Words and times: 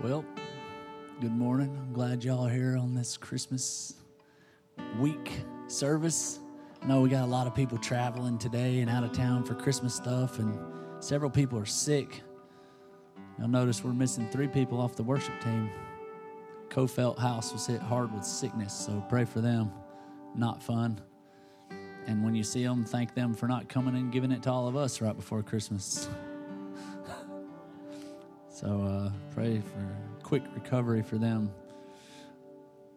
Well, 0.00 0.24
good 1.20 1.32
morning. 1.32 1.76
I'm 1.76 1.92
glad 1.92 2.22
y'all 2.22 2.46
are 2.46 2.50
here 2.50 2.76
on 2.76 2.94
this 2.94 3.16
Christmas 3.16 3.94
week 5.00 5.42
service. 5.66 6.38
I 6.80 6.86
know 6.86 7.00
we 7.00 7.08
got 7.08 7.24
a 7.24 7.26
lot 7.26 7.48
of 7.48 7.54
people 7.56 7.78
traveling 7.78 8.38
today 8.38 8.78
and 8.78 8.88
out 8.88 9.02
of 9.02 9.10
town 9.10 9.42
for 9.42 9.54
Christmas 9.54 9.96
stuff, 9.96 10.38
and 10.38 10.56
several 11.00 11.32
people 11.32 11.58
are 11.58 11.66
sick. 11.66 12.22
You'll 13.40 13.48
notice 13.48 13.82
we're 13.82 13.92
missing 13.92 14.28
three 14.30 14.46
people 14.46 14.80
off 14.80 14.94
the 14.94 15.02
worship 15.02 15.34
team. 15.40 15.68
Cofelt 16.68 17.18
House 17.18 17.52
was 17.52 17.66
hit 17.66 17.80
hard 17.80 18.14
with 18.14 18.24
sickness, 18.24 18.72
so 18.72 19.04
pray 19.08 19.24
for 19.24 19.40
them. 19.40 19.72
Not 20.36 20.62
fun. 20.62 21.00
And 22.06 22.22
when 22.22 22.36
you 22.36 22.44
see 22.44 22.62
them, 22.62 22.84
thank 22.84 23.14
them 23.14 23.34
for 23.34 23.48
not 23.48 23.68
coming 23.68 23.96
and 23.96 24.12
giving 24.12 24.30
it 24.30 24.44
to 24.44 24.50
all 24.52 24.68
of 24.68 24.76
us 24.76 25.00
right 25.00 25.16
before 25.16 25.42
Christmas. 25.42 26.08
So 28.58 28.82
uh, 28.82 29.12
pray 29.36 29.60
for 29.60 29.96
quick 30.24 30.42
recovery 30.52 31.02
for 31.02 31.16
them. 31.16 31.52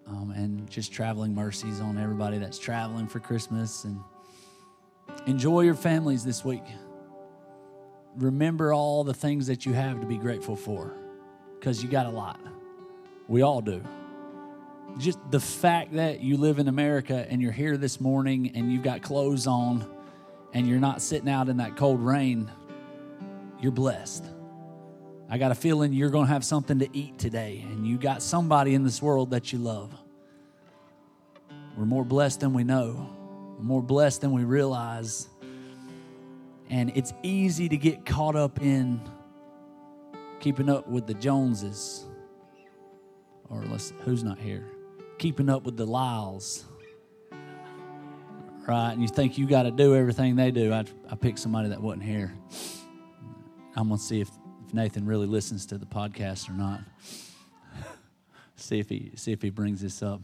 Um, 0.08 0.32
and 0.32 0.68
just 0.68 0.92
traveling 0.92 1.36
mercies 1.36 1.80
on 1.80 2.00
everybody 2.00 2.40
that's 2.40 2.58
traveling 2.58 3.08
for 3.08 3.20
Christmas. 3.20 3.84
And 3.84 4.00
enjoy 5.28 5.62
your 5.62 5.76
families 5.76 6.24
this 6.24 6.44
week. 6.44 6.64
Remember 8.16 8.74
all 8.74 9.04
the 9.04 9.14
things 9.14 9.46
that 9.48 9.64
you 9.68 9.74
have 9.74 10.02
to 10.02 10.08
be 10.08 10.18
grateful 10.18 10.56
for 10.56 10.96
because 11.60 11.84
you 11.84 11.90
got 11.90 12.08
a 12.08 12.10
lot. 12.10 12.40
We 13.28 13.44
all 13.44 13.62
do. 13.62 13.84
Just 14.98 15.20
the 15.30 15.40
fact 15.40 15.94
that 15.94 16.22
you 16.22 16.38
live 16.38 16.58
in 16.58 16.70
America 16.70 17.28
and 17.30 17.40
you're 17.40 17.52
here 17.52 17.78
this 17.78 18.02
morning 18.02 18.52
and 18.56 18.74
you've 18.74 18.84
got 18.84 19.04
clothes 19.04 19.46
on 19.46 19.88
and 20.54 20.68
you're 20.68 20.80
not 20.80 21.04
sitting 21.04 21.30
out 21.30 21.50
in 21.50 21.58
that 21.58 21.78
cold 21.78 22.04
rain, 22.04 22.50
you're 23.62 23.72
blessed. 23.72 24.26
I 25.32 25.38
got 25.38 25.52
a 25.52 25.56
feeling 25.56 25.94
you're 25.94 26.10
going 26.10 26.28
to 26.28 26.34
have 26.34 26.44
something 26.44 26.80
to 26.80 26.90
eat 26.92 27.18
today 27.18 27.66
and 27.66 27.88
you 27.88 27.98
got 27.98 28.22
somebody 28.22 28.76
in 28.76 28.84
this 28.84 29.02
world 29.02 29.32
that 29.32 29.54
you 29.54 29.60
love. 29.60 29.90
We're 31.78 31.86
more 31.86 32.04
blessed 32.04 32.42
than 32.42 32.54
we 32.54 32.66
know, 32.66 33.10
more 33.62 33.82
blessed 33.82 34.20
than 34.20 34.34
we 34.34 34.44
realize. 34.44 35.30
And 36.70 36.92
it's 36.96 37.14
easy 37.24 37.70
to 37.70 37.78
get 37.78 38.06
caught 38.06 38.36
up 38.36 38.62
in 38.62 39.00
keeping 40.42 40.70
up 40.70 40.90
with 40.90 41.08
the 41.08 41.14
Joneses 41.14 42.06
or 43.50 43.64
let's 43.64 43.94
who's 44.04 44.24
not 44.24 44.38
here 44.38 44.66
keeping 45.18 45.50
up 45.50 45.64
with 45.64 45.78
the 45.78 45.86
lyles 45.86 46.66
right 48.68 48.92
and 48.92 49.02
you 49.02 49.08
think 49.08 49.38
you 49.38 49.46
got 49.46 49.64
to 49.64 49.72
do 49.72 49.96
everything 49.96 50.36
they 50.36 50.50
do 50.52 50.74
I, 50.74 50.86
I 51.10 51.16
picked 51.16 51.38
somebody 51.40 51.70
that 51.70 51.82
wasn't 51.82 52.04
here 52.04 52.34
i'm 53.76 53.90
going 53.90 54.00
to 54.00 54.04
see 54.04 54.22
if, 54.22 54.32
nathan 54.74 55.06
really 55.06 55.28
listens 55.28 55.66
to 55.66 55.78
the 55.78 55.86
podcast 55.86 56.50
or 56.50 56.54
not 56.54 56.82
see 58.56 58.80
if 58.80 58.90
he 58.90 59.12
see 59.16 59.32
if 59.32 59.42
he 59.42 59.50
brings 59.50 59.82
this 59.82 60.02
up 60.02 60.22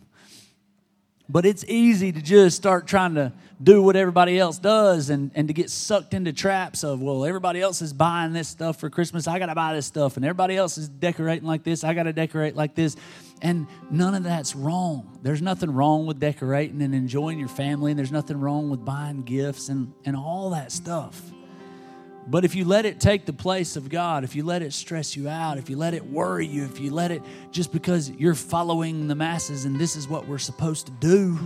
but 1.29 1.45
it's 1.45 1.65
easy 1.65 2.11
to 2.11 2.21
just 2.21 2.55
start 2.55 2.87
trying 2.87 3.15
to 3.15 3.33
do 3.61 3.81
what 3.81 3.97
everybody 3.97 4.39
else 4.39 4.57
does 4.59 5.09
and, 5.09 5.31
and 5.35 5.49
to 5.49 5.53
get 5.53 5.69
sucked 5.69 6.13
into 6.13 6.31
traps 6.31 6.83
of, 6.83 7.01
well, 7.01 7.25
everybody 7.25 7.59
else 7.59 7.81
is 7.81 7.91
buying 7.91 8.31
this 8.31 8.47
stuff 8.47 8.79
for 8.79 8.89
Christmas. 8.89 9.27
I 9.27 9.37
got 9.37 9.47
to 9.47 9.55
buy 9.55 9.73
this 9.73 9.85
stuff. 9.85 10.15
And 10.15 10.25
everybody 10.25 10.55
else 10.55 10.77
is 10.77 10.87
decorating 10.87 11.45
like 11.45 11.63
this. 11.63 11.83
I 11.83 11.93
got 11.93 12.03
to 12.03 12.13
decorate 12.13 12.55
like 12.55 12.75
this. 12.75 12.95
And 13.41 13.67
none 13.91 14.15
of 14.15 14.23
that's 14.23 14.55
wrong. 14.55 15.19
There's 15.21 15.41
nothing 15.41 15.71
wrong 15.71 16.05
with 16.05 16.19
decorating 16.19 16.81
and 16.81 16.95
enjoying 16.95 17.39
your 17.39 17.49
family. 17.49 17.91
And 17.91 17.99
there's 17.99 18.11
nothing 18.11 18.39
wrong 18.39 18.69
with 18.69 18.85
buying 18.85 19.23
gifts 19.23 19.67
and, 19.67 19.93
and 20.05 20.15
all 20.15 20.51
that 20.51 20.71
stuff. 20.71 21.21
But 22.29 22.43
if 22.43 22.55
you 22.55 22.65
let 22.65 22.85
it 22.85 22.99
take 22.99 23.25
the 23.25 23.33
place 23.33 23.77
of 23.77 23.87
God, 23.87 24.25
if 24.25 24.35
you 24.35 24.43
let 24.43 24.61
it 24.61 24.73
stress 24.73 25.15
you 25.15 25.29
out, 25.29 25.57
if 25.57 25.69
you 25.69 25.77
let 25.77 25.93
it 25.93 26.05
worry 26.05 26.45
you, 26.45 26.65
if 26.65 26.79
you 26.79 26.91
let 26.91 27.09
it 27.09 27.21
just 27.51 27.71
because 27.71 28.09
you're 28.11 28.35
following 28.35 29.07
the 29.07 29.15
masses 29.15 29.63
and 29.63 29.79
this 29.79 29.95
is 29.95 30.09
what 30.09 30.27
we're 30.27 30.37
supposed 30.37 30.87
to 30.87 30.91
do, 30.99 31.37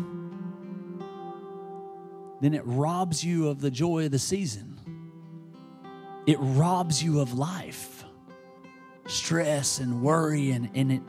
then 2.41 2.55
it 2.55 2.63
robs 2.65 3.23
you 3.23 3.49
of 3.49 3.61
the 3.61 3.69
joy 3.69 4.05
of 4.05 4.11
the 4.11 4.19
season. 4.19 4.79
It 6.25 6.37
robs 6.39 7.03
you 7.03 7.19
of 7.19 7.33
life. 7.33 8.03
Stress 9.05 9.79
and 9.79 10.01
worry, 10.01 10.51
and, 10.51 10.69
and 10.73 10.91
it, 10.91 11.01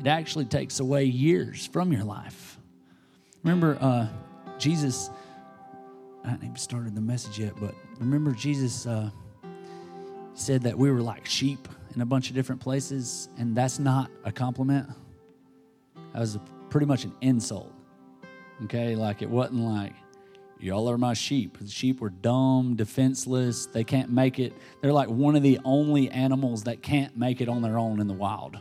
it 0.00 0.06
actually 0.08 0.46
takes 0.46 0.80
away 0.80 1.04
years 1.04 1.66
from 1.66 1.92
your 1.92 2.04
life. 2.04 2.58
Remember, 3.44 3.78
uh, 3.80 4.08
Jesus 4.58 5.10
I 6.24 6.30
haven't 6.30 6.44
even 6.44 6.56
started 6.56 6.94
the 6.94 7.00
message 7.00 7.38
yet, 7.38 7.54
but 7.60 7.74
remember 7.98 8.32
Jesus 8.32 8.86
uh, 8.86 9.10
said 10.34 10.62
that 10.62 10.76
we 10.76 10.90
were 10.90 11.02
like 11.02 11.26
sheep 11.26 11.68
in 11.94 12.00
a 12.00 12.06
bunch 12.06 12.28
of 12.28 12.34
different 12.34 12.60
places, 12.60 13.28
and 13.38 13.54
that's 13.54 13.78
not 13.78 14.10
a 14.24 14.32
compliment. 14.32 14.88
That 16.12 16.20
was 16.20 16.36
a, 16.36 16.40
pretty 16.70 16.86
much 16.86 17.04
an 17.04 17.14
insult. 17.20 17.72
Okay, 18.64 18.94
like 18.94 19.22
it 19.22 19.28
wasn't 19.28 19.60
like 19.60 19.92
y'all 20.58 20.88
are 20.88 20.98
my 20.98 21.14
sheep. 21.14 21.58
The 21.58 21.68
sheep 21.68 22.00
were 22.00 22.10
dumb, 22.10 22.76
defenseless. 22.76 23.66
They 23.66 23.84
can't 23.84 24.10
make 24.10 24.38
it. 24.38 24.52
They're 24.80 24.92
like 24.92 25.08
one 25.08 25.36
of 25.36 25.42
the 25.42 25.58
only 25.64 26.10
animals 26.10 26.64
that 26.64 26.82
can't 26.82 27.16
make 27.16 27.40
it 27.40 27.48
on 27.48 27.62
their 27.62 27.78
own 27.78 28.00
in 28.00 28.06
the 28.06 28.14
wild. 28.14 28.58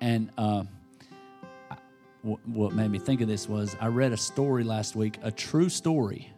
And 0.00 0.30
uh, 0.36 0.64
what 2.22 2.72
made 2.72 2.90
me 2.90 2.98
think 2.98 3.20
of 3.20 3.28
this 3.28 3.48
was 3.48 3.76
I 3.80 3.86
read 3.86 4.12
a 4.12 4.16
story 4.16 4.64
last 4.64 4.96
week, 4.96 5.18
a 5.22 5.30
true 5.30 5.68
story 5.68 6.32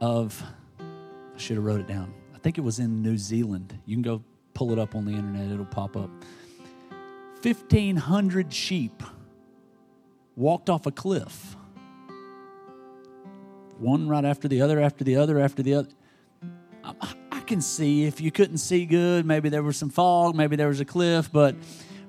of, 0.00 0.42
I 0.78 1.38
should 1.38 1.56
have 1.56 1.64
wrote 1.64 1.80
it 1.80 1.86
down. 1.86 2.12
I 2.34 2.38
think 2.38 2.58
it 2.58 2.62
was 2.62 2.78
in 2.78 3.02
New 3.02 3.18
Zealand. 3.18 3.78
You 3.84 3.96
can 3.96 4.02
go 4.02 4.22
pull 4.54 4.72
it 4.72 4.78
up 4.78 4.94
on 4.94 5.04
the 5.04 5.12
internet, 5.12 5.50
it'll 5.50 5.64
pop 5.64 5.96
up. 5.96 6.10
1,500 7.42 8.52
sheep 8.52 9.02
walked 10.36 10.68
off 10.68 10.86
a 10.86 10.90
cliff. 10.90 11.56
One 13.78 14.08
right 14.08 14.24
after 14.24 14.48
the 14.48 14.60
other, 14.60 14.80
after 14.80 15.04
the 15.04 15.16
other, 15.16 15.38
after 15.38 15.62
the 15.62 15.74
other. 15.74 15.88
I 16.84 17.40
can 17.46 17.60
see 17.60 18.04
if 18.04 18.20
you 18.20 18.30
couldn't 18.30 18.58
see 18.58 18.86
good, 18.86 19.24
maybe 19.26 19.48
there 19.48 19.62
was 19.62 19.76
some 19.76 19.90
fog, 19.90 20.34
maybe 20.34 20.56
there 20.56 20.68
was 20.68 20.80
a 20.80 20.84
cliff, 20.84 21.30
but 21.32 21.54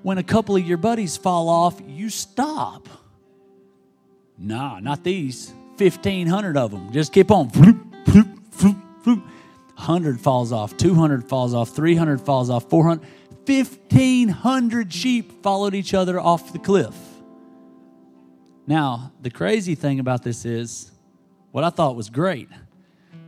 when 0.01 0.17
a 0.17 0.23
couple 0.23 0.55
of 0.55 0.65
your 0.65 0.77
buddies 0.77 1.17
fall 1.17 1.49
off, 1.49 1.79
you 1.87 2.09
stop. 2.09 2.87
Nah, 4.37 4.79
not 4.79 5.03
these. 5.03 5.53
1,500 5.77 6.57
of 6.57 6.71
them. 6.71 6.91
Just 6.91 7.13
keep 7.13 7.31
on. 7.31 7.47
100 9.81 10.19
falls 10.19 10.51
off, 10.51 10.77
200 10.77 11.27
falls 11.27 11.53
off, 11.53 11.69
300 11.69 12.21
falls 12.21 12.49
off, 12.49 12.69
400. 12.69 13.05
1,500 13.45 14.93
sheep 14.93 15.41
followed 15.41 15.73
each 15.73 15.93
other 15.93 16.19
off 16.19 16.53
the 16.53 16.59
cliff. 16.59 16.95
Now, 18.67 19.11
the 19.21 19.31
crazy 19.31 19.75
thing 19.75 19.99
about 19.99 20.23
this 20.23 20.45
is 20.45 20.91
what 21.51 21.63
I 21.63 21.69
thought 21.69 21.95
was 21.95 22.09
great 22.09 22.49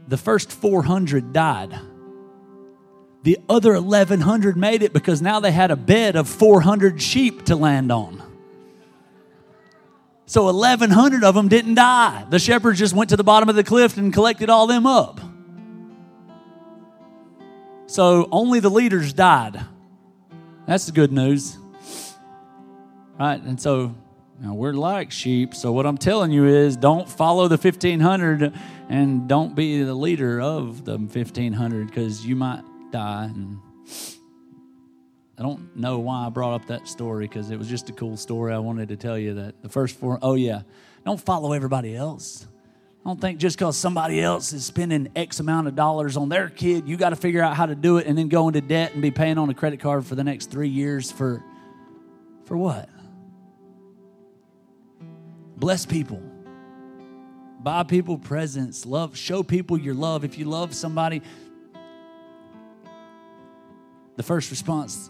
the 0.07 0.17
first 0.17 0.51
400 0.51 1.31
died. 1.33 1.79
The 3.23 3.39
other 3.47 3.79
1,100 3.79 4.57
made 4.57 4.83
it 4.83 4.91
because 4.91 5.21
now 5.21 5.39
they 5.39 5.51
had 5.51 5.71
a 5.71 5.77
bed 5.77 6.17
of 6.17 6.27
400 6.27 7.01
sheep 7.01 7.45
to 7.45 7.55
land 7.55 7.89
on. 7.91 8.21
So 10.33 10.45
1,100 10.45 11.23
of 11.23 11.35
them 11.35 11.47
didn't 11.47 11.75
die. 11.75 12.25
The 12.27 12.39
shepherds 12.39 12.79
just 12.79 12.95
went 12.95 13.11
to 13.11 13.15
the 13.15 13.23
bottom 13.23 13.49
of 13.49 13.55
the 13.55 13.63
cliff 13.63 13.97
and 13.97 14.11
collected 14.11 14.49
all 14.49 14.65
them 14.65 14.87
up. 14.87 15.21
So 17.85 18.29
only 18.31 18.59
the 18.59 18.71
leaders 18.71 19.13
died. 19.13 19.63
That's 20.65 20.87
the 20.87 20.91
good 20.91 21.11
news. 21.11 21.59
Right? 23.19 23.39
And 23.43 23.61
so 23.61 23.93
now 24.41 24.55
we're 24.55 24.73
like 24.73 25.11
sheep. 25.11 25.53
So 25.53 25.71
what 25.71 25.85
I'm 25.85 25.99
telling 25.99 26.31
you 26.31 26.47
is 26.47 26.77
don't 26.77 27.07
follow 27.07 27.47
the 27.47 27.57
1500 27.57 28.55
and 28.89 29.27
don't 29.29 29.55
be 29.55 29.83
the 29.83 29.93
leader 29.93 30.41
of 30.41 30.83
the 30.83 30.97
1500 30.97 31.85
because 31.85 32.25
you 32.25 32.35
might 32.35 32.63
die. 32.89 33.25
And 33.25 33.59
I 35.37 35.41
don't 35.41 35.75
know 35.75 35.99
why 35.99 36.27
I 36.27 36.29
brought 36.29 36.53
up 36.53 36.67
that 36.67 36.87
story 36.87 37.27
because 37.27 37.49
it 37.49 37.57
was 37.57 37.67
just 37.67 37.89
a 37.89 37.93
cool 37.93 38.17
story. 38.17 38.53
I 38.53 38.59
wanted 38.59 38.89
to 38.89 38.95
tell 38.95 39.17
you 39.17 39.33
that 39.35 39.61
the 39.63 39.69
first 39.69 39.97
four, 39.97 40.19
oh, 40.21 40.35
yeah, 40.35 40.61
don't 41.05 41.19
follow 41.19 41.53
everybody 41.53 41.95
else. 41.95 42.47
I 43.03 43.09
don't 43.09 43.19
think 43.19 43.39
just 43.39 43.57
because 43.57 43.75
somebody 43.75 44.21
else 44.21 44.53
is 44.53 44.63
spending 44.63 45.09
X 45.15 45.39
amount 45.39 45.67
of 45.67 45.75
dollars 45.75 46.15
on 46.17 46.29
their 46.29 46.49
kid, 46.49 46.87
you 46.87 46.97
got 46.97 47.09
to 47.09 47.15
figure 47.15 47.41
out 47.41 47.55
how 47.55 47.65
to 47.65 47.75
do 47.75 47.97
it 47.97 48.05
and 48.05 48.17
then 48.17 48.29
go 48.29 48.47
into 48.47 48.61
debt 48.61 48.93
and 48.93 49.01
be 49.01 49.11
paying 49.11 49.37
on 49.37 49.49
a 49.49 49.53
credit 49.53 49.79
card 49.79 50.05
for 50.05 50.15
the 50.15 50.23
next 50.23 50.51
three 50.51 50.69
years 50.69 51.11
for, 51.11 51.43
for 52.45 52.55
what? 52.55 52.87
Bless 55.57 55.85
people. 55.85 56.21
Buy 57.59 57.83
people 57.83 58.17
presents. 58.17 58.85
Love, 58.85 59.17
show 59.17 59.41
people 59.41 59.79
your 59.79 59.95
love. 59.95 60.23
If 60.23 60.37
you 60.37 60.45
love 60.45 60.75
somebody, 60.75 61.21
the 64.15 64.23
first 64.23 64.51
response 64.51 65.09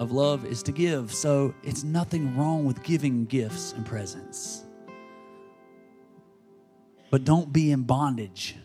of 0.00 0.10
love 0.10 0.44
is 0.44 0.64
to 0.64 0.72
give. 0.72 1.14
So 1.14 1.54
it's 1.62 1.84
nothing 1.84 2.36
wrong 2.36 2.64
with 2.64 2.82
giving 2.82 3.26
gifts 3.26 3.72
and 3.74 3.86
presents. 3.86 4.64
But 7.10 7.24
don't 7.24 7.52
be 7.52 7.70
in 7.70 7.82
bondage. 7.84 8.56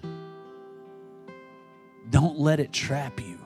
Don't 2.09 2.39
let 2.39 2.59
it 2.59 2.73
trap 2.73 3.19
you. 3.19 3.39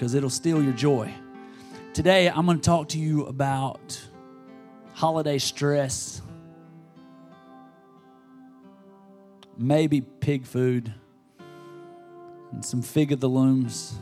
because 0.00 0.14
it'll 0.14 0.30
steal 0.30 0.62
your 0.62 0.72
joy. 0.72 1.12
Today, 1.92 2.30
I'm 2.30 2.46
going 2.46 2.56
to 2.58 2.64
talk 2.64 2.88
to 2.88 2.98
you 2.98 3.26
about 3.26 4.00
holiday 4.94 5.36
stress, 5.36 6.22
maybe 9.58 10.00
pig 10.00 10.46
food, 10.46 10.94
and 12.52 12.64
some 12.64 12.80
fig 12.80 13.12
of 13.12 13.20
the 13.20 13.28
looms. 13.28 13.98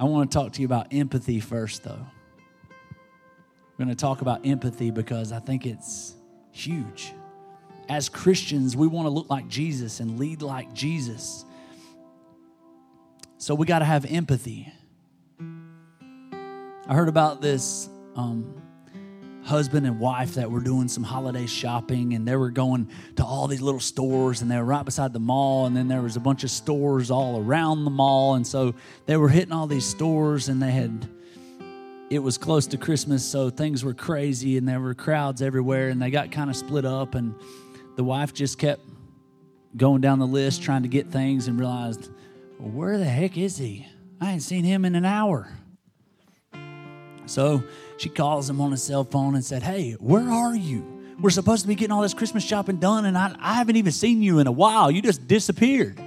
I 0.00 0.04
want 0.04 0.30
to 0.30 0.38
talk 0.38 0.52
to 0.54 0.62
you 0.62 0.66
about 0.66 0.94
empathy 0.94 1.40
first, 1.40 1.84
though. 1.84 2.06
We're 2.70 3.84
going 3.84 3.90
to 3.90 3.94
talk 3.94 4.22
about 4.22 4.46
empathy 4.46 4.90
because 4.90 5.30
I 5.30 5.40
think 5.40 5.66
it's 5.66 6.14
huge. 6.52 7.12
As 7.86 8.08
Christians, 8.08 8.74
we 8.74 8.86
want 8.86 9.04
to 9.04 9.10
look 9.10 9.28
like 9.28 9.46
Jesus 9.46 10.00
and 10.00 10.18
lead 10.18 10.40
like 10.40 10.72
Jesus. 10.72 11.44
So 13.36 13.54
we 13.54 13.66
got 13.66 13.80
to 13.80 13.84
have 13.84 14.06
empathy. 14.06 14.72
I 15.38 16.94
heard 16.94 17.08
about 17.10 17.42
this 17.42 17.90
um, 18.16 18.59
husband 19.42 19.86
and 19.86 19.98
wife 19.98 20.34
that 20.34 20.50
were 20.50 20.60
doing 20.60 20.88
some 20.88 21.02
holiday 21.02 21.46
shopping 21.46 22.14
and 22.14 22.26
they 22.26 22.36
were 22.36 22.50
going 22.50 22.88
to 23.16 23.24
all 23.24 23.46
these 23.46 23.60
little 23.60 23.80
stores 23.80 24.42
and 24.42 24.50
they 24.50 24.56
were 24.56 24.64
right 24.64 24.84
beside 24.84 25.12
the 25.12 25.20
mall 25.20 25.66
and 25.66 25.76
then 25.76 25.88
there 25.88 26.02
was 26.02 26.16
a 26.16 26.20
bunch 26.20 26.44
of 26.44 26.50
stores 26.50 27.10
all 27.10 27.40
around 27.40 27.84
the 27.84 27.90
mall 27.90 28.34
and 28.34 28.46
so 28.46 28.74
they 29.06 29.16
were 29.16 29.28
hitting 29.28 29.52
all 29.52 29.66
these 29.66 29.86
stores 29.86 30.48
and 30.48 30.62
they 30.62 30.70
had 30.70 31.08
it 32.10 32.18
was 32.18 32.36
close 32.36 32.66
to 32.66 32.76
christmas 32.76 33.24
so 33.24 33.48
things 33.48 33.82
were 33.82 33.94
crazy 33.94 34.58
and 34.58 34.68
there 34.68 34.80
were 34.80 34.94
crowds 34.94 35.40
everywhere 35.40 35.88
and 35.88 36.02
they 36.02 36.10
got 36.10 36.30
kind 36.30 36.50
of 36.50 36.56
split 36.56 36.84
up 36.84 37.14
and 37.14 37.34
the 37.96 38.04
wife 38.04 38.34
just 38.34 38.58
kept 38.58 38.82
going 39.76 40.00
down 40.00 40.18
the 40.18 40.26
list 40.26 40.62
trying 40.62 40.82
to 40.82 40.88
get 40.88 41.08
things 41.08 41.48
and 41.48 41.58
realized 41.58 42.10
where 42.58 42.98
the 42.98 43.04
heck 43.04 43.38
is 43.38 43.56
he? 43.56 43.86
I 44.20 44.32
ain't 44.32 44.42
seen 44.42 44.64
him 44.64 44.84
in 44.84 44.94
an 44.94 45.04
hour 45.04 45.50
so 47.30 47.62
she 47.96 48.08
calls 48.08 48.50
him 48.50 48.60
on 48.60 48.72
his 48.72 48.82
cell 48.82 49.04
phone 49.04 49.36
and 49.36 49.44
said, 49.44 49.62
Hey, 49.62 49.92
where 49.92 50.28
are 50.28 50.54
you? 50.54 51.14
We're 51.20 51.30
supposed 51.30 51.62
to 51.62 51.68
be 51.68 51.74
getting 51.74 51.92
all 51.92 52.02
this 52.02 52.14
Christmas 52.14 52.42
shopping 52.42 52.78
done, 52.78 53.04
and 53.04 53.16
I, 53.16 53.34
I 53.38 53.54
haven't 53.54 53.76
even 53.76 53.92
seen 53.92 54.20
you 54.20 54.38
in 54.40 54.46
a 54.46 54.52
while. 54.52 54.90
You 54.90 55.00
just 55.00 55.28
disappeared. 55.28 56.00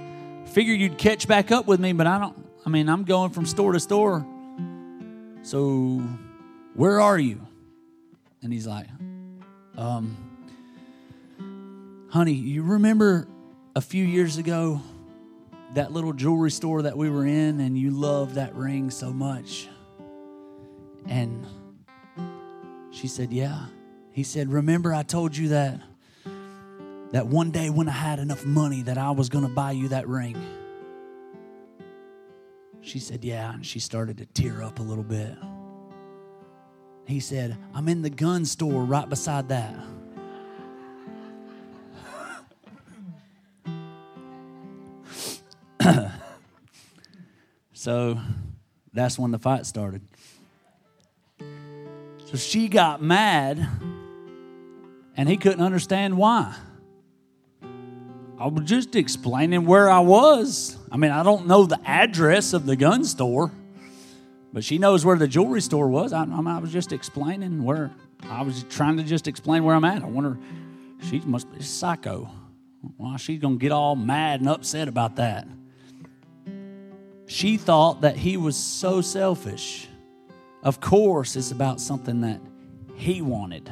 Figured 0.46 0.78
you'd 0.80 0.98
catch 0.98 1.26
back 1.26 1.50
up 1.50 1.66
with 1.66 1.80
me, 1.80 1.92
but 1.92 2.06
I 2.06 2.18
don't. 2.18 2.36
I 2.66 2.68
mean, 2.68 2.88
I'm 2.88 3.04
going 3.04 3.30
from 3.30 3.46
store 3.46 3.72
to 3.72 3.80
store. 3.80 4.26
So, 5.42 6.02
where 6.74 7.00
are 7.00 7.18
you? 7.18 7.46
And 8.42 8.52
he's 8.52 8.66
like, 8.66 8.86
um, 9.78 10.16
honey, 12.10 12.32
you 12.32 12.64
remember 12.64 13.28
a 13.76 13.80
few 13.80 14.04
years 14.04 14.36
ago 14.38 14.80
that 15.74 15.92
little 15.92 16.12
jewelry 16.12 16.50
store 16.50 16.82
that 16.82 16.96
we 16.96 17.08
were 17.08 17.24
in, 17.24 17.60
and 17.60 17.78
you 17.78 17.90
loved 17.90 18.34
that 18.34 18.54
ring 18.54 18.90
so 18.90 19.12
much? 19.12 19.68
And 21.06 21.46
she 22.90 23.08
said, 23.08 23.32
Yeah. 23.32 23.66
He 24.12 24.22
said, 24.22 24.52
Remember, 24.52 24.94
I 24.94 25.02
told 25.02 25.36
you 25.36 25.48
that 25.48 25.80
that 27.12 27.26
one 27.26 27.50
day 27.50 27.70
when 27.70 27.88
I 27.88 27.92
had 27.92 28.18
enough 28.18 28.44
money 28.44 28.82
that 28.82 28.98
I 28.98 29.10
was 29.12 29.28
going 29.28 29.46
to 29.46 29.50
buy 29.50 29.72
you 29.72 29.88
that 29.88 30.08
ring. 30.08 30.36
She 32.80 32.98
said, 32.98 33.24
Yeah. 33.24 33.54
And 33.54 33.64
she 33.64 33.80
started 33.80 34.18
to 34.18 34.26
tear 34.26 34.62
up 34.62 34.78
a 34.78 34.82
little 34.82 35.04
bit. 35.04 35.36
He 37.06 37.20
said, 37.20 37.56
I'm 37.74 37.88
in 37.88 38.02
the 38.02 38.10
gun 38.10 38.44
store 38.44 38.82
right 38.82 39.08
beside 39.08 39.48
that. 39.48 39.74
so 47.72 48.18
that's 48.92 49.18
when 49.18 49.30
the 49.32 49.38
fight 49.38 49.66
started. 49.66 50.02
So 52.34 52.38
she 52.38 52.66
got 52.66 53.00
mad, 53.00 53.64
and 55.16 55.28
he 55.28 55.36
couldn't 55.36 55.60
understand 55.60 56.16
why. 56.16 56.52
I 58.40 58.48
was 58.48 58.64
just 58.64 58.96
explaining 58.96 59.66
where 59.66 59.88
I 59.88 60.00
was. 60.00 60.76
I 60.90 60.96
mean, 60.96 61.12
I 61.12 61.22
don't 61.22 61.46
know 61.46 61.64
the 61.64 61.78
address 61.84 62.52
of 62.52 62.66
the 62.66 62.74
gun 62.74 63.04
store, 63.04 63.52
but 64.52 64.64
she 64.64 64.78
knows 64.78 65.04
where 65.04 65.16
the 65.16 65.28
jewelry 65.28 65.60
store 65.60 65.86
was. 65.86 66.12
I, 66.12 66.24
I 66.24 66.58
was 66.58 66.72
just 66.72 66.90
explaining 66.90 67.62
where 67.62 67.92
I 68.24 68.42
was 68.42 68.64
trying 68.64 68.96
to 68.96 69.04
just 69.04 69.28
explain 69.28 69.62
where 69.62 69.76
I'm 69.76 69.84
at. 69.84 70.02
I 70.02 70.06
wonder, 70.06 70.36
she 71.02 71.20
must 71.20 71.52
be 71.52 71.62
psycho. 71.62 72.28
Why 72.96 73.16
she's 73.16 73.38
gonna 73.38 73.58
get 73.58 73.70
all 73.70 73.94
mad 73.94 74.40
and 74.40 74.48
upset 74.48 74.88
about 74.88 75.14
that? 75.16 75.46
She 77.26 77.58
thought 77.58 78.00
that 78.00 78.16
he 78.16 78.36
was 78.36 78.56
so 78.56 79.02
selfish 79.02 79.86
of 80.64 80.80
course, 80.80 81.36
it's 81.36 81.50
about 81.50 81.80
something 81.80 82.22
that 82.22 82.40
he 82.96 83.20
wanted. 83.20 83.70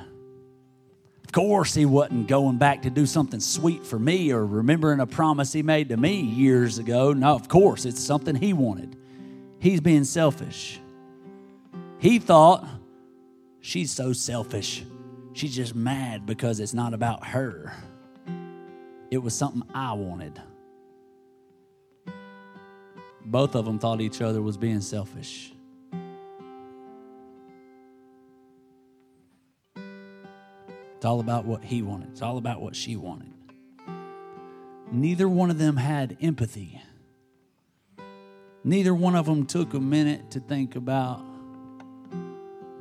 Of 1.24 1.32
course, 1.32 1.72
he 1.72 1.86
wasn't 1.86 2.28
going 2.28 2.58
back 2.58 2.82
to 2.82 2.90
do 2.90 3.06
something 3.06 3.40
sweet 3.40 3.86
for 3.86 3.98
me 3.98 4.32
or 4.32 4.44
remembering 4.44 5.00
a 5.00 5.06
promise 5.06 5.52
he 5.52 5.62
made 5.62 5.88
to 5.88 5.96
me 5.96 6.20
years 6.20 6.78
ago. 6.78 7.14
No, 7.14 7.34
of 7.34 7.48
course, 7.48 7.86
it's 7.86 8.00
something 8.00 8.34
he 8.34 8.52
wanted. 8.52 8.94
He's 9.58 9.80
being 9.80 10.04
selfish. 10.04 10.78
He 11.98 12.18
thought, 12.18 12.68
she's 13.60 13.90
so 13.90 14.12
selfish. 14.12 14.84
She's 15.32 15.56
just 15.56 15.74
mad 15.74 16.26
because 16.26 16.60
it's 16.60 16.74
not 16.74 16.92
about 16.92 17.24
her. 17.28 17.72
It 19.10 19.18
was 19.18 19.34
something 19.34 19.62
I 19.74 19.94
wanted. 19.94 20.38
Both 23.24 23.54
of 23.54 23.64
them 23.64 23.78
thought 23.78 24.02
each 24.02 24.20
other 24.20 24.42
was 24.42 24.58
being 24.58 24.82
selfish. 24.82 25.54
It's 31.02 31.06
all 31.08 31.18
about 31.18 31.44
what 31.44 31.64
he 31.64 31.82
wanted, 31.82 32.10
it's 32.10 32.22
all 32.22 32.38
about 32.38 32.62
what 32.62 32.76
she 32.76 32.94
wanted. 32.94 33.32
Neither 34.92 35.28
one 35.28 35.50
of 35.50 35.58
them 35.58 35.76
had 35.76 36.16
empathy. 36.20 36.80
Neither 38.62 38.94
one 38.94 39.16
of 39.16 39.26
them 39.26 39.44
took 39.44 39.74
a 39.74 39.80
minute 39.80 40.30
to 40.30 40.38
think 40.38 40.76
about 40.76 41.20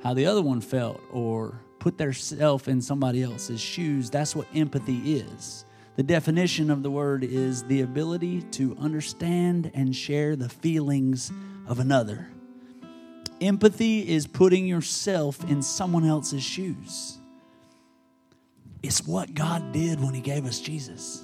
how 0.04 0.14
the 0.14 0.28
other 0.28 0.44
one 0.44 0.62
felt 0.62 1.02
or 1.12 1.64
put 1.80 1.98
themselves 1.98 2.68
in 2.68 2.80
somebody 2.80 3.24
else's 3.24 3.60
shoes. 3.60 4.12
That's 4.12 4.36
what 4.36 4.46
empathy 4.54 5.16
is. 5.16 5.66
The 5.96 6.04
definition 6.04 6.70
of 6.70 6.84
the 6.84 6.92
word 6.92 7.24
is 7.24 7.64
the 7.64 7.82
ability 7.82 8.44
to 8.52 8.78
understand 8.80 9.72
and 9.74 9.96
share 9.96 10.36
the 10.36 10.48
feelings 10.48 11.32
of 11.66 11.80
another. 11.80 12.30
Empathy 13.42 14.08
is 14.08 14.28
putting 14.28 14.68
yourself 14.68 15.44
in 15.50 15.64
someone 15.64 16.06
else's 16.06 16.44
shoes. 16.44 17.18
It's 18.84 19.06
what 19.06 19.34
God 19.34 19.72
did 19.72 20.02
when 20.02 20.14
He 20.14 20.22
gave 20.22 20.46
us 20.46 20.60
Jesus. 20.60 21.24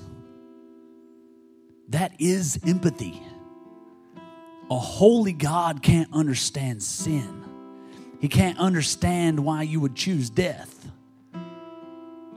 That 1.89 2.13
is 2.19 2.59
empathy. 2.65 3.21
A 4.69 4.77
holy 4.77 5.33
God 5.33 5.81
can't 5.81 6.09
understand 6.13 6.83
sin, 6.83 7.45
He 8.19 8.27
can't 8.27 8.59
understand 8.59 9.39
why 9.39 9.63
you 9.63 9.79
would 9.79 9.95
choose 9.95 10.29
death 10.29 10.91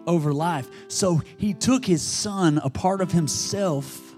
over 0.06 0.32
life. 0.32 0.68
So 0.88 1.20
He 1.36 1.54
took 1.54 1.84
His 1.84 2.02
Son, 2.02 2.58
a 2.62 2.70
part 2.70 3.00
of 3.00 3.12
Himself, 3.12 4.14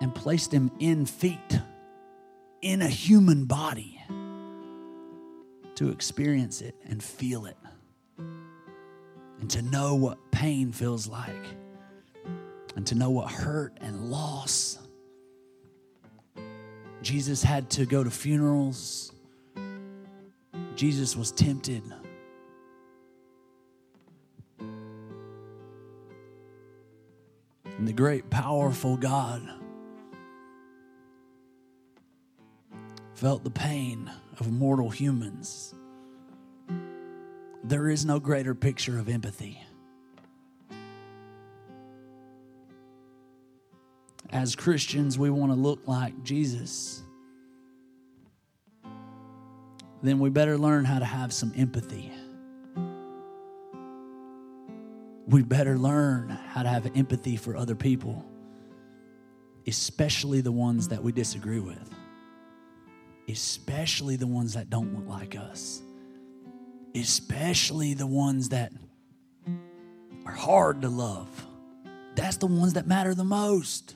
and 0.00 0.14
placed 0.14 0.52
Him 0.52 0.70
in 0.78 1.06
feet 1.06 1.60
in 2.62 2.82
a 2.82 2.88
human 2.88 3.46
body 3.46 4.00
to 5.76 5.90
experience 5.90 6.60
it 6.60 6.74
and 6.86 7.02
feel 7.02 7.46
it 7.46 7.56
and 9.40 9.50
to 9.50 9.62
know 9.62 9.94
what 9.94 10.18
pain 10.30 10.72
feels 10.72 11.06
like 11.06 11.46
and 12.76 12.86
to 12.86 12.94
know 12.94 13.10
what 13.10 13.30
hurt 13.30 13.76
and 13.80 14.10
loss. 14.10 14.78
Jesus 17.02 17.42
had 17.42 17.70
to 17.70 17.86
go 17.86 18.04
to 18.04 18.10
funerals. 18.10 19.12
Jesus 20.74 21.16
was 21.16 21.32
tempted. 21.32 21.82
And 27.78 27.86
the 27.86 27.92
great, 27.92 28.28
powerful 28.30 28.96
God 28.96 29.48
felt 33.14 33.44
the 33.44 33.50
pain 33.50 34.10
of 34.38 34.50
mortal 34.50 34.90
humans. 34.90 35.74
There 37.64 37.88
is 37.90 38.04
no 38.04 38.20
greater 38.20 38.54
picture 38.54 38.98
of 38.98 39.08
empathy. 39.08 39.60
As 44.30 44.56
Christians, 44.56 45.18
we 45.18 45.30
want 45.30 45.52
to 45.52 45.56
look 45.58 45.86
like 45.86 46.22
Jesus. 46.24 47.02
Then 50.02 50.18
we 50.20 50.30
better 50.30 50.58
learn 50.58 50.84
how 50.84 50.98
to 50.98 51.04
have 51.04 51.32
some 51.32 51.52
empathy. 51.56 52.12
We 55.28 55.42
better 55.42 55.78
learn 55.78 56.30
how 56.30 56.62
to 56.64 56.68
have 56.68 56.90
empathy 56.96 57.36
for 57.36 57.56
other 57.56 57.74
people. 57.74 58.24
especially 59.66 60.40
the 60.40 60.52
ones 60.52 60.88
that 60.88 61.02
we 61.02 61.12
disagree 61.12 61.60
with, 61.60 61.90
especially 63.28 64.16
the 64.16 64.26
ones 64.26 64.54
that 64.54 64.70
don't 64.70 64.94
look 64.94 65.08
like 65.08 65.36
us, 65.36 65.82
especially 66.96 67.94
the 67.94 68.06
ones 68.06 68.48
that 68.48 68.72
are 70.24 70.32
hard 70.32 70.82
to 70.82 70.88
love. 70.88 71.46
That's 72.14 72.38
the 72.38 72.46
ones 72.46 72.72
that 72.74 72.86
matter 72.86 73.14
the 73.14 73.24
most. 73.24 73.94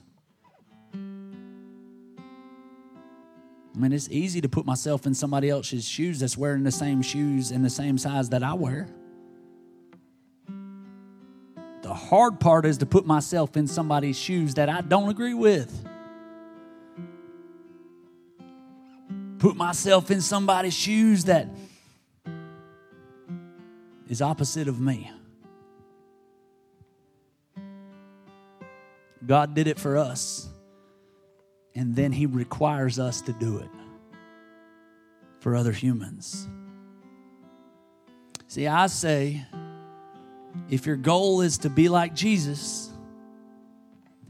I 3.72 3.78
mean, 3.78 3.92
it's 3.92 4.08
easy 4.10 4.40
to 4.42 4.48
put 4.48 4.66
myself 4.66 5.06
in 5.06 5.14
somebody 5.14 5.48
else's 5.48 5.88
shoes 5.88 6.20
that's 6.20 6.36
wearing 6.36 6.64
the 6.64 6.72
same 6.72 7.02
shoes 7.02 7.50
and 7.50 7.64
the 7.64 7.70
same 7.70 7.96
size 7.96 8.28
that 8.30 8.42
I 8.42 8.52
wear. 8.52 8.88
The 11.82 11.94
hard 11.94 12.38
part 12.38 12.66
is 12.66 12.78
to 12.78 12.86
put 12.86 13.06
myself 13.06 13.56
in 13.56 13.66
somebody's 13.66 14.18
shoes 14.18 14.54
that 14.54 14.68
I 14.68 14.82
don't 14.82 15.08
agree 15.08 15.34
with. 15.34 15.86
Put 19.38 19.56
myself 19.56 20.10
in 20.10 20.20
somebody's 20.20 20.74
shoes 20.74 21.24
that 21.24 21.48
is 24.10 24.20
opposite 24.20 24.68
of 24.68 24.80
me. 24.80 25.10
God 29.24 29.54
did 29.54 29.68
it 29.68 29.78
for 29.78 29.96
us 29.96 30.48
and 31.76 31.94
then 31.94 32.10
he 32.10 32.26
requires 32.26 32.98
us 32.98 33.22
to 33.22 33.32
do 33.32 33.58
it 33.58 33.70
for 35.38 35.54
other 35.54 35.72
humans. 35.72 36.48
See, 38.48 38.66
I 38.66 38.88
say 38.88 39.46
if 40.68 40.86
your 40.86 40.96
goal 40.96 41.40
is 41.42 41.58
to 41.58 41.70
be 41.70 41.88
like 41.88 42.12
Jesus, 42.12 42.90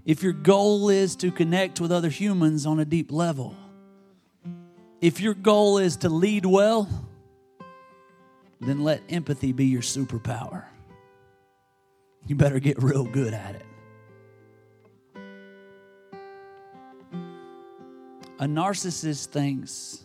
if 0.04 0.22
your 0.22 0.34
goal 0.34 0.90
is 0.90 1.16
to 1.16 1.32
connect 1.32 1.80
with 1.80 1.90
other 1.90 2.10
humans 2.10 2.66
on 2.66 2.80
a 2.80 2.84
deep 2.84 3.10
level, 3.10 3.56
if 5.00 5.20
your 5.20 5.32
goal 5.32 5.78
is 5.78 5.96
to 5.98 6.10
lead 6.10 6.44
well, 6.44 6.86
then 8.60 8.84
let 8.84 9.02
empathy 9.08 9.52
be 9.52 9.66
your 9.66 9.82
superpower. 9.82 10.64
You 12.26 12.36
better 12.36 12.58
get 12.60 12.82
real 12.82 13.04
good 13.04 13.32
at 13.32 13.54
it. 13.54 13.64
A 18.38 18.44
narcissist 18.44 19.26
thinks 19.28 20.02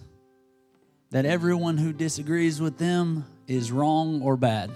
that 1.11 1.25
everyone 1.25 1.77
who 1.77 1.93
disagrees 1.93 2.59
with 2.59 2.77
them 2.77 3.25
is 3.47 3.71
wrong 3.71 4.21
or 4.21 4.35
bad. 4.35 4.71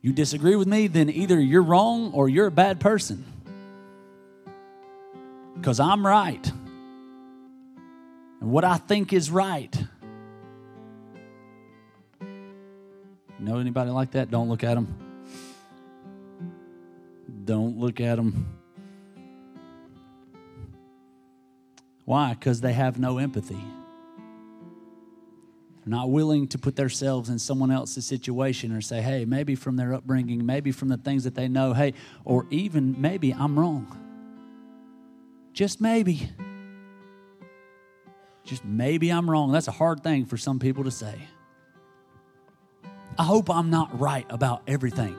You 0.00 0.12
disagree 0.12 0.56
with 0.56 0.68
me, 0.68 0.86
then 0.86 1.08
either 1.08 1.40
you're 1.40 1.62
wrong 1.62 2.12
or 2.12 2.28
you're 2.28 2.48
a 2.48 2.50
bad 2.50 2.80
person. 2.80 3.24
Because 5.54 5.80
I'm 5.80 6.06
right. 6.06 6.50
And 8.44 8.52
what 8.52 8.62
I 8.62 8.76
think 8.76 9.14
is 9.14 9.30
right. 9.30 9.74
Know 13.38 13.58
anybody 13.58 13.90
like 13.90 14.10
that? 14.10 14.30
Don't 14.30 14.50
look 14.50 14.62
at 14.62 14.74
them. 14.74 14.94
Don't 17.46 17.78
look 17.78 18.02
at 18.02 18.16
them. 18.16 18.58
Why? 22.04 22.34
Because 22.34 22.60
they 22.60 22.74
have 22.74 22.98
no 22.98 23.16
empathy. 23.16 23.54
They're 23.54 23.62
not 25.86 26.10
willing 26.10 26.46
to 26.48 26.58
put 26.58 26.76
themselves 26.76 27.30
in 27.30 27.38
someone 27.38 27.70
else's 27.70 28.04
situation 28.04 28.72
or 28.72 28.82
say, 28.82 29.00
hey, 29.00 29.24
maybe 29.24 29.54
from 29.54 29.76
their 29.76 29.94
upbringing, 29.94 30.44
maybe 30.44 30.70
from 30.70 30.88
the 30.88 30.98
things 30.98 31.24
that 31.24 31.34
they 31.34 31.48
know, 31.48 31.72
hey, 31.72 31.94
or 32.26 32.46
even 32.50 33.00
maybe 33.00 33.32
I'm 33.32 33.58
wrong. 33.58 33.86
Just 35.54 35.80
maybe. 35.80 36.28
Just 38.44 38.64
maybe 38.64 39.10
I'm 39.10 39.28
wrong. 39.28 39.52
That's 39.52 39.68
a 39.68 39.72
hard 39.72 40.02
thing 40.02 40.26
for 40.26 40.36
some 40.36 40.58
people 40.58 40.84
to 40.84 40.90
say. 40.90 41.14
I 43.18 43.24
hope 43.24 43.48
I'm 43.48 43.70
not 43.70 43.98
right 43.98 44.26
about 44.28 44.62
everything 44.66 45.16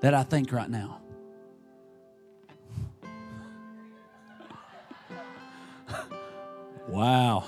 that 0.00 0.14
I 0.14 0.22
think 0.22 0.52
right 0.52 0.70
now. 0.70 1.00
Wow. 6.88 7.44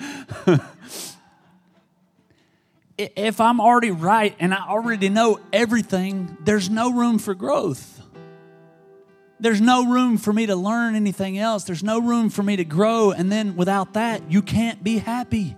if 2.98 3.40
I'm 3.40 3.60
already 3.60 3.92
right 3.92 4.34
and 4.40 4.52
I 4.52 4.66
already 4.66 5.08
know 5.08 5.38
everything, 5.52 6.36
there's 6.44 6.68
no 6.68 6.92
room 6.92 7.20
for 7.20 7.34
growth. 7.34 7.97
There's 9.40 9.60
no 9.60 9.86
room 9.86 10.18
for 10.18 10.32
me 10.32 10.46
to 10.46 10.56
learn 10.56 10.96
anything 10.96 11.38
else. 11.38 11.64
There's 11.64 11.84
no 11.84 12.00
room 12.00 12.28
for 12.28 12.42
me 12.42 12.56
to 12.56 12.64
grow. 12.64 13.12
And 13.12 13.30
then 13.30 13.54
without 13.56 13.94
that, 13.94 14.30
you 14.30 14.42
can't 14.42 14.82
be 14.82 14.98
happy. 14.98 15.56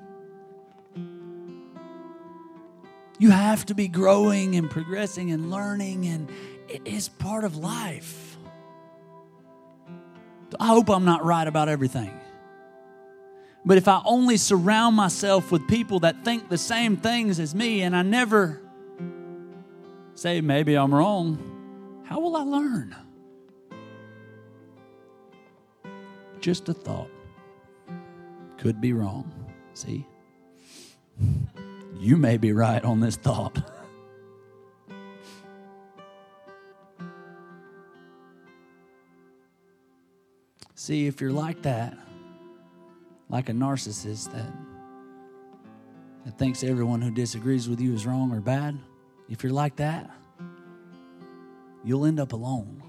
You 3.18 3.30
have 3.30 3.66
to 3.66 3.74
be 3.74 3.88
growing 3.88 4.56
and 4.56 4.70
progressing 4.70 5.30
and 5.30 5.50
learning, 5.50 6.06
and 6.06 6.30
it 6.68 6.86
is 6.86 7.08
part 7.08 7.44
of 7.44 7.56
life. 7.56 8.38
I 10.58 10.66
hope 10.66 10.88
I'm 10.88 11.04
not 11.04 11.24
right 11.24 11.46
about 11.46 11.68
everything. 11.68 12.18
But 13.64 13.76
if 13.76 13.88
I 13.88 14.00
only 14.04 14.38
surround 14.38 14.96
myself 14.96 15.52
with 15.52 15.68
people 15.68 16.00
that 16.00 16.24
think 16.24 16.48
the 16.48 16.58
same 16.58 16.96
things 16.96 17.38
as 17.38 17.54
me 17.54 17.82
and 17.82 17.94
I 17.94 18.02
never 18.02 18.62
say, 20.14 20.40
maybe 20.40 20.74
I'm 20.74 20.94
wrong, 20.94 22.02
how 22.06 22.20
will 22.20 22.36
I 22.36 22.42
learn? 22.42 22.96
Just 26.40 26.68
a 26.68 26.74
thought. 26.74 27.10
Could 28.56 28.80
be 28.80 28.92
wrong. 28.92 29.32
See? 29.74 30.06
You 31.98 32.16
may 32.16 32.38
be 32.38 32.52
right 32.52 32.82
on 32.82 33.00
this 33.00 33.16
thought. 33.16 33.62
See, 40.74 41.06
if 41.06 41.20
you're 41.20 41.30
like 41.30 41.60
that, 41.62 41.94
like 43.28 43.50
a 43.50 43.52
narcissist 43.52 44.32
that, 44.32 44.50
that 46.24 46.38
thinks 46.38 46.64
everyone 46.64 47.02
who 47.02 47.10
disagrees 47.10 47.68
with 47.68 47.82
you 47.82 47.92
is 47.92 48.06
wrong 48.06 48.32
or 48.32 48.40
bad, 48.40 48.78
if 49.28 49.42
you're 49.42 49.52
like 49.52 49.76
that, 49.76 50.10
you'll 51.84 52.06
end 52.06 52.18
up 52.18 52.32
alone. 52.32 52.82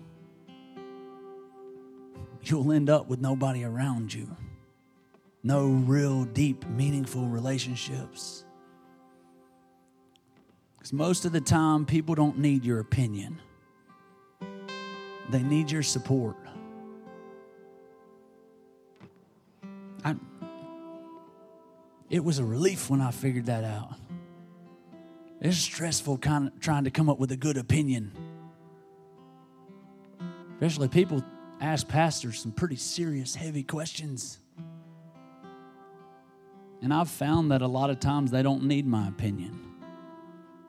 You'll 2.43 2.71
end 2.71 2.89
up 2.89 3.07
with 3.07 3.21
nobody 3.21 3.63
around 3.63 4.13
you. 4.13 4.35
No 5.43 5.67
real, 5.67 6.25
deep, 6.25 6.67
meaningful 6.67 7.27
relationships. 7.27 8.45
Because 10.77 10.93
most 10.93 11.25
of 11.25 11.31
the 11.31 11.41
time, 11.41 11.85
people 11.85 12.15
don't 12.15 12.37
need 12.39 12.65
your 12.65 12.79
opinion, 12.79 13.39
they 15.29 15.43
need 15.43 15.71
your 15.71 15.83
support. 15.83 16.35
I, 20.03 20.15
it 22.09 22.23
was 22.23 22.39
a 22.39 22.43
relief 22.43 22.89
when 22.89 23.01
I 23.01 23.11
figured 23.11 23.45
that 23.45 23.63
out. 23.63 23.93
It's 25.39 25.57
stressful 25.57 26.17
kind 26.17 26.47
of 26.47 26.59
trying 26.59 26.83
to 26.83 26.91
come 26.91 27.09
up 27.09 27.19
with 27.19 27.31
a 27.31 27.37
good 27.37 27.57
opinion. 27.57 28.11
Especially 30.53 30.87
people 30.87 31.23
ask 31.61 31.87
pastors 31.87 32.39
some 32.39 32.51
pretty 32.51 32.75
serious, 32.75 33.35
heavy 33.35 33.63
questions. 33.63 34.39
And 36.81 36.91
I've 36.91 37.09
found 37.09 37.51
that 37.51 37.61
a 37.61 37.67
lot 37.67 37.91
of 37.91 37.99
times 37.99 38.31
they 38.31 38.41
don't 38.41 38.63
need 38.63 38.87
my 38.87 39.07
opinion, 39.07 39.57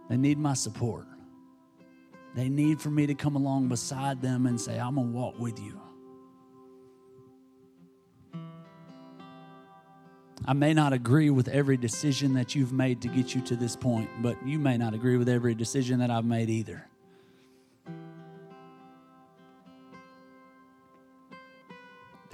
they 0.09 0.17
need 0.17 0.39
my 0.39 0.55
support. 0.55 1.07
They 2.35 2.49
need 2.49 2.81
for 2.81 2.91
me 2.91 3.07
to 3.09 3.15
come 3.15 3.37
along 3.37 3.69
beside 3.69 4.23
them 4.23 4.47
and 4.47 4.59
say, 4.59 4.79
I'm 4.79 4.95
going 4.95 5.13
to 5.13 5.13
walk 5.13 5.39
with 5.39 5.61
you. 5.61 5.79
I 10.47 10.55
may 10.55 10.73
not 10.73 10.93
agree 10.93 11.31
with 11.31 11.49
every 11.49 11.77
decision 11.77 12.33
that 12.35 12.55
you've 12.55 12.73
made 12.73 13.03
to 13.03 13.09
get 13.09 13.35
you 13.35 13.43
to 13.43 13.55
this 13.55 13.77
point, 13.77 14.09
but 14.23 14.37
you 14.47 14.59
may 14.59 14.79
not 14.79 14.95
agree 14.95 15.19
with 15.19 15.29
every 15.29 15.55
decision 15.55 15.99
that 16.01 16.11
I've 16.11 16.25
made 16.25 16.49
either. 16.49 16.87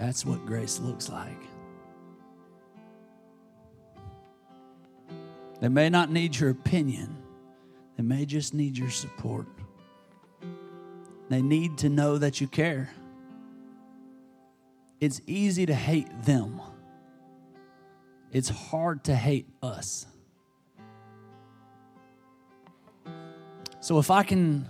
That's 0.08 0.24
what 0.24 0.46
grace 0.46 0.80
looks 0.80 1.10
like. 1.10 1.36
They 5.60 5.68
may 5.68 5.90
not 5.90 6.10
need 6.10 6.34
your 6.34 6.48
opinion, 6.48 7.14
they 7.98 8.02
may 8.02 8.24
just 8.24 8.54
need 8.54 8.78
your 8.78 8.88
support. 8.88 9.44
They 11.28 11.42
need 11.42 11.76
to 11.78 11.90
know 11.90 12.16
that 12.16 12.40
you 12.40 12.46
care. 12.46 12.88
It's 14.98 15.20
easy 15.26 15.66
to 15.66 15.74
hate 15.74 16.08
them 16.22 16.58
it's 18.32 18.48
hard 18.48 19.04
to 19.04 19.14
hate 19.14 19.46
us. 19.62 20.06
So 23.80 23.98
if 23.98 24.10
I 24.10 24.22
can 24.22 24.66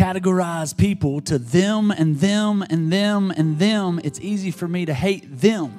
categorize 0.00 0.74
people 0.74 1.20
to 1.20 1.38
them 1.38 1.90
and 1.90 2.18
them 2.20 2.64
and 2.70 2.90
them 2.90 3.30
and 3.36 3.58
them, 3.58 4.00
it's 4.02 4.18
easy 4.20 4.50
for 4.50 4.66
me 4.66 4.86
to 4.86 4.94
hate 4.94 5.40
them. 5.40 5.78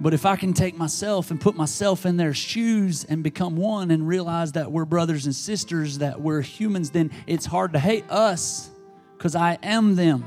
But 0.00 0.12
if 0.12 0.26
I 0.26 0.34
can 0.34 0.52
take 0.52 0.76
myself 0.76 1.30
and 1.30 1.40
put 1.40 1.54
myself 1.54 2.04
in 2.04 2.16
their 2.16 2.34
shoes 2.34 3.04
and 3.04 3.22
become 3.22 3.56
one 3.56 3.92
and 3.92 4.06
realize 4.06 4.52
that 4.52 4.72
we're 4.72 4.84
brothers 4.84 5.26
and 5.26 5.34
sisters, 5.34 5.98
that 5.98 6.20
we're 6.20 6.40
humans, 6.40 6.90
then 6.90 7.12
it's 7.28 7.46
hard 7.46 7.72
to 7.74 7.78
hate 7.78 8.04
us 8.10 8.68
because 9.16 9.36
I 9.36 9.56
am 9.62 9.94
them. 9.94 10.24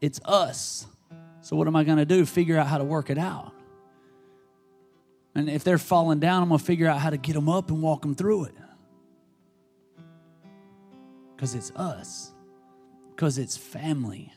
It's 0.00 0.20
us. 0.24 0.84
So, 1.42 1.54
what 1.54 1.68
am 1.68 1.76
I 1.76 1.84
going 1.84 1.98
to 1.98 2.04
do? 2.04 2.26
Figure 2.26 2.58
out 2.58 2.66
how 2.66 2.78
to 2.78 2.84
work 2.84 3.08
it 3.08 3.18
out. 3.18 3.51
And 5.34 5.48
if 5.48 5.64
they're 5.64 5.78
falling 5.78 6.20
down, 6.20 6.42
I'm 6.42 6.48
going 6.48 6.58
to 6.58 6.64
figure 6.64 6.86
out 6.86 6.98
how 6.98 7.10
to 7.10 7.16
get 7.16 7.32
them 7.32 7.48
up 7.48 7.70
and 7.70 7.82
walk 7.82 8.02
them 8.02 8.14
through 8.14 8.44
it. 8.44 8.54
Because 11.34 11.54
it's 11.54 11.70
us, 11.72 12.32
because 13.10 13.38
it's 13.38 13.56
family. 13.56 14.32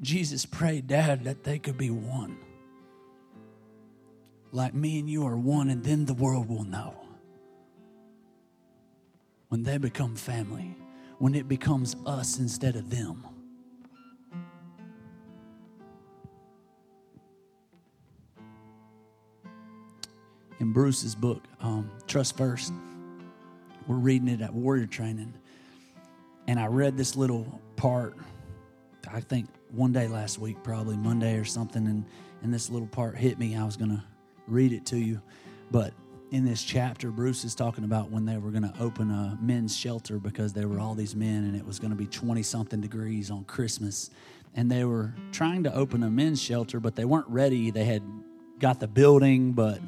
Jesus 0.00 0.46
prayed, 0.46 0.86
Dad, 0.86 1.24
that 1.24 1.44
they 1.44 1.58
could 1.58 1.76
be 1.76 1.90
one. 1.90 2.38
Like 4.52 4.74
me 4.74 4.98
and 4.98 5.08
you 5.08 5.26
are 5.26 5.36
one, 5.36 5.70
and 5.70 5.82
then 5.82 6.04
the 6.04 6.14
world 6.14 6.48
will 6.48 6.64
know. 6.64 6.94
When 9.48 9.62
they 9.62 9.78
become 9.78 10.16
family, 10.16 10.76
when 11.18 11.34
it 11.34 11.48
becomes 11.48 11.96
us 12.06 12.38
instead 12.38 12.76
of 12.76 12.90
them. 12.90 13.26
In 20.60 20.72
Bruce's 20.72 21.14
book, 21.14 21.42
um, 21.62 21.90
Trust 22.06 22.36
First, 22.36 22.74
we're 23.86 23.96
reading 23.96 24.28
it 24.28 24.42
at 24.42 24.52
Warrior 24.52 24.84
Training, 24.84 25.32
and 26.46 26.60
I 26.60 26.66
read 26.66 26.98
this 26.98 27.16
little 27.16 27.62
part, 27.76 28.14
I 29.10 29.20
think 29.20 29.48
one 29.70 29.90
day 29.94 30.06
last 30.06 30.38
week, 30.38 30.62
probably 30.62 30.98
Monday 30.98 31.38
or 31.38 31.46
something, 31.46 31.86
and, 31.86 32.04
and 32.42 32.52
this 32.52 32.68
little 32.68 32.88
part 32.88 33.16
hit 33.16 33.38
me. 33.38 33.56
I 33.56 33.64
was 33.64 33.78
going 33.78 33.90
to 33.90 34.04
read 34.46 34.74
it 34.74 34.84
to 34.86 34.98
you. 34.98 35.22
But 35.70 35.94
in 36.30 36.44
this 36.44 36.62
chapter, 36.62 37.10
Bruce 37.10 37.42
is 37.42 37.54
talking 37.54 37.84
about 37.84 38.10
when 38.10 38.26
they 38.26 38.36
were 38.36 38.50
going 38.50 38.70
to 38.70 38.74
open 38.78 39.10
a 39.10 39.38
men's 39.40 39.74
shelter 39.74 40.18
because 40.18 40.52
there 40.52 40.68
were 40.68 40.78
all 40.78 40.94
these 40.94 41.16
men 41.16 41.44
and 41.44 41.56
it 41.56 41.64
was 41.64 41.78
going 41.78 41.90
to 41.90 41.96
be 41.96 42.06
20 42.06 42.42
something 42.42 42.82
degrees 42.82 43.30
on 43.30 43.44
Christmas. 43.44 44.10
And 44.54 44.70
they 44.70 44.84
were 44.84 45.14
trying 45.32 45.64
to 45.64 45.74
open 45.74 46.02
a 46.02 46.10
men's 46.10 46.42
shelter, 46.42 46.80
but 46.80 46.96
they 46.96 47.06
weren't 47.06 47.28
ready. 47.28 47.70
They 47.70 47.84
had 47.84 48.02
got 48.58 48.78
the 48.78 48.88
building, 48.88 49.52
but 49.52 49.80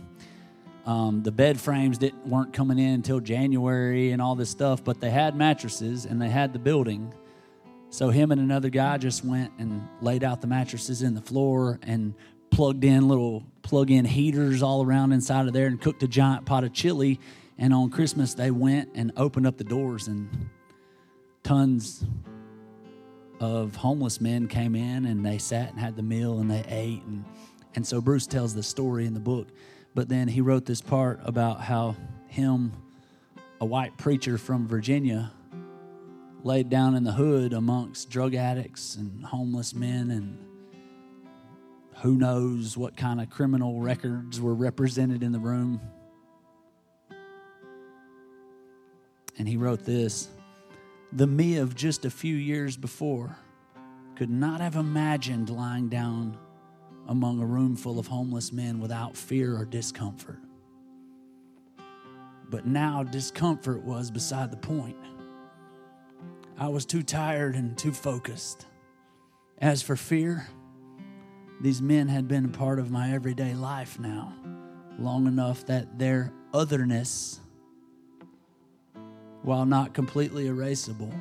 um, 0.84 1.22
the 1.22 1.32
bed 1.32 1.60
frames 1.60 1.98
didn't, 1.98 2.26
weren't 2.26 2.52
coming 2.52 2.78
in 2.78 2.94
until 2.94 3.20
January 3.20 4.10
and 4.10 4.20
all 4.20 4.34
this 4.34 4.50
stuff. 4.50 4.82
But 4.82 5.00
they 5.00 5.10
had 5.10 5.36
mattresses 5.36 6.04
and 6.04 6.20
they 6.20 6.28
had 6.28 6.52
the 6.52 6.58
building. 6.58 7.14
So 7.90 8.10
him 8.10 8.32
and 8.32 8.40
another 8.40 8.70
guy 8.70 8.98
just 8.98 9.24
went 9.24 9.52
and 9.58 9.86
laid 10.00 10.24
out 10.24 10.40
the 10.40 10.46
mattresses 10.46 11.02
in 11.02 11.14
the 11.14 11.20
floor 11.20 11.78
and 11.82 12.14
plugged 12.50 12.84
in 12.84 13.06
little 13.06 13.44
plug-in 13.62 14.04
heaters 14.04 14.62
all 14.62 14.84
around 14.84 15.12
inside 15.12 15.46
of 15.46 15.52
there 15.52 15.66
and 15.66 15.80
cooked 15.80 16.02
a 16.02 16.08
giant 16.08 16.44
pot 16.44 16.64
of 16.64 16.72
chili. 16.72 17.20
And 17.58 17.72
on 17.72 17.90
Christmas 17.90 18.34
they 18.34 18.50
went 18.50 18.90
and 18.94 19.12
opened 19.16 19.46
up 19.46 19.58
the 19.58 19.64
doors 19.64 20.08
and 20.08 20.48
tons 21.42 22.04
of 23.40 23.74
homeless 23.76 24.20
men 24.20 24.48
came 24.48 24.74
in 24.74 25.04
and 25.04 25.24
they 25.24 25.36
sat 25.38 25.70
and 25.70 25.78
had 25.78 25.96
the 25.96 26.02
meal 26.02 26.38
and 26.38 26.50
they 26.50 26.64
ate 26.68 27.02
and 27.04 27.24
and 27.74 27.86
so 27.86 28.00
Bruce 28.00 28.26
tells 28.26 28.54
the 28.54 28.62
story 28.62 29.06
in 29.06 29.14
the 29.14 29.20
book. 29.20 29.48
But 29.94 30.08
then 30.08 30.28
he 30.28 30.40
wrote 30.40 30.64
this 30.64 30.80
part 30.80 31.20
about 31.24 31.60
how 31.60 31.96
him, 32.28 32.72
a 33.60 33.64
white 33.64 33.96
preacher 33.98 34.38
from 34.38 34.66
Virginia, 34.66 35.32
laid 36.42 36.68
down 36.70 36.94
in 36.94 37.04
the 37.04 37.12
hood 37.12 37.52
amongst 37.52 38.10
drug 38.10 38.34
addicts 38.34 38.96
and 38.96 39.24
homeless 39.24 39.74
men 39.74 40.10
and 40.10 40.38
who 42.02 42.16
knows 42.16 42.76
what 42.76 42.96
kind 42.96 43.20
of 43.20 43.30
criminal 43.30 43.80
records 43.80 44.40
were 44.40 44.54
represented 44.54 45.22
in 45.22 45.30
the 45.30 45.38
room. 45.38 45.80
And 49.38 49.46
he 49.46 49.56
wrote 49.56 49.84
this 49.84 50.28
The 51.12 51.26
me 51.26 51.58
of 51.58 51.76
just 51.76 52.04
a 52.04 52.10
few 52.10 52.34
years 52.34 52.76
before 52.76 53.36
could 54.16 54.30
not 54.30 54.60
have 54.60 54.76
imagined 54.76 55.48
lying 55.48 55.88
down 55.88 56.38
among 57.08 57.40
a 57.40 57.46
room 57.46 57.76
full 57.76 57.98
of 57.98 58.06
homeless 58.06 58.52
men 58.52 58.80
without 58.80 59.16
fear 59.16 59.56
or 59.56 59.64
discomfort. 59.64 60.38
But 62.48 62.66
now 62.66 63.02
discomfort 63.02 63.82
was 63.82 64.10
beside 64.10 64.50
the 64.50 64.56
point. 64.56 64.96
I 66.58 66.68
was 66.68 66.84
too 66.84 67.02
tired 67.02 67.54
and 67.56 67.76
too 67.76 67.92
focused. 67.92 68.66
As 69.58 69.82
for 69.82 69.96
fear, 69.96 70.46
these 71.60 71.80
men 71.80 72.08
had 72.08 72.28
been 72.28 72.44
a 72.44 72.48
part 72.48 72.78
of 72.78 72.90
my 72.90 73.12
everyday 73.12 73.54
life 73.54 73.98
now, 73.98 74.34
long 74.98 75.26
enough 75.26 75.64
that 75.66 75.98
their 75.98 76.32
otherness, 76.52 77.40
while 79.42 79.64
not 79.64 79.94
completely 79.94 80.46
erasable, 80.46 81.12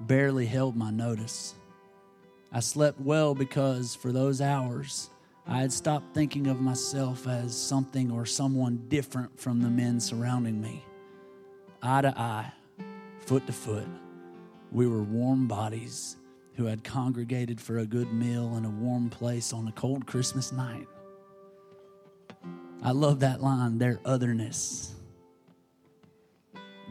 barely 0.00 0.46
held 0.46 0.76
my 0.76 0.90
notice. 0.90 1.54
I 2.52 2.60
slept 2.60 3.00
well 3.00 3.34
because 3.34 3.94
for 3.94 4.12
those 4.12 4.40
hours, 4.40 5.10
I 5.46 5.58
had 5.58 5.72
stopped 5.72 6.14
thinking 6.14 6.46
of 6.46 6.60
myself 6.60 7.26
as 7.26 7.56
something 7.56 8.10
or 8.10 8.26
someone 8.26 8.84
different 8.88 9.38
from 9.38 9.60
the 9.60 9.70
men 9.70 10.00
surrounding 10.00 10.60
me. 10.60 10.84
Eye 11.82 12.02
to 12.02 12.18
eye, 12.18 12.52
foot 13.20 13.46
to 13.46 13.52
foot 13.52 13.86
we 14.70 14.86
were 14.86 15.02
warm 15.02 15.46
bodies 15.46 16.16
who 16.54 16.64
had 16.66 16.84
congregated 16.84 17.60
for 17.60 17.78
a 17.78 17.86
good 17.86 18.12
meal 18.12 18.56
in 18.56 18.64
a 18.64 18.70
warm 18.70 19.08
place 19.08 19.52
on 19.52 19.68
a 19.68 19.72
cold 19.72 20.06
Christmas 20.06 20.52
night. 20.52 20.86
I 22.82 22.92
love 22.92 23.20
that 23.20 23.42
line, 23.42 23.78
their 23.78 24.00
otherness 24.04 24.94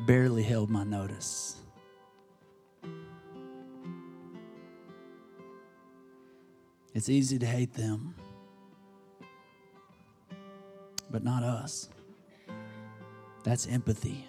barely 0.06 0.44
held 0.44 0.70
my 0.70 0.84
notice. 0.84 1.58
It's 6.98 7.10
easy 7.10 7.38
to 7.38 7.46
hate 7.46 7.76
them, 7.76 8.16
but 11.12 11.24
not 11.24 11.44
us. 11.44 11.90
That's 13.44 13.68
empathy. 13.68 14.26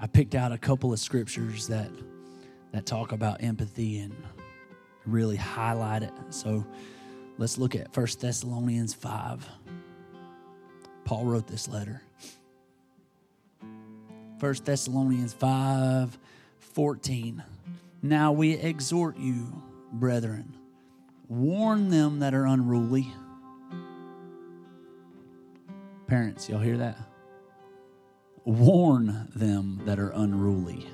I 0.00 0.06
picked 0.06 0.36
out 0.36 0.52
a 0.52 0.58
couple 0.58 0.92
of 0.92 1.00
scriptures 1.00 1.66
that 1.66 1.90
that 2.70 2.86
talk 2.86 3.10
about 3.10 3.42
empathy 3.42 3.98
and 3.98 4.14
really 5.04 5.34
highlight 5.34 6.04
it. 6.04 6.12
So 6.30 6.64
let's 7.38 7.58
look 7.58 7.74
at 7.74 7.88
1 7.96 8.06
Thessalonians 8.20 8.94
5. 8.94 9.48
Paul 11.04 11.24
wrote 11.24 11.48
this 11.48 11.66
letter. 11.66 12.02
1 14.38 14.54
Thessalonians 14.64 15.32
5 15.32 16.18
14. 16.60 17.42
Now 18.00 18.30
we 18.30 18.52
exhort 18.52 19.18
you, 19.18 19.60
brethren, 19.92 20.57
warn 21.28 21.90
them 21.90 22.20
that 22.20 22.34
are 22.34 22.46
unruly. 22.46 23.12
Parents, 26.06 26.48
y'all 26.48 26.58
hear 26.58 26.78
that? 26.78 26.98
Warn 28.44 29.28
them 29.34 29.82
that 29.84 29.98
are 29.98 30.10
unruly 30.10 30.86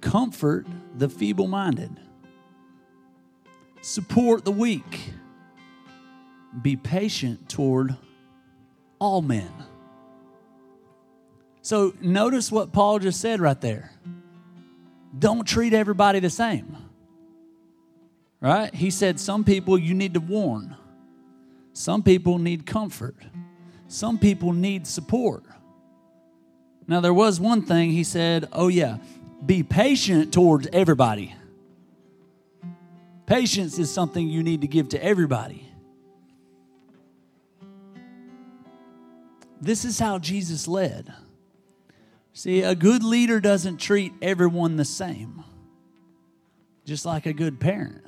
Comfort 0.00 0.66
the 0.96 1.08
feeble 1.08 1.46
minded. 1.46 1.90
Support 3.82 4.44
the 4.44 4.52
weak. 4.52 5.12
Be 6.62 6.76
patient 6.76 7.48
toward 7.48 7.96
all 8.98 9.22
men. 9.22 9.50
So 11.62 11.94
notice 12.00 12.50
what 12.50 12.72
Paul 12.72 12.98
just 12.98 13.20
said 13.20 13.40
right 13.40 13.60
there. 13.60 13.92
Don't 15.16 15.46
treat 15.46 15.72
everybody 15.72 16.18
the 16.20 16.30
same. 16.30 16.76
Right? 18.40 18.74
He 18.74 18.90
said 18.90 19.20
some 19.20 19.44
people 19.44 19.76
you 19.78 19.94
need 19.94 20.14
to 20.14 20.20
warn. 20.20 20.76
Some 21.72 22.02
people 22.02 22.38
need 22.38 22.66
comfort. 22.66 23.16
Some 23.86 24.18
people 24.18 24.52
need 24.52 24.86
support. 24.86 25.44
Now, 26.86 27.00
there 27.00 27.14
was 27.14 27.38
one 27.38 27.62
thing 27.62 27.90
he 27.90 28.02
said, 28.02 28.48
oh, 28.52 28.68
yeah, 28.68 28.98
be 29.44 29.62
patient 29.62 30.32
towards 30.32 30.66
everybody. 30.72 31.34
Patience 33.26 33.78
is 33.78 33.92
something 33.92 34.28
you 34.28 34.42
need 34.42 34.62
to 34.62 34.66
give 34.66 34.88
to 34.90 35.04
everybody. 35.04 35.68
This 39.60 39.84
is 39.84 39.98
how 39.98 40.18
Jesus 40.18 40.66
led. 40.66 41.12
See, 42.32 42.62
a 42.62 42.74
good 42.74 43.04
leader 43.04 43.38
doesn't 43.38 43.76
treat 43.76 44.12
everyone 44.22 44.76
the 44.76 44.84
same, 44.84 45.44
just 46.84 47.04
like 47.04 47.26
a 47.26 47.32
good 47.32 47.60
parent. 47.60 48.04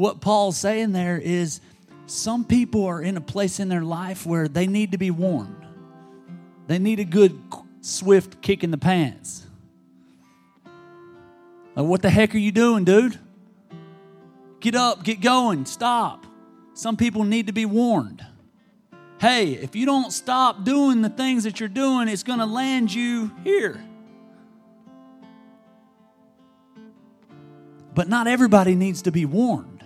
What 0.00 0.22
Paul's 0.22 0.56
saying 0.56 0.92
there 0.92 1.18
is 1.18 1.60
Some 2.06 2.46
people 2.46 2.86
are 2.86 3.02
in 3.02 3.18
a 3.18 3.20
place 3.20 3.60
in 3.60 3.68
their 3.68 3.82
life 3.82 4.24
where 4.24 4.48
they 4.48 4.66
need 4.66 4.92
to 4.92 4.98
be 4.98 5.10
warned. 5.10 5.66
They 6.68 6.78
need 6.78 7.00
a 7.00 7.04
good, 7.04 7.38
swift 7.82 8.40
kick 8.40 8.64
in 8.64 8.70
the 8.70 8.78
pants. 8.78 9.46
Like, 11.76 11.84
what 11.84 12.00
the 12.00 12.08
heck 12.08 12.34
are 12.34 12.38
you 12.38 12.50
doing, 12.50 12.84
dude? 12.84 13.18
Get 14.60 14.74
up, 14.74 15.04
get 15.04 15.20
going, 15.20 15.66
stop. 15.66 16.24
Some 16.72 16.96
people 16.96 17.24
need 17.24 17.48
to 17.48 17.52
be 17.52 17.66
warned. 17.66 18.24
Hey, 19.20 19.52
if 19.52 19.76
you 19.76 19.84
don't 19.84 20.14
stop 20.14 20.64
doing 20.64 21.02
the 21.02 21.10
things 21.10 21.44
that 21.44 21.60
you're 21.60 21.68
doing, 21.68 22.08
it's 22.08 22.22
going 22.22 22.38
to 22.38 22.46
land 22.46 22.90
you 22.90 23.30
here. 23.44 23.84
But 27.94 28.08
not 28.08 28.26
everybody 28.26 28.74
needs 28.74 29.02
to 29.02 29.12
be 29.12 29.26
warned. 29.26 29.79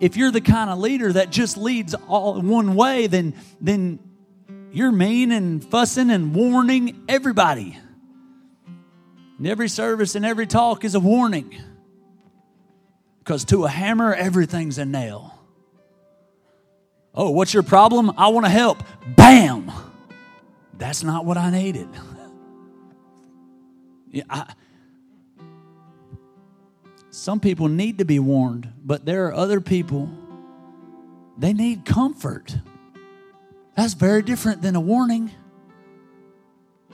If 0.00 0.16
you're 0.16 0.30
the 0.30 0.40
kind 0.40 0.70
of 0.70 0.78
leader 0.78 1.12
that 1.12 1.30
just 1.30 1.56
leads 1.56 1.94
all 1.94 2.40
one 2.40 2.74
way, 2.74 3.06
then, 3.06 3.34
then 3.60 3.98
you're 4.72 4.92
mean 4.92 5.32
and 5.32 5.64
fussing 5.64 6.10
and 6.10 6.34
warning 6.34 7.04
everybody. 7.08 7.78
And 9.38 9.46
every 9.46 9.68
service 9.68 10.14
and 10.14 10.24
every 10.24 10.46
talk 10.46 10.84
is 10.84 10.94
a 10.94 11.00
warning. 11.00 11.56
Because 13.18 13.44
to 13.46 13.64
a 13.64 13.68
hammer, 13.68 14.14
everything's 14.14 14.78
a 14.78 14.84
nail. 14.84 15.34
Oh, 17.14 17.30
what's 17.30 17.52
your 17.52 17.62
problem? 17.62 18.12
I 18.16 18.28
want 18.28 18.46
to 18.46 18.50
help. 18.50 18.82
Bam! 19.16 19.72
That's 20.74 21.02
not 21.02 21.24
what 21.24 21.36
I 21.36 21.50
needed. 21.50 21.88
yeah, 24.10 24.22
I, 24.30 24.52
some 27.18 27.40
people 27.40 27.66
need 27.66 27.98
to 27.98 28.04
be 28.04 28.20
warned, 28.20 28.72
but 28.84 29.04
there 29.04 29.26
are 29.26 29.34
other 29.34 29.60
people, 29.60 30.08
they 31.36 31.52
need 31.52 31.84
comfort. 31.84 32.56
That's 33.76 33.94
very 33.94 34.22
different 34.22 34.62
than 34.62 34.76
a 34.76 34.80
warning. 34.80 35.32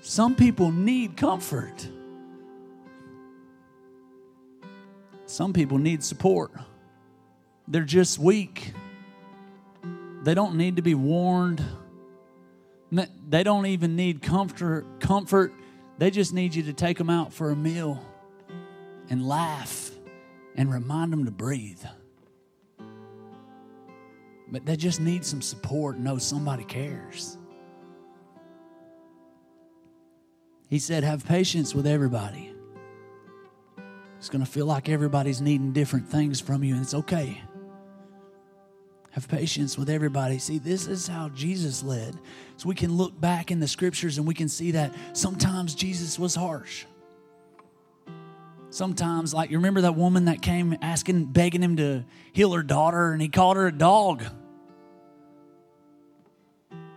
Some 0.00 0.34
people 0.34 0.72
need 0.72 1.18
comfort. 1.18 1.88
Some 5.26 5.52
people 5.52 5.76
need 5.76 6.02
support. 6.02 6.52
They're 7.68 7.82
just 7.82 8.18
weak. 8.18 8.72
They 10.22 10.32
don't 10.32 10.56
need 10.56 10.76
to 10.76 10.82
be 10.82 10.94
warned. 10.94 11.62
They 12.90 13.42
don't 13.42 13.66
even 13.66 13.94
need 13.94 14.22
comfort. 14.22 14.86
Comfort. 15.00 15.52
They 15.98 16.10
just 16.10 16.32
need 16.32 16.54
you 16.54 16.62
to 16.62 16.72
take 16.72 16.96
them 16.96 17.10
out 17.10 17.30
for 17.30 17.50
a 17.50 17.56
meal 17.56 18.02
and 19.10 19.26
laugh 19.26 19.83
and 20.56 20.72
remind 20.72 21.12
them 21.12 21.24
to 21.24 21.30
breathe. 21.30 21.82
But 24.48 24.66
they 24.66 24.76
just 24.76 25.00
need 25.00 25.24
some 25.24 25.42
support, 25.42 25.98
know 25.98 26.18
somebody 26.18 26.64
cares. 26.64 27.38
He 30.68 30.78
said, 30.78 31.04
Have 31.04 31.24
patience 31.24 31.74
with 31.74 31.86
everybody. 31.86 32.52
It's 34.18 34.28
going 34.28 34.44
to 34.44 34.50
feel 34.50 34.66
like 34.66 34.88
everybody's 34.88 35.40
needing 35.40 35.72
different 35.72 36.08
things 36.08 36.40
from 36.40 36.64
you, 36.64 36.74
and 36.74 36.82
it's 36.82 36.94
okay. 36.94 37.42
Have 39.10 39.28
patience 39.28 39.78
with 39.78 39.88
everybody. 39.88 40.38
See, 40.38 40.58
this 40.58 40.88
is 40.88 41.06
how 41.06 41.28
Jesus 41.28 41.84
led. 41.84 42.18
So 42.56 42.68
we 42.68 42.74
can 42.74 42.96
look 42.96 43.20
back 43.20 43.52
in 43.52 43.60
the 43.60 43.68
scriptures 43.68 44.18
and 44.18 44.26
we 44.26 44.34
can 44.34 44.48
see 44.48 44.72
that 44.72 44.92
sometimes 45.12 45.76
Jesus 45.76 46.18
was 46.18 46.34
harsh. 46.34 46.84
Sometimes, 48.74 49.32
like, 49.32 49.52
you 49.52 49.58
remember 49.58 49.82
that 49.82 49.94
woman 49.94 50.24
that 50.24 50.42
came 50.42 50.76
asking, 50.82 51.26
begging 51.26 51.62
him 51.62 51.76
to 51.76 52.04
heal 52.32 52.52
her 52.54 52.62
daughter, 52.64 53.12
and 53.12 53.22
he 53.22 53.28
called 53.28 53.56
her 53.56 53.68
a 53.68 53.72
dog. 53.72 54.24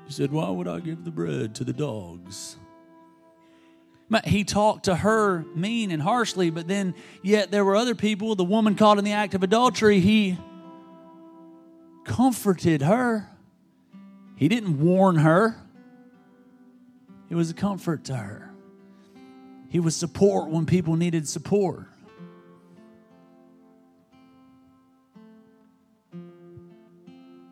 He 0.07 0.11
said, 0.11 0.31
Why 0.31 0.49
would 0.49 0.67
I 0.67 0.79
give 0.79 1.05
the 1.05 1.11
bread 1.11 1.53
to 1.53 1.63
the 1.63 1.73
dogs? 1.73 2.55
But 4.09 4.25
He 4.25 4.43
talked 4.43 4.85
to 4.85 4.95
her 4.95 5.45
mean 5.53 5.91
and 5.91 6.01
harshly, 6.01 6.49
but 6.49 6.67
then 6.67 6.95
yet 7.21 7.51
there 7.51 7.63
were 7.63 7.75
other 7.75 7.93
people, 7.93 8.33
the 8.33 8.43
woman 8.43 8.73
caught 8.73 8.97
in 8.97 9.03
the 9.03 9.11
act 9.11 9.35
of 9.35 9.43
adultery, 9.43 9.99
he 9.99 10.39
comforted 12.05 12.81
her. 12.81 13.29
He 14.35 14.47
didn't 14.47 14.79
warn 14.79 15.17
her, 15.17 15.55
it 17.29 17.35
was 17.35 17.51
a 17.51 17.53
comfort 17.53 18.05
to 18.05 18.15
her. 18.15 18.57
He 19.69 19.80
was 19.80 19.95
support 19.95 20.49
when 20.49 20.65
people 20.65 20.95
needed 20.95 21.27
support. 21.27 21.86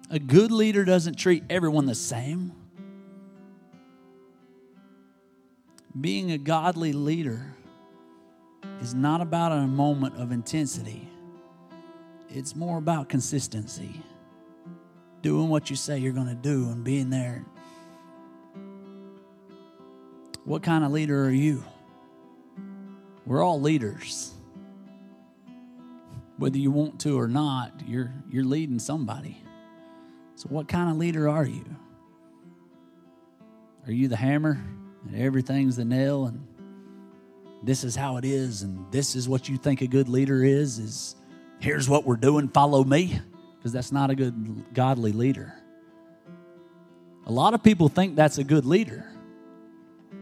A 0.09 0.19
good 0.19 0.51
leader 0.51 0.85
doesn't 0.85 1.15
treat 1.15 1.43
everyone 1.49 1.87
the 1.87 1.95
same. 1.95 2.53
Being 5.99 6.31
a 6.31 6.37
godly 6.37 6.93
leader 6.93 7.53
is 8.81 8.93
not 8.93 9.21
about 9.21 9.51
a 9.51 9.67
moment 9.67 10.15
of 10.17 10.31
intensity, 10.31 11.09
it's 12.29 12.55
more 12.55 12.77
about 12.77 13.09
consistency. 13.09 14.01
Doing 15.21 15.49
what 15.49 15.69
you 15.71 15.75
say 15.75 15.97
you're 15.97 16.13
going 16.13 16.27
to 16.27 16.35
do 16.35 16.69
and 16.69 16.83
being 16.83 17.09
there. 17.09 17.43
What 20.43 20.61
kind 20.61 20.83
of 20.83 20.91
leader 20.91 21.25
are 21.25 21.31
you? 21.31 21.63
We're 23.25 23.43
all 23.43 23.59
leaders. 23.59 24.33
Whether 26.37 26.57
you 26.57 26.71
want 26.71 26.99
to 27.01 27.19
or 27.19 27.27
not, 27.27 27.71
you're, 27.87 28.13
you're 28.29 28.43
leading 28.43 28.79
somebody. 28.79 29.41
So, 30.35 30.49
what 30.49 30.67
kind 30.67 30.91
of 30.91 30.97
leader 30.97 31.29
are 31.29 31.45
you? 31.45 31.63
Are 33.85 33.91
you 33.91 34.07
the 34.07 34.17
hammer? 34.17 34.59
and 35.07 35.21
everything's 35.21 35.75
the 35.75 35.85
nail 35.85 36.25
and 36.25 36.45
this 37.63 37.83
is 37.83 37.95
how 37.95 38.17
it 38.17 38.25
is 38.25 38.61
and 38.61 38.91
this 38.91 39.15
is 39.15 39.27
what 39.27 39.47
you 39.49 39.57
think 39.57 39.81
a 39.81 39.87
good 39.87 40.09
leader 40.09 40.43
is 40.43 40.79
is 40.79 41.15
here's 41.59 41.87
what 41.87 42.05
we're 42.05 42.15
doing 42.15 42.47
follow 42.47 42.83
me 42.83 43.19
because 43.57 43.71
that's 43.71 43.91
not 43.91 44.09
a 44.09 44.15
good 44.15 44.73
godly 44.73 45.11
leader 45.11 45.53
a 47.25 47.31
lot 47.31 47.53
of 47.53 47.63
people 47.63 47.87
think 47.87 48.15
that's 48.15 48.37
a 48.37 48.43
good 48.43 48.65
leader 48.65 49.05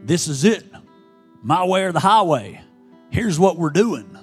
this 0.02 0.28
is 0.28 0.44
it 0.44 0.64
my 1.42 1.64
way 1.64 1.84
or 1.84 1.92
the 1.92 2.00
highway 2.00 2.60
here's 3.14 3.38
what 3.38 3.56
we're 3.56 3.70
doing 3.70 4.18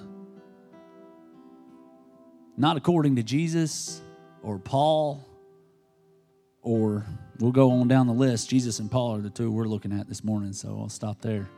not 2.56 2.76
according 2.76 3.16
to 3.16 3.22
jesus 3.22 4.00
or 4.42 4.58
paul 4.58 5.26
or 6.62 7.04
we'll 7.38 7.52
go 7.52 7.72
on 7.72 7.88
down 7.88 8.06
the 8.06 8.12
list. 8.12 8.48
Jesus 8.48 8.78
and 8.78 8.90
Paul 8.90 9.16
are 9.16 9.20
the 9.20 9.30
two 9.30 9.50
we're 9.50 9.64
looking 9.64 9.92
at 9.92 10.08
this 10.08 10.22
morning, 10.22 10.52
so 10.52 10.78
I'll 10.80 10.88
stop 10.88 11.20
there. 11.20 11.48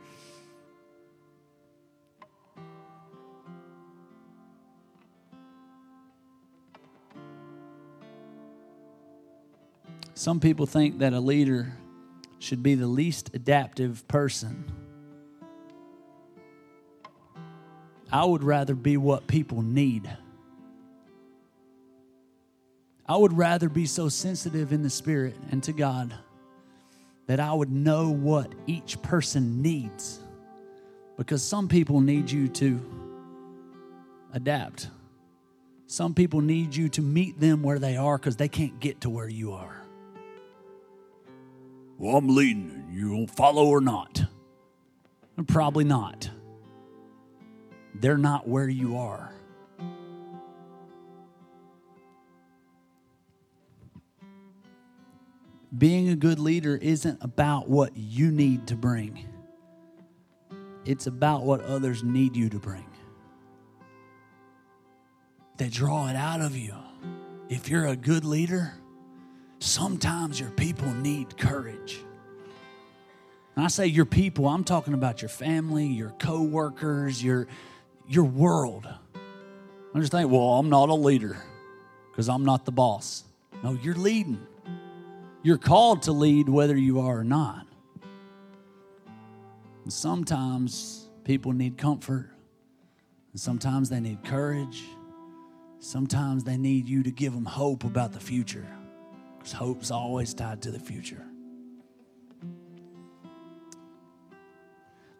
Some 10.15 10.39
people 10.39 10.65
think 10.65 10.99
that 10.99 11.13
a 11.13 11.19
leader 11.19 11.73
should 12.39 12.63
be 12.63 12.73
the 12.73 12.87
least 12.87 13.29
adaptive 13.33 14.07
person. 14.07 14.84
I 18.15 18.23
would 18.23 18.45
rather 18.45 18.75
be 18.75 18.95
what 18.95 19.27
people 19.27 19.61
need. 19.61 20.09
I 23.05 23.17
would 23.17 23.33
rather 23.33 23.67
be 23.67 23.85
so 23.85 24.07
sensitive 24.07 24.71
in 24.71 24.83
the 24.83 24.89
spirit 24.89 25.35
and 25.51 25.61
to 25.63 25.73
God 25.73 26.15
that 27.27 27.41
I 27.41 27.51
would 27.51 27.69
know 27.69 28.09
what 28.09 28.53
each 28.67 29.01
person 29.01 29.61
needs. 29.61 30.21
Because 31.17 31.43
some 31.43 31.67
people 31.67 31.99
need 31.99 32.31
you 32.31 32.47
to 32.47 32.79
adapt. 34.31 34.87
Some 35.85 36.13
people 36.13 36.39
need 36.39 36.73
you 36.73 36.87
to 36.87 37.01
meet 37.01 37.37
them 37.37 37.63
where 37.63 37.79
they 37.79 37.97
are 37.97 38.17
because 38.17 38.37
they 38.37 38.47
can't 38.47 38.79
get 38.79 39.01
to 39.01 39.09
where 39.09 39.27
you 39.27 39.51
are. 39.51 39.75
Well, 41.97 42.15
I'm 42.15 42.33
leading. 42.33 42.87
You 42.93 43.11
will 43.11 43.27
follow 43.27 43.65
or 43.65 43.81
not? 43.81 44.23
Probably 45.47 45.83
not. 45.83 46.29
They're 47.99 48.17
not 48.17 48.47
where 48.47 48.69
you 48.69 48.97
are. 48.97 49.35
being 55.77 56.09
a 56.09 56.15
good 56.15 56.39
leader 56.39 56.77
isn't 56.77 57.17
about 57.21 57.69
what 57.69 57.91
you 57.95 58.31
need 58.31 58.67
to 58.67 58.75
bring, 58.75 59.25
it's 60.85 61.07
about 61.07 61.43
what 61.43 61.61
others 61.61 62.03
need 62.03 62.35
you 62.35 62.49
to 62.49 62.59
bring. 62.59 62.85
They 65.57 65.69
draw 65.69 66.09
it 66.09 66.15
out 66.15 66.41
of 66.41 66.55
you. 66.55 66.75
If 67.47 67.69
you're 67.69 67.87
a 67.87 67.95
good 67.95 68.25
leader, 68.25 68.73
sometimes 69.59 70.39
your 70.39 70.49
people 70.51 70.91
need 70.93 71.37
courage. 71.37 71.99
I 73.57 73.67
say 73.67 73.87
your 73.87 74.05
people, 74.05 74.49
I'm 74.49 74.65
talking 74.65 74.93
about 74.93 75.21
your 75.21 75.29
family, 75.29 75.85
your 75.85 76.09
coworkers, 76.19 77.23
your 77.23 77.47
your 78.07 78.25
world. 78.25 78.87
Thinking, 79.93 80.29
well, 80.29 80.59
I'm 80.59 80.69
not 80.69 80.89
a 80.89 80.93
leader. 80.93 81.41
because 82.15 82.29
I'm 82.29 82.45
not 82.45 82.63
the 82.63 82.71
boss. 82.71 83.25
No, 83.61 83.73
you're 83.73 83.93
leading. 83.95 84.39
You're 85.43 85.57
called 85.57 86.03
to 86.03 86.13
lead 86.13 86.47
whether 86.47 86.77
you 86.77 87.01
are 87.01 87.19
or 87.19 87.23
not. 87.25 87.67
And 89.83 89.91
sometimes 89.91 91.09
people 91.25 91.51
need 91.51 91.77
comfort, 91.77 92.29
and 93.33 93.41
sometimes 93.41 93.89
they 93.89 93.99
need 93.99 94.23
courage. 94.23 94.81
Sometimes 95.79 96.45
they 96.45 96.55
need 96.55 96.87
you 96.87 97.03
to 97.03 97.11
give 97.11 97.33
them 97.33 97.43
hope 97.43 97.83
about 97.83 98.13
the 98.13 98.19
future, 98.21 98.65
because 99.37 99.51
hope's 99.51 99.91
always 99.91 100.33
tied 100.33 100.61
to 100.61 100.71
the 100.71 100.79
future. 100.79 101.21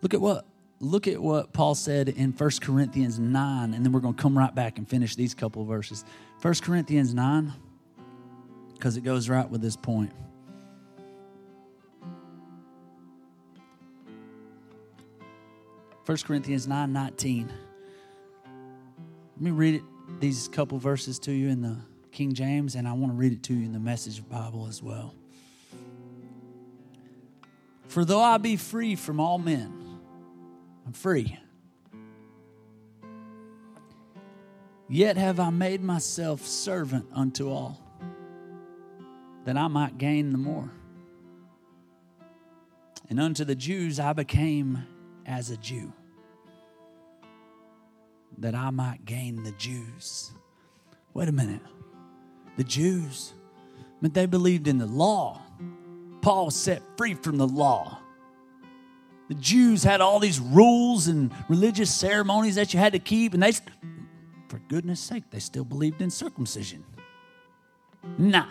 Look 0.02 0.14
at 0.14 0.22
what 0.22 0.46
look 0.86 1.08
at 1.08 1.22
what 1.22 1.52
Paul 1.52 1.76
said 1.76 2.10
in 2.10 2.32
1 2.32 2.50
Corinthians 2.62 3.20
9, 3.20 3.74
and 3.74 3.84
then 3.86 3.92
we're 3.92 4.00
going 4.00 4.14
to 4.14 4.22
come 4.22 4.38
right 4.38 4.54
back 4.54 4.78
and 4.78 4.88
finish 4.88 5.16
these 5.16 5.34
couple 5.34 5.66
verses. 5.66 6.06
1 6.42 6.54
Corinthians 6.62 7.14
9, 7.14 7.54
because 8.74 8.96
it 8.96 9.02
goes 9.02 9.28
right 9.28 9.50
with 9.50 9.62
this 9.62 9.76
point. 9.76 10.12
First 16.04 16.26
Corinthians 16.26 16.68
9 16.68 16.94
19. 16.94 17.48
Let 17.48 19.42
me 19.42 19.50
read 19.50 19.76
it, 19.76 19.82
these 20.20 20.48
couple 20.48 20.78
verses 20.78 21.18
to 21.20 21.32
you 21.32 21.50
in 21.50 21.64
the 21.64 21.78
King 22.12 22.34
James, 22.34 22.76
and 22.76 22.88
I 22.88 22.94
want 22.94 23.12
to 23.12 23.18
read 23.18 23.34
it 23.34 23.42
to 23.44 23.54
you 23.54 23.66
in 23.66 23.74
the 23.74 23.80
Message 23.80 24.28
Bible 24.30 24.68
as 24.68 24.84
well. 24.84 25.16
For 27.88 28.06
though 28.06 28.22
I 28.22 28.38
be 28.38 28.56
free 28.56 28.96
from 28.96 29.20
all 29.20 29.40
men, 29.40 29.85
I'm 30.86 30.94
free. 30.94 31.38
Yet 34.88 35.18
have 35.18 35.40
I 35.40 35.50
made 35.50 35.84
myself 35.84 36.46
servant 36.46 37.08
unto 37.14 37.50
all, 37.50 37.82
that 39.46 39.58
I 39.58 39.68
might 39.68 39.98
gain 39.98 40.32
the 40.32 40.38
more. 40.38 40.70
And 43.10 43.20
unto 43.20 43.44
the 43.44 43.56
Jews 43.56 44.00
I 44.00 44.14
became 44.14 44.86
as 45.26 45.50
a 45.50 45.58
Jew, 45.58 45.92
that 48.38 48.54
I 48.54 48.70
might 48.70 49.06
gain 49.06 49.44
the 49.44 49.54
Jews. 49.54 50.32
Wait 51.14 51.30
a 51.30 51.32
minute. 51.32 51.62
The 52.58 52.64
Jews, 52.64 53.34
but 54.02 54.14
they 54.14 54.28
believed 54.28 54.68
in 54.68 54.78
the 54.78 54.86
law. 54.86 55.42
Paul 56.22 56.52
set 56.52 56.82
free 56.96 57.16
from 57.16 57.38
the 57.38 57.48
law. 57.48 58.00
The 59.28 59.36
Jews 59.36 59.84
had 59.84 60.02
all 60.02 60.20
these 60.20 60.40
rules 60.40 61.08
and 61.08 61.32
religious 61.50 61.92
ceremonies 61.92 62.56
that 62.56 62.74
you 62.74 62.80
had 62.80 62.94
to 62.94 63.00
keep, 63.00 63.34
and 63.34 63.42
they, 63.42 63.54
for 64.50 64.60
goodness 64.68 65.00
sake, 65.00 65.24
they 65.32 65.40
still 65.40 65.66
believed 65.66 66.02
in 66.02 66.12
circumcision. 66.12 66.84
Now, 68.20 68.50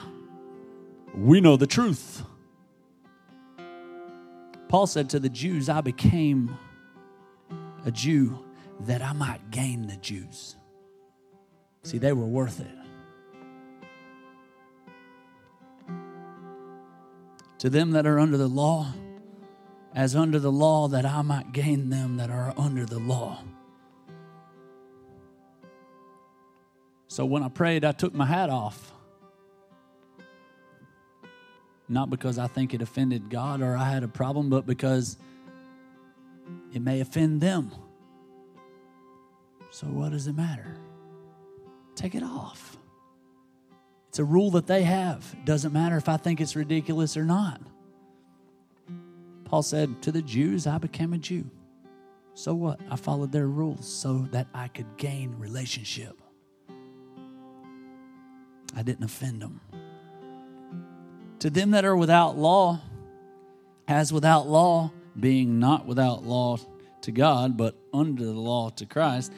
we 1.15 1.41
know 1.41 1.57
the 1.57 1.67
truth. 1.67 2.23
Paul 4.69 4.89
said 4.89 5.11
to 5.11 5.21
the 5.21 5.29
Jews, 5.29 5.69
I 5.69 5.81
became 5.81 6.59
a 7.87 7.93
Jew 7.93 8.45
that 8.81 9.01
I 9.01 9.13
might 9.13 9.53
gain 9.53 9.87
the 9.87 9.97
Jews. 9.97 10.57
See, 11.85 11.99
they 11.99 12.13
were 12.13 12.27
worth 12.27 12.59
it. 12.61 12.67
To 17.59 17.71
them 17.71 17.93
that 17.93 18.07
are 18.07 18.19
under 18.19 18.37
the 18.37 18.49
law, 18.49 18.93
as 19.95 20.17
under 20.17 20.39
the 20.39 20.51
law, 20.53 20.89
that 20.89 21.07
I 21.07 21.23
might 21.23 21.53
gain 21.53 21.89
them 21.89 22.17
that 22.17 22.31
are 22.31 22.53
under 22.57 22.85
the 22.85 22.99
law. 22.99 23.43
So 27.07 27.25
when 27.25 27.45
I 27.45 27.49
prayed, 27.49 27.85
I 27.85 27.93
took 27.93 28.13
my 28.13 28.27
hat 28.27 28.51
off. 28.51 28.93
Not 31.89 32.11
because 32.11 32.39
I 32.39 32.49
think 32.49 32.75
it 32.75 32.83
offended 32.83 33.31
God 33.31 33.63
or 33.63 33.77
I 33.77 33.89
had 33.89 34.03
a 34.03 34.09
problem, 34.09 34.51
but 34.51 34.67
because 34.67 35.17
it 36.73 36.83
may 36.83 37.01
offend 37.01 37.41
them. 37.41 37.71
So 39.71 39.87
what 39.87 40.11
does 40.11 40.27
it 40.27 40.35
matter? 40.35 40.77
Take 41.95 42.15
it 42.17 42.23
off. 42.23 42.77
It's 44.09 44.19
a 44.19 44.25
rule 44.25 44.51
that 44.53 44.67
they 44.67 44.83
have. 44.83 45.25
It 45.35 45.45
doesn't 45.45 45.73
matter 45.73 45.97
if 45.97 46.09
I 46.09 46.17
think 46.17 46.41
it's 46.41 46.57
ridiculous 46.57 47.17
or 47.17 47.25
not. 47.25 47.61
Paul 49.45 49.63
said, 49.63 50.03
To 50.03 50.13
the 50.13 50.23
Jews, 50.23 50.67
I 50.67 50.79
became 50.79 51.13
a 51.13 51.19
Jew. 51.19 51.51
So 52.35 52.55
what? 52.55 52.81
I 52.91 52.97
followed 52.97 53.33
their 53.33 53.47
rules 53.47 53.87
so 53.87 54.27
that 54.33 54.49
I 54.53 54.69
could 54.69 54.97
gain 54.97 55.35
relationship. 55.39 56.21
I 58.77 58.83
didn't 58.83 59.05
offend 59.05 59.41
them. 59.41 59.61
To 61.39 61.51
them 61.51 61.71
that 61.73 61.85
are 61.85 61.97
without 61.97 62.37
law, 62.37 62.81
as 63.87 64.13
without 64.13 64.49
law, 64.49 64.91
being 65.19 65.61
not 65.61 65.87
without 65.87 66.25
law 66.25 66.57
to 67.03 67.13
God, 67.13 67.57
but 67.57 67.77
under 67.93 68.25
the 68.25 68.33
law 68.33 68.71
to 68.71 68.87
Christ, 68.87 69.33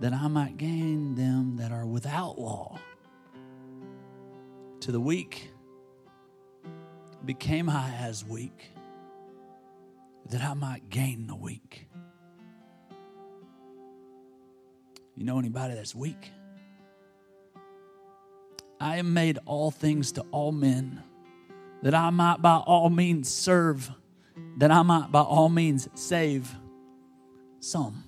that 0.00 0.12
I 0.12 0.28
might 0.28 0.56
gain 0.56 1.14
them 1.14 1.56
that 1.56 1.72
are 1.72 1.86
without 1.86 2.38
law. 2.38 2.78
To 4.80 4.92
the 4.92 5.00
weak, 5.00 5.52
became 7.24 7.70
I 7.70 7.94
as 7.94 8.24
weak, 8.24 8.72
that 10.32 10.42
I 10.42 10.54
might 10.54 10.88
gain 10.88 11.26
the 11.26 11.36
weak. 11.36 11.86
You 15.14 15.24
know 15.24 15.38
anybody 15.38 15.74
that's 15.74 15.94
weak? 15.94 16.30
I 18.80 18.96
am 18.96 19.12
made 19.12 19.38
all 19.44 19.70
things 19.70 20.12
to 20.12 20.22
all 20.30 20.50
men, 20.50 21.02
that 21.82 21.94
I 21.94 22.08
might 22.08 22.40
by 22.40 22.56
all 22.56 22.88
means 22.88 23.28
serve, 23.28 23.90
that 24.56 24.70
I 24.70 24.80
might 24.80 25.12
by 25.12 25.20
all 25.20 25.50
means 25.50 25.86
save 25.94 26.50
some. 27.60 28.02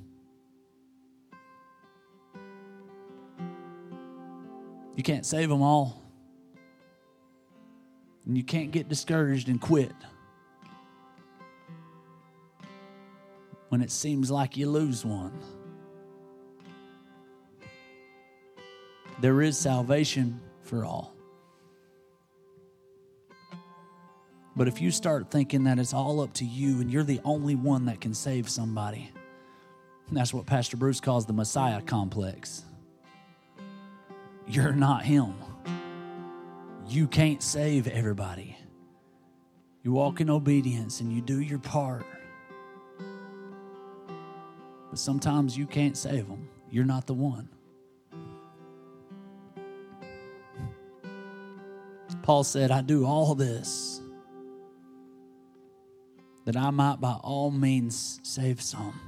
You 4.96 5.02
can't 5.02 5.26
save 5.26 5.50
them 5.50 5.60
all. 5.60 6.02
And 8.24 8.34
you 8.34 8.44
can't 8.44 8.70
get 8.70 8.88
discouraged 8.88 9.50
and 9.50 9.60
quit 9.60 9.92
when 13.74 13.82
it 13.82 13.90
seems 13.90 14.30
like 14.30 14.56
you 14.56 14.70
lose 14.70 15.04
one. 15.04 15.32
There 19.20 19.42
is 19.42 19.58
salvation 19.58 20.40
for 20.62 20.84
all. 20.84 21.12
But 24.54 24.68
if 24.68 24.80
you 24.80 24.92
start 24.92 25.28
thinking 25.28 25.64
that 25.64 25.80
it's 25.80 25.92
all 25.92 26.20
up 26.20 26.32
to 26.34 26.44
you 26.44 26.80
and 26.80 26.88
you're 26.88 27.02
the 27.02 27.20
only 27.24 27.56
one 27.56 27.86
that 27.86 28.00
can 28.00 28.14
save 28.14 28.48
somebody, 28.48 29.10
that's 30.12 30.32
what 30.32 30.46
Pastor 30.46 30.76
Bruce 30.76 31.00
calls 31.00 31.26
the 31.26 31.32
Messiah 31.32 31.82
complex. 31.82 32.62
You're 34.46 34.72
not 34.72 35.04
him. 35.04 35.34
You 36.86 37.08
can't 37.08 37.42
save 37.42 37.88
everybody. 37.88 38.56
You 39.82 39.90
walk 39.90 40.20
in 40.20 40.30
obedience 40.30 41.00
and 41.00 41.12
you 41.12 41.20
do 41.20 41.40
your 41.40 41.58
part. 41.58 42.06
But 44.94 45.00
sometimes 45.00 45.58
you 45.58 45.66
can't 45.66 45.96
save 45.96 46.28
them. 46.28 46.48
You're 46.70 46.84
not 46.84 47.08
the 47.08 47.14
one. 47.14 47.48
Paul 52.22 52.44
said, 52.44 52.70
I 52.70 52.80
do 52.80 53.04
all 53.04 53.34
this 53.34 54.00
that 56.44 56.56
I 56.56 56.70
might 56.70 57.00
by 57.00 57.14
all 57.14 57.50
means 57.50 58.20
save 58.22 58.62
some. 58.62 59.00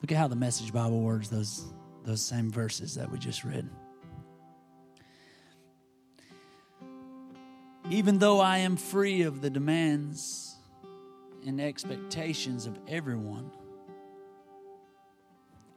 Look 0.00 0.10
at 0.10 0.16
how 0.16 0.26
the 0.26 0.36
Message 0.36 0.72
Bible 0.72 1.02
words 1.02 1.28
those, 1.28 1.66
those 2.06 2.22
same 2.22 2.50
verses 2.50 2.94
that 2.94 3.12
we 3.12 3.18
just 3.18 3.44
read. 3.44 3.68
Even 7.90 8.18
though 8.18 8.40
I 8.40 8.56
am 8.56 8.78
free 8.78 9.20
of 9.20 9.42
the 9.42 9.50
demands 9.50 10.56
and 11.46 11.60
expectations 11.60 12.64
of 12.64 12.78
everyone, 12.88 13.50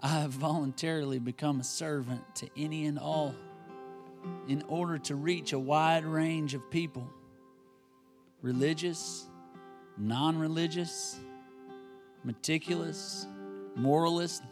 I 0.01 0.07
have 0.07 0.31
voluntarily 0.31 1.19
become 1.19 1.59
a 1.59 1.63
servant 1.63 2.23
to 2.35 2.49
any 2.55 2.85
and 2.85 2.97
all 2.97 3.35
in 4.47 4.63
order 4.67 4.97
to 4.97 5.15
reach 5.15 5.51
a 5.51 5.59
wide 5.59 6.05
range 6.05 6.53
of 6.53 6.69
people 6.71 7.07
religious, 8.41 9.27
non 9.97 10.38
religious, 10.38 11.19
meticulous, 12.23 13.27
moralist, 13.75 14.43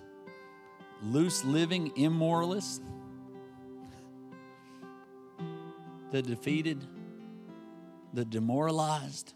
loose 1.01 1.45
living 1.45 1.91
immoralist, 1.91 2.81
the 6.11 6.21
defeated, 6.21 6.85
the 8.13 8.25
demoralized, 8.25 9.33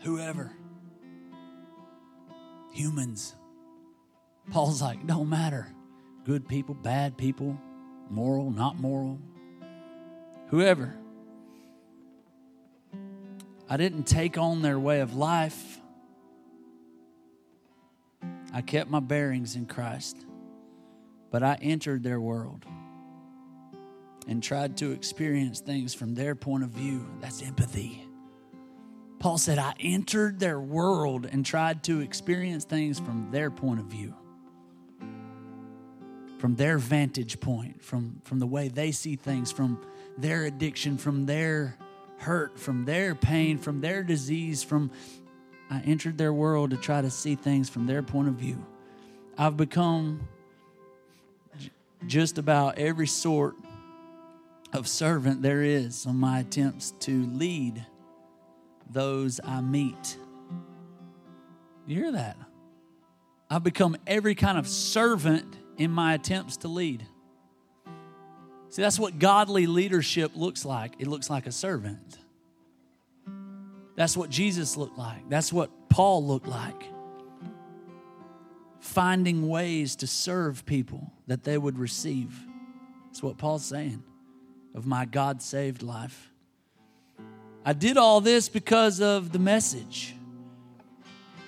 whoever. 0.00 0.50
Humans. 2.72 3.34
Paul's 4.50 4.80
like, 4.80 5.06
don't 5.06 5.28
matter. 5.28 5.68
Good 6.24 6.48
people, 6.48 6.74
bad 6.74 7.16
people, 7.16 7.58
moral, 8.10 8.50
not 8.50 8.78
moral, 8.78 9.18
whoever. 10.48 10.94
I 13.68 13.76
didn't 13.76 14.04
take 14.04 14.38
on 14.38 14.62
their 14.62 14.78
way 14.78 15.00
of 15.00 15.14
life. 15.14 15.80
I 18.52 18.62
kept 18.62 18.88
my 18.88 19.00
bearings 19.00 19.56
in 19.56 19.66
Christ, 19.66 20.24
but 21.30 21.42
I 21.42 21.58
entered 21.60 22.02
their 22.02 22.20
world 22.20 22.64
and 24.28 24.42
tried 24.42 24.76
to 24.78 24.92
experience 24.92 25.60
things 25.60 25.94
from 25.94 26.14
their 26.14 26.34
point 26.34 26.64
of 26.64 26.70
view. 26.70 27.06
That's 27.20 27.42
empathy. 27.42 28.06
Paul 29.18 29.38
said, 29.38 29.58
I 29.58 29.74
entered 29.80 30.38
their 30.38 30.60
world 30.60 31.26
and 31.30 31.44
tried 31.44 31.82
to 31.84 32.00
experience 32.00 32.64
things 32.64 32.98
from 32.98 33.30
their 33.30 33.50
point 33.50 33.80
of 33.80 33.86
view, 33.86 34.14
from 36.38 36.56
their 36.56 36.78
vantage 36.78 37.40
point, 37.40 37.82
from, 37.82 38.20
from 38.24 38.38
the 38.38 38.46
way 38.46 38.68
they 38.68 38.92
see 38.92 39.16
things, 39.16 39.50
from 39.50 39.80
their 40.18 40.44
addiction, 40.44 40.98
from 40.98 41.26
their 41.26 41.76
hurt, 42.18 42.58
from 42.58 42.84
their 42.84 43.14
pain, 43.14 43.58
from 43.58 43.80
their 43.80 44.02
disease, 44.02 44.62
from 44.62 44.90
I 45.70 45.80
entered 45.80 46.16
their 46.16 46.32
world 46.32 46.70
to 46.70 46.76
try 46.76 47.02
to 47.02 47.10
see 47.10 47.34
things 47.34 47.68
from 47.68 47.86
their 47.86 48.02
point 48.02 48.28
of 48.28 48.34
view. 48.34 48.64
I've 49.36 49.56
become 49.56 50.28
j- 51.58 51.70
just 52.06 52.38
about 52.38 52.78
every 52.78 53.08
sort 53.08 53.56
of 54.72 54.86
servant 54.86 55.42
there 55.42 55.62
is 55.62 56.06
on 56.06 56.16
my 56.16 56.40
attempts 56.40 56.92
to 57.00 57.26
lead 57.26 57.84
those 58.88 59.40
I 59.44 59.60
meet. 59.60 60.16
You 61.86 61.96
hear 61.96 62.12
that? 62.12 62.36
I've 63.50 63.64
become 63.64 63.96
every 64.06 64.34
kind 64.34 64.58
of 64.58 64.68
servant 64.68 65.56
in 65.78 65.90
my 65.90 66.14
attempts 66.14 66.58
to 66.58 66.68
lead. 66.68 67.06
See, 68.68 68.82
that's 68.82 68.98
what 68.98 69.18
godly 69.18 69.66
leadership 69.66 70.32
looks 70.34 70.64
like. 70.64 70.94
It 70.98 71.06
looks 71.06 71.30
like 71.30 71.46
a 71.46 71.52
servant. 71.52 72.18
That's 73.94 74.16
what 74.16 74.28
Jesus 74.28 74.76
looked 74.76 74.98
like. 74.98 75.28
That's 75.28 75.52
what 75.52 75.70
Paul 75.88 76.26
looked 76.26 76.46
like. 76.46 76.84
Finding 78.80 79.48
ways 79.48 79.96
to 79.96 80.06
serve 80.06 80.66
people 80.66 81.12
that 81.26 81.44
they 81.44 81.56
would 81.56 81.78
receive. 81.78 82.38
That's 83.06 83.22
what 83.22 83.38
Paul's 83.38 83.64
saying 83.64 84.02
of 84.74 84.86
my 84.86 85.06
God 85.06 85.40
saved 85.40 85.82
life. 85.82 86.30
I 87.64 87.72
did 87.72 87.96
all 87.96 88.20
this 88.20 88.48
because 88.48 89.00
of 89.00 89.32
the 89.32 89.38
message. 89.38 90.14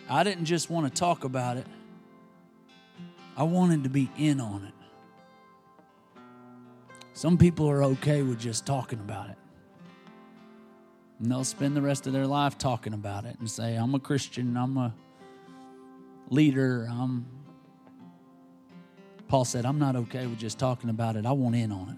I 0.08 0.24
didn't 0.24 0.46
just 0.46 0.70
want 0.70 0.92
to 0.92 0.98
talk 0.98 1.24
about 1.24 1.58
it, 1.58 1.66
I 3.38 3.44
wanted 3.44 3.85
to 3.85 3.88
be 3.88 4.11
in 4.18 4.40
on 4.40 4.64
it. 4.64 4.74
Some 7.12 7.38
people 7.38 7.70
are 7.70 7.85
okay 7.85 8.22
with 8.22 8.40
just 8.40 8.66
talking 8.66 8.98
about 8.98 9.31
it. 9.31 9.37
And 11.20 11.31
they'll 11.31 11.44
spend 11.44 11.77
the 11.77 11.83
rest 11.83 12.09
of 12.09 12.12
their 12.12 12.27
life 12.27 12.59
talking 12.59 12.94
about 12.94 13.24
it 13.24 13.38
and 13.38 13.48
say, 13.48 13.77
I'm 13.77 13.94
a 13.94 14.01
Christian, 14.01 14.57
I'm 14.57 14.77
a 14.77 14.92
leader, 16.31 16.88
I'm. 16.90 17.27
Paul 19.29 19.44
said, 19.44 19.64
I'm 19.64 19.79
not 19.79 19.94
okay 19.94 20.27
with 20.27 20.40
just 20.40 20.59
talking 20.59 20.90
about 20.90 21.14
it. 21.14 21.24
I 21.24 21.31
want 21.31 21.55
in 21.55 21.70
on 21.70 21.90
it. 21.90 21.96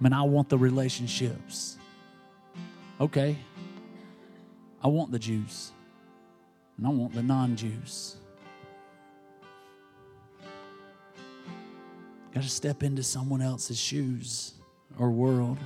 I 0.00 0.02
mean, 0.02 0.12
I 0.12 0.22
want 0.22 0.48
the 0.48 0.58
relationships. 0.58 1.76
Okay. 3.00 3.36
I 4.82 4.88
want 4.88 5.12
the 5.12 5.18
Jews. 5.20 5.70
And 6.76 6.88
I 6.88 6.90
want 6.90 7.14
the 7.14 7.22
non 7.22 7.54
Jews. 7.54 8.16
Got 12.34 12.42
to 12.42 12.48
step 12.48 12.82
into 12.82 13.02
someone 13.02 13.42
else's 13.42 13.78
shoes 13.78 14.54
or 14.98 15.10
world 15.10 15.58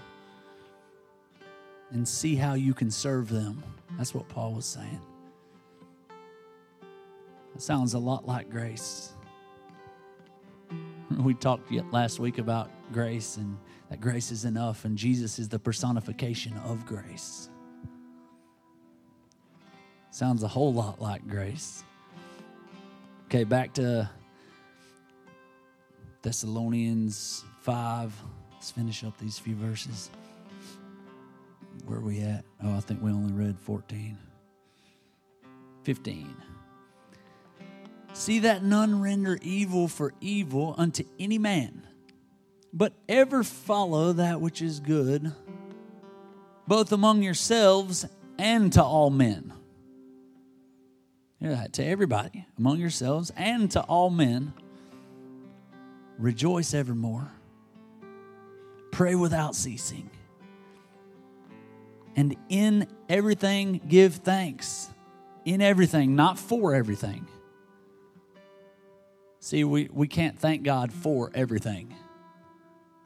and 1.90 2.06
see 2.06 2.34
how 2.34 2.54
you 2.54 2.74
can 2.74 2.90
serve 2.90 3.28
them. 3.28 3.62
That's 3.96 4.14
what 4.14 4.28
Paul 4.28 4.54
was 4.54 4.66
saying. 4.66 5.00
Sounds 7.58 7.94
a 7.94 7.98
lot 7.98 8.26
like 8.26 8.50
grace. 8.50 9.12
We 11.18 11.34
talked 11.34 11.70
last 11.92 12.18
week 12.18 12.38
about 12.38 12.68
grace 12.92 13.36
and 13.36 13.56
that 13.90 14.00
grace 14.00 14.32
is 14.32 14.44
enough, 14.44 14.84
and 14.84 14.98
Jesus 14.98 15.38
is 15.38 15.48
the 15.48 15.58
personification 15.58 16.58
of 16.64 16.84
grace. 16.84 17.48
Sounds 20.10 20.42
a 20.42 20.48
whole 20.48 20.72
lot 20.72 21.00
like 21.00 21.26
grace. 21.28 21.84
Okay, 23.26 23.44
back 23.44 23.72
to 23.74 24.10
Thessalonians 26.22 27.44
5. 27.62 28.12
Let's 28.52 28.70
finish 28.70 29.04
up 29.04 29.16
these 29.18 29.38
few 29.38 29.54
verses. 29.54 30.10
Where 31.84 31.98
are 31.98 32.02
we 32.02 32.20
at? 32.20 32.44
Oh, 32.62 32.76
I 32.76 32.80
think 32.80 33.02
we 33.02 33.10
only 33.10 33.32
read 33.32 33.58
14. 33.60 34.18
15. 35.84 36.34
See 38.12 38.40
that 38.40 38.64
none 38.64 39.00
render 39.00 39.38
evil 39.42 39.88
for 39.88 40.12
evil 40.20 40.74
unto 40.78 41.04
any 41.18 41.38
man, 41.38 41.86
but 42.72 42.92
ever 43.08 43.44
follow 43.44 44.14
that 44.14 44.40
which 44.40 44.62
is 44.62 44.80
good, 44.80 45.32
both 46.66 46.92
among 46.92 47.22
yourselves 47.22 48.06
and 48.38 48.72
to 48.72 48.82
all 48.82 49.10
men. 49.10 49.52
Hear 51.38 51.50
that 51.50 51.74
to 51.74 51.84
everybody, 51.84 52.46
among 52.58 52.78
yourselves 52.80 53.30
and 53.36 53.70
to 53.72 53.82
all 53.82 54.08
men. 54.10 54.54
Rejoice 56.18 56.72
evermore. 56.72 57.30
Pray 58.90 59.14
without 59.14 59.54
ceasing. 59.54 60.10
And 62.14 62.34
in 62.48 62.88
everything, 63.08 63.82
give 63.86 64.16
thanks. 64.16 64.88
In 65.44 65.60
everything, 65.60 66.16
not 66.16 66.38
for 66.38 66.74
everything. 66.74 67.26
See, 69.40 69.62
we, 69.64 69.88
we 69.92 70.08
can't 70.08 70.38
thank 70.38 70.62
God 70.62 70.92
for 70.92 71.30
everything. 71.34 71.94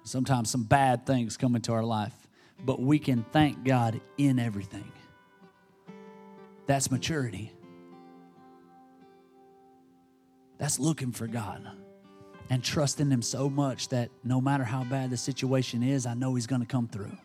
Sometimes 0.05 0.49
some 0.49 0.63
bad 0.63 1.05
things 1.05 1.37
come 1.37 1.57
into 1.57 1.73
our 1.73 1.83
life, 1.85 2.15
but 2.65 2.81
we 2.81 2.99
can 2.99 3.25
thank 3.33 3.65
God 3.65 4.01
in 4.17 4.39
everything. 4.39 4.91
That's 6.67 6.91
maturity. 6.91 7.53
That's 10.57 10.79
looking 10.79 11.11
for 11.11 11.27
God 11.27 11.69
and 12.51 12.63
trusting 12.63 13.11
Him 13.11 13.23
so 13.23 13.49
much 13.49 13.89
that 13.89 14.11
no 14.25 14.41
matter 14.41 14.65
how 14.65 14.85
bad 14.85 15.11
the 15.11 15.17
situation 15.17 15.83
is, 15.83 16.05
I 16.05 16.15
know 16.15 16.35
He's 16.35 16.49
going 16.49 16.61
to 16.61 16.67
come 16.67 16.89
through. 16.89 17.17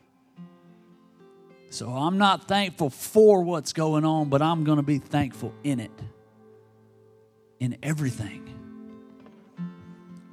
So 1.71 1.89
I'm 1.89 2.17
not 2.17 2.47
thankful 2.47 2.91
for 2.91 3.41
what's 3.41 3.73
going 3.73 4.05
on, 4.05 4.29
but 4.29 4.41
I'm 4.41 4.63
going 4.63 4.77
to 4.77 4.83
be 4.83 4.99
thankful 4.99 5.53
in 5.63 5.79
it, 5.81 5.91
in 7.59 7.77
everything. 7.83 8.43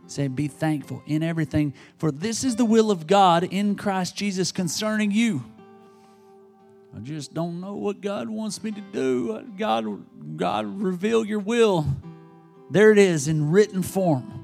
Say, 0.07 0.29
be 0.29 0.47
thankful 0.47 1.03
in 1.07 1.23
everything, 1.23 1.73
for 1.97 2.13
this 2.13 2.45
is 2.45 2.57
the 2.57 2.67
will 2.67 2.91
of 2.91 3.07
God 3.07 3.45
in 3.45 3.77
Christ 3.77 4.15
Jesus 4.15 4.53
concerning 4.53 5.11
you. 5.11 5.43
I 6.95 7.01
just 7.01 7.33
don't 7.33 7.63
know 7.63 7.75
what 7.75 8.03
God 8.03 8.29
wants 8.29 8.63
me 8.63 8.71
to 8.71 8.81
do. 8.93 9.33
Uh, 9.33 9.43
God, 9.57 10.37
God, 10.37 10.67
reveal 10.83 11.25
your 11.25 11.39
will. 11.39 11.87
There 12.71 12.93
it 12.93 12.99
is 12.99 13.29
in 13.29 13.51
written 13.51 13.83
form. 13.83 14.42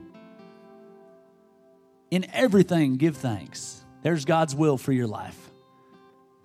In 2.10 2.26
everything, 2.32 2.96
give 2.96 3.16
thanks. 3.16 3.84
There's 4.02 4.24
God's 4.24 4.54
will 4.54 4.78
for 4.78 4.92
your 4.92 5.06
life. 5.06 5.50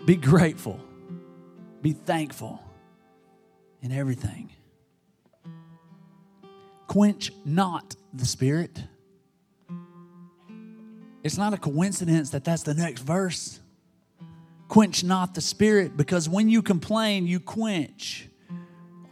Be 0.05 0.15
grateful. 0.15 0.79
Be 1.81 1.93
thankful 1.93 2.61
in 3.81 3.91
everything. 3.91 4.51
Quench 6.87 7.31
not 7.45 7.95
the 8.13 8.25
Spirit. 8.25 8.83
It's 11.23 11.37
not 11.37 11.53
a 11.53 11.57
coincidence 11.57 12.31
that 12.31 12.43
that's 12.43 12.63
the 12.63 12.73
next 12.73 13.01
verse. 13.01 13.59
Quench 14.67 15.03
not 15.03 15.33
the 15.33 15.41
Spirit, 15.41 15.95
because 15.95 16.27
when 16.27 16.49
you 16.49 16.61
complain, 16.61 17.25
you 17.25 17.39
quench 17.39 18.27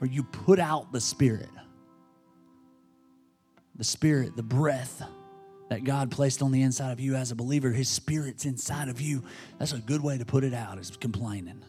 or 0.02 0.08
you 0.08 0.24
put 0.24 0.60
out 0.60 0.92
the 0.92 1.00
Spirit. 1.00 1.50
The 3.76 3.84
Spirit, 3.84 4.36
the 4.36 4.44
breath 4.44 5.04
that 5.72 5.86
God 5.86 6.12
placed 6.12 6.42
on 6.42 6.52
the 6.52 6.64
inside 6.64 6.92
of 6.92 7.00
you 7.00 7.16
as 7.16 7.32
a 7.32 7.36
believer, 7.36 7.70
His 7.70 7.88
Spirit's 7.88 8.44
inside 8.44 8.90
of 8.90 9.00
you. 9.00 9.24
That's 9.58 9.72
a 9.72 9.78
good 9.78 10.04
way 10.04 10.18
to 10.18 10.26
put 10.26 10.44
it 10.44 10.54
out, 10.54 10.78
is 10.78 10.92
complaining. 10.98 11.64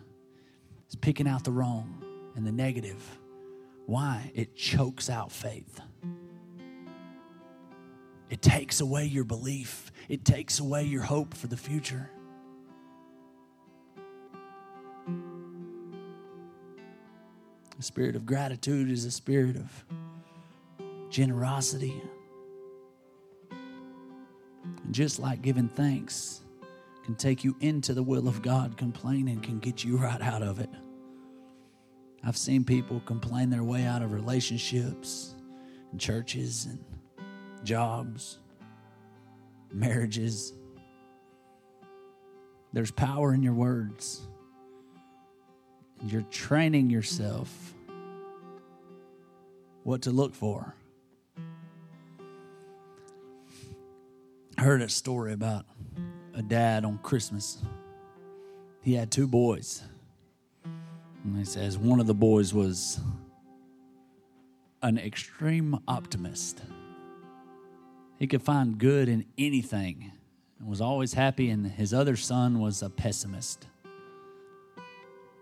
It's 0.87 0.97
picking 0.97 1.29
out 1.29 1.45
the 1.45 1.53
wrong 1.53 2.03
and 2.35 2.45
the 2.45 2.51
negative. 2.51 3.01
Why? 3.87 4.33
It 4.35 4.57
chokes 4.57 5.09
out 5.09 5.31
faith. 5.31 5.79
It 8.29 8.43
takes 8.43 8.81
away 8.81 9.05
your 9.05 9.23
belief, 9.23 9.93
it 10.09 10.25
takes 10.25 10.59
away 10.59 10.83
your 10.83 11.03
hope 11.03 11.33
for 11.33 11.47
the 11.47 11.57
future. 11.57 12.11
A 17.79 17.83
spirit 17.83 18.17
of 18.17 18.27
gratitude 18.27 18.91
is 18.91 19.05
a 19.05 19.13
spirit 19.13 19.55
of 19.55 19.85
generosity, 21.09 22.03
And 24.65 24.95
just 24.95 25.19
like 25.19 25.43
giving 25.43 25.69
thanks 25.69 26.43
can 27.05 27.15
take 27.15 27.43
you 27.43 27.57
into 27.61 27.95
the 27.95 28.03
will 28.03 28.29
of 28.29 28.43
God, 28.43 28.77
complaining 28.77 29.41
can 29.41 29.59
get 29.59 29.85
you 29.85 29.97
right 29.97 30.21
out 30.21 30.43
of 30.43 30.61
it. 30.61 30.71
I've 32.25 32.37
seen 32.37 32.65
people 32.65 33.01
complain 33.05 33.51
their 33.51 33.65
way 33.65 33.85
out 33.85 34.03
of 34.03 34.13
relationships 34.13 35.35
and 35.91 36.01
churches 36.01 36.67
and 36.67 36.85
jobs, 37.65 38.39
marriages. 39.73 40.53
There's 42.73 42.93
power 42.93 43.35
in 43.35 43.43
your 43.43 43.55
words. 43.55 44.23
And 46.01 46.11
you're 46.11 46.23
training 46.23 46.91
yourself 46.91 47.75
what 49.83 50.03
to 50.03 50.11
look 50.11 50.35
for. 50.35 50.75
I 54.63 54.65
heard 54.65 54.81
a 54.81 54.89
story 54.89 55.33
about 55.33 55.65
a 56.35 56.41
dad 56.41 56.85
on 56.85 56.99
Christmas. 56.99 57.59
He 58.81 58.95
had 58.95 59.11
two 59.11 59.27
boys. 59.27 59.83
And 61.25 61.37
he 61.37 61.45
says 61.45 61.77
one 61.77 61.99
of 61.99 62.07
the 62.07 62.15
boys 62.15 62.55
was 62.55 63.01
an 64.81 64.99
extreme 64.99 65.81
optimist. 65.89 66.63
He 68.21 68.29
could 68.29 68.41
find 68.41 68.79
good 68.79 69.09
in 69.09 69.25
anything 69.37 70.13
and 70.61 70.69
was 70.69 70.81
always 70.81 71.13
happy, 71.13 71.51
and 71.51 71.67
his 71.67 71.93
other 71.93 72.15
son 72.15 72.61
was 72.61 72.83
a 72.83 72.89
pessimist. 72.89 73.67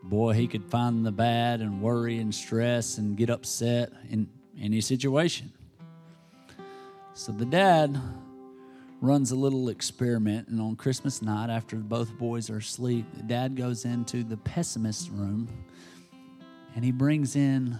Boy, 0.02 0.32
he 0.32 0.48
could 0.48 0.64
find 0.64 1.04
the 1.04 1.12
bad 1.12 1.60
and 1.60 1.82
worry 1.82 2.16
and 2.16 2.34
stress 2.34 2.96
and 2.96 3.18
get 3.18 3.28
upset 3.28 3.92
in 4.08 4.30
any 4.58 4.80
situation. 4.80 5.52
So 7.12 7.32
the 7.32 7.44
dad 7.44 8.00
runs 9.00 9.30
a 9.30 9.36
little 9.36 9.68
experiment, 9.68 10.48
and 10.48 10.60
on 10.60 10.76
Christmas 10.76 11.22
night, 11.22 11.50
after 11.50 11.76
both 11.76 12.16
boys 12.18 12.50
are 12.50 12.58
asleep, 12.58 13.06
dad 13.26 13.56
goes 13.56 13.84
into 13.84 14.22
the 14.22 14.36
pessimist 14.36 15.10
room 15.10 15.48
and 16.74 16.84
he 16.84 16.92
brings 16.92 17.36
in 17.36 17.78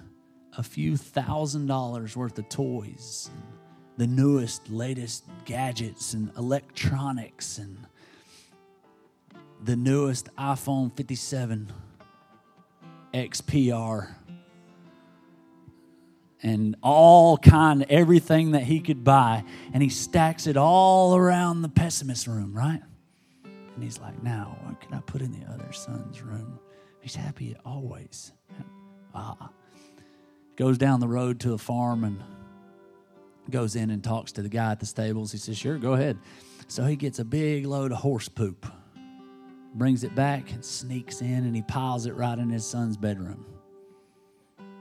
a 0.57 0.63
few 0.63 0.97
thousand 0.97 1.67
dollars 1.67 2.17
worth 2.17 2.39
of 2.39 2.49
toys, 2.49 3.31
the 3.97 4.07
newest, 4.07 4.69
latest 4.69 5.25
gadgets 5.45 6.15
and 6.15 6.31
electronics, 6.37 7.59
and 7.59 7.79
the 9.65 9.77
newest 9.77 10.35
iPhone 10.37 10.93
57 10.97 11.73
XPR 13.15 14.15
and 16.43 16.77
all 16.83 17.37
kind 17.37 17.85
everything 17.89 18.53
that 18.53 18.63
he 18.63 18.81
could 18.81 19.05
buy 19.05 19.45
and 19.73 19.83
he 19.83 19.89
stacks 19.89 20.47
it 20.47 20.57
all 20.57 21.15
around 21.15 21.63
the 21.63 21.69
pessimist 21.69 22.27
room 22.27 22.55
right? 22.55 22.83
And 23.45 23.83
he's 23.83 23.99
like 24.01 24.23
now 24.23 24.59
what 24.65 24.81
can 24.81 24.95
i 24.95 25.01
put 25.01 25.23
in 25.23 25.33
the 25.33 25.51
other 25.53 25.73
son's 25.73 26.23
room? 26.23 26.59
He's 27.01 27.15
happy 27.15 27.57
always. 27.65 28.33
Ah. 29.15 29.51
Goes 30.57 30.79
down 30.79 31.01
the 31.01 31.09
road 31.09 31.41
to 31.41 31.55
a 31.55 31.59
farm 31.59 32.05
and 32.05 32.23
goes 33.51 33.75
in 33.77 33.91
and 33.91 34.05
talks 34.05 34.33
to 34.33 34.43
the 34.43 34.49
guy 34.49 34.71
at 34.73 34.81
the 34.81 34.87
stables. 34.87 35.33
He 35.33 35.39
says 35.39 35.57
sure 35.59 35.79
go 35.79 35.95
ahead. 35.95 36.19
So 36.69 36.85
he 36.85 36.97
gets 36.97 37.19
a 37.19 37.25
big 37.25 37.67
load 37.67 37.93
of 37.93 37.99
horse 37.99 38.29
poop 38.29 38.67
brings 39.75 40.05
it 40.05 40.15
back 40.15 40.51
and 40.53 40.65
sneaks 40.65 41.21
in 41.21 41.45
and 41.45 41.55
he 41.55 41.63
piles 41.63 42.07
it 42.07 42.15
right 42.15 42.39
in 42.39 42.51
his 42.51 42.67
son's 42.67 42.97
bedroom 42.97 43.45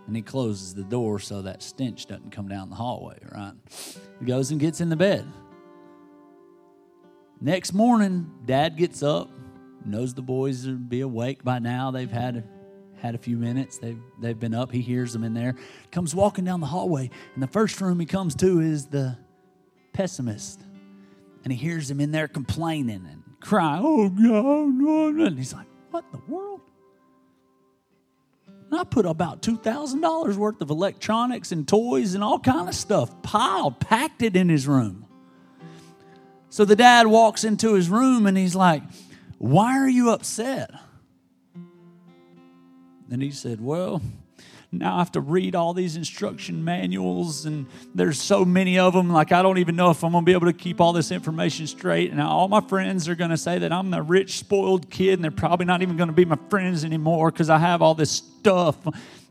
and 0.09 0.15
he 0.15 0.23
closes 0.23 0.73
the 0.73 0.83
door 0.83 1.19
so 1.19 1.43
that 1.43 1.61
stench 1.61 2.07
doesn't 2.07 2.31
come 2.31 2.47
down 2.47 2.71
the 2.71 2.75
hallway, 2.75 3.19
right? 3.31 3.53
He 4.19 4.25
goes 4.25 4.49
and 4.49 4.59
gets 4.59 4.81
in 4.81 4.89
the 4.89 4.95
bed. 4.95 5.23
Next 7.39 7.73
morning, 7.73 8.31
dad 8.43 8.75
gets 8.75 9.03
up, 9.03 9.29
knows 9.85 10.15
the 10.15 10.23
boys 10.23 10.65
will 10.65 10.77
be 10.77 11.01
awake 11.01 11.43
by 11.43 11.59
now. 11.59 11.91
They've 11.91 12.09
had 12.09 12.43
had 12.97 13.13
a 13.13 13.19
few 13.19 13.37
minutes. 13.37 13.77
They've 13.77 14.01
they've 14.19 14.37
been 14.37 14.55
up. 14.55 14.71
He 14.71 14.81
hears 14.81 15.13
them 15.13 15.23
in 15.23 15.35
there. 15.35 15.53
Comes 15.91 16.15
walking 16.15 16.43
down 16.43 16.59
the 16.59 16.65
hallway, 16.65 17.11
and 17.35 17.43
the 17.43 17.47
first 17.47 17.79
room 17.79 17.99
he 17.99 18.07
comes 18.07 18.33
to 18.37 18.61
is 18.61 18.87
the 18.87 19.15
pessimist. 19.93 20.59
And 21.43 21.53
he 21.53 21.59
hears 21.59 21.89
him 21.89 22.01
in 22.01 22.11
there 22.11 22.27
complaining 22.27 23.07
and 23.07 23.21
crying, 23.41 23.83
Oh 23.85 24.09
God, 24.09 24.73
no, 24.73 25.25
and 25.27 25.37
he's 25.37 25.53
like, 25.53 25.67
What 25.91 26.03
in 26.11 26.19
the 26.19 26.33
world? 26.33 26.61
I 28.71 28.83
put 28.83 29.05
about 29.05 29.41
$2,000 29.41 30.35
worth 30.35 30.61
of 30.61 30.69
electronics 30.69 31.51
and 31.51 31.67
toys 31.67 32.13
and 32.13 32.23
all 32.23 32.39
kind 32.39 32.69
of 32.69 32.75
stuff 32.75 33.21
piled, 33.21 33.79
packed 33.79 34.21
it 34.21 34.35
in 34.35 34.49
his 34.49 34.67
room. 34.67 35.05
So 36.49 36.65
the 36.65 36.75
dad 36.75 37.07
walks 37.07 37.43
into 37.43 37.73
his 37.73 37.89
room 37.89 38.25
and 38.25 38.37
he's 38.37 38.55
like, 38.55 38.83
Why 39.37 39.77
are 39.77 39.89
you 39.89 40.09
upset? 40.11 40.71
And 43.11 43.21
he 43.21 43.31
said, 43.31 43.61
Well, 43.61 44.01
now 44.71 44.97
I 44.97 44.99
have 44.99 45.13
to 45.13 45.21
read 45.21 45.55
all 45.55 45.73
these 45.73 45.95
instruction 45.95 46.63
manuals, 46.63 47.45
and 47.45 47.65
there's 47.95 48.21
so 48.21 48.45
many 48.45 48.77
of 48.77 48.93
them. 48.93 49.11
Like, 49.11 49.31
I 49.31 49.41
don't 49.41 49.57
even 49.57 49.75
know 49.75 49.89
if 49.89 50.03
I'm 50.03 50.11
going 50.11 50.23
to 50.23 50.25
be 50.25 50.33
able 50.33 50.45
to 50.45 50.53
keep 50.53 50.79
all 50.79 50.93
this 50.93 51.09
information 51.11 51.65
straight. 51.65 52.11
And 52.11 52.21
all 52.21 52.47
my 52.47 52.61
friends 52.61 53.09
are 53.09 53.15
going 53.15 53.31
to 53.31 53.37
say 53.37 53.57
that 53.57 53.73
I'm 53.73 53.89
the 53.89 54.03
rich, 54.03 54.37
spoiled 54.37 54.91
kid, 54.91 55.13
and 55.13 55.23
they're 55.23 55.31
probably 55.31 55.65
not 55.65 55.81
even 55.81 55.97
going 55.97 56.09
to 56.09 56.13
be 56.13 56.23
my 56.23 56.37
friends 56.51 56.85
anymore 56.85 57.31
because 57.31 57.49
I 57.49 57.57
have 57.57 57.81
all 57.81 57.95
this 57.95 58.11
stuff. 58.11 58.77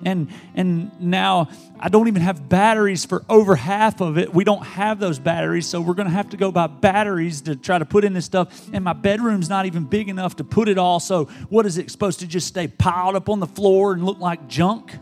And, 0.04 0.28
and 0.56 0.90
now 1.00 1.50
I 1.78 1.88
don't 1.88 2.08
even 2.08 2.22
have 2.22 2.48
batteries 2.48 3.04
for 3.04 3.24
over 3.28 3.54
half 3.54 4.00
of 4.00 4.18
it. 4.18 4.34
We 4.34 4.42
don't 4.42 4.64
have 4.64 4.98
those 4.98 5.20
batteries, 5.20 5.68
so 5.68 5.80
we're 5.80 5.94
going 5.94 6.08
to 6.08 6.14
have 6.14 6.30
to 6.30 6.36
go 6.36 6.50
buy 6.50 6.66
batteries 6.66 7.42
to 7.42 7.54
try 7.54 7.78
to 7.78 7.84
put 7.84 8.04
in 8.04 8.12
this 8.12 8.24
stuff. 8.24 8.68
And 8.72 8.82
my 8.82 8.92
bedroom's 8.92 9.48
not 9.48 9.66
even 9.66 9.84
big 9.84 10.08
enough 10.08 10.34
to 10.36 10.44
put 10.44 10.68
it 10.68 10.78
all. 10.78 10.98
So, 10.98 11.26
what 11.48 11.64
is 11.64 11.78
it 11.78 11.92
supposed 11.92 12.18
to 12.20 12.26
just 12.26 12.48
stay 12.48 12.66
piled 12.66 13.14
up 13.14 13.28
on 13.28 13.38
the 13.38 13.46
floor 13.46 13.92
and 13.92 14.04
look 14.04 14.18
like 14.18 14.48
junk? 14.48 14.98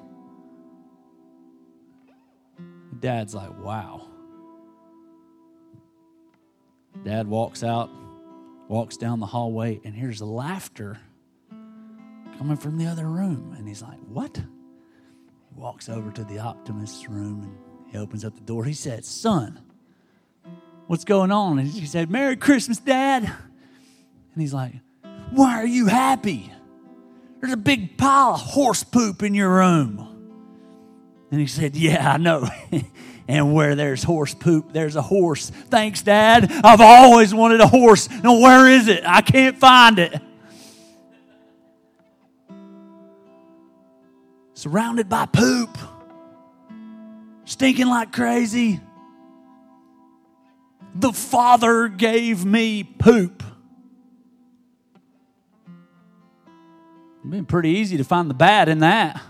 Dad's 3.06 3.36
like, 3.36 3.56
wow. 3.62 4.04
Dad 7.04 7.28
walks 7.28 7.62
out, 7.62 7.88
walks 8.66 8.96
down 8.96 9.20
the 9.20 9.26
hallway, 9.26 9.80
and 9.84 9.94
hears 9.94 10.20
laughter 10.20 10.98
coming 12.36 12.56
from 12.56 12.78
the 12.78 12.86
other 12.86 13.06
room. 13.06 13.54
And 13.56 13.68
he's 13.68 13.80
like, 13.80 14.00
what? 14.08 14.42
Walks 15.54 15.88
over 15.88 16.10
to 16.10 16.24
the 16.24 16.40
optimist's 16.40 17.08
room 17.08 17.42
and 17.44 17.92
he 17.92 17.96
opens 17.96 18.24
up 18.24 18.34
the 18.34 18.40
door. 18.40 18.64
He 18.64 18.72
said, 18.72 19.04
son, 19.04 19.60
what's 20.88 21.04
going 21.04 21.30
on? 21.30 21.60
And 21.60 21.68
he 21.68 21.86
said, 21.86 22.10
Merry 22.10 22.34
Christmas, 22.34 22.78
Dad. 22.78 23.22
And 23.22 24.42
he's 24.42 24.52
like, 24.52 24.72
why 25.30 25.60
are 25.60 25.66
you 25.66 25.86
happy? 25.86 26.52
There's 27.40 27.52
a 27.52 27.56
big 27.56 27.98
pile 27.98 28.34
of 28.34 28.40
horse 28.40 28.82
poop 28.82 29.22
in 29.22 29.32
your 29.32 29.54
room. 29.54 30.15
And 31.30 31.40
he 31.40 31.46
said, 31.46 31.76
Yeah, 31.76 32.12
I 32.12 32.16
know. 32.16 32.48
and 33.28 33.54
where 33.54 33.74
there's 33.74 34.02
horse 34.02 34.34
poop, 34.34 34.72
there's 34.72 34.96
a 34.96 35.02
horse. 35.02 35.50
Thanks, 35.50 36.02
Dad. 36.02 36.50
I've 36.64 36.80
always 36.80 37.34
wanted 37.34 37.60
a 37.60 37.66
horse. 37.66 38.08
Now, 38.10 38.38
where 38.38 38.68
is 38.68 38.88
it? 38.88 39.02
I 39.04 39.20
can't 39.22 39.58
find 39.58 39.98
it. 39.98 40.20
Surrounded 44.54 45.08
by 45.08 45.26
poop, 45.26 45.76
stinking 47.44 47.86
like 47.86 48.12
crazy. 48.12 48.80
The 50.94 51.12
Father 51.12 51.88
gave 51.88 52.44
me 52.46 52.82
poop. 52.82 53.42
It's 57.18 57.30
been 57.30 57.44
pretty 57.44 57.70
easy 57.70 57.98
to 57.98 58.04
find 58.04 58.30
the 58.30 58.34
bad 58.34 58.70
in 58.70 58.78
that. 58.78 59.20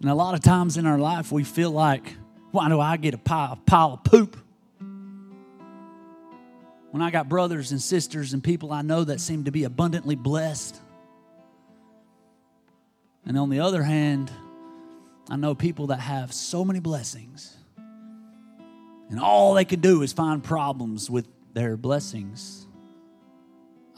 And 0.00 0.10
a 0.10 0.14
lot 0.14 0.34
of 0.34 0.42
times 0.42 0.76
in 0.76 0.86
our 0.86 0.98
life, 0.98 1.32
we 1.32 1.44
feel 1.44 1.70
like, 1.70 2.14
why 2.50 2.68
do 2.68 2.80
I 2.80 2.96
get 2.96 3.14
a 3.14 3.18
pile, 3.18 3.52
a 3.52 3.56
pile 3.56 3.94
of 3.94 4.04
poop? 4.04 4.36
When 6.90 7.02
I 7.02 7.10
got 7.10 7.28
brothers 7.28 7.72
and 7.72 7.80
sisters 7.80 8.32
and 8.32 8.42
people 8.42 8.72
I 8.72 8.82
know 8.82 9.04
that 9.04 9.20
seem 9.20 9.44
to 9.44 9.50
be 9.50 9.64
abundantly 9.64 10.14
blessed. 10.14 10.80
And 13.26 13.38
on 13.38 13.50
the 13.50 13.60
other 13.60 13.82
hand, 13.82 14.30
I 15.28 15.36
know 15.36 15.54
people 15.54 15.88
that 15.88 16.00
have 16.00 16.32
so 16.32 16.64
many 16.64 16.80
blessings. 16.80 17.56
And 19.10 19.20
all 19.20 19.54
they 19.54 19.64
could 19.64 19.82
do 19.82 20.02
is 20.02 20.12
find 20.12 20.42
problems 20.42 21.10
with 21.10 21.26
their 21.52 21.76
blessings. 21.76 22.66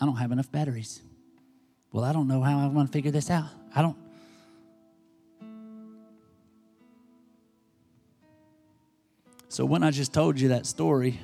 I 0.01 0.07
don't 0.07 0.17
have 0.17 0.33
enough 0.33 0.51
batteries. 0.51 1.03
Well, 1.93 2.05
I 2.05 2.13
don't 2.13 2.29
know 2.29 2.43
how 2.43 2.59
I'm 2.59 2.75
going 2.75 2.87
to 2.87 2.93
figure 2.93 3.11
this 3.11 3.31
out. 3.31 3.49
I 3.75 3.83
don't 3.83 3.97
So 9.49 9.65
when 9.65 9.83
I 9.83 9.91
just 9.91 10.13
told 10.13 10.39
you 10.39 10.49
that 10.49 10.67
story, 10.67 11.21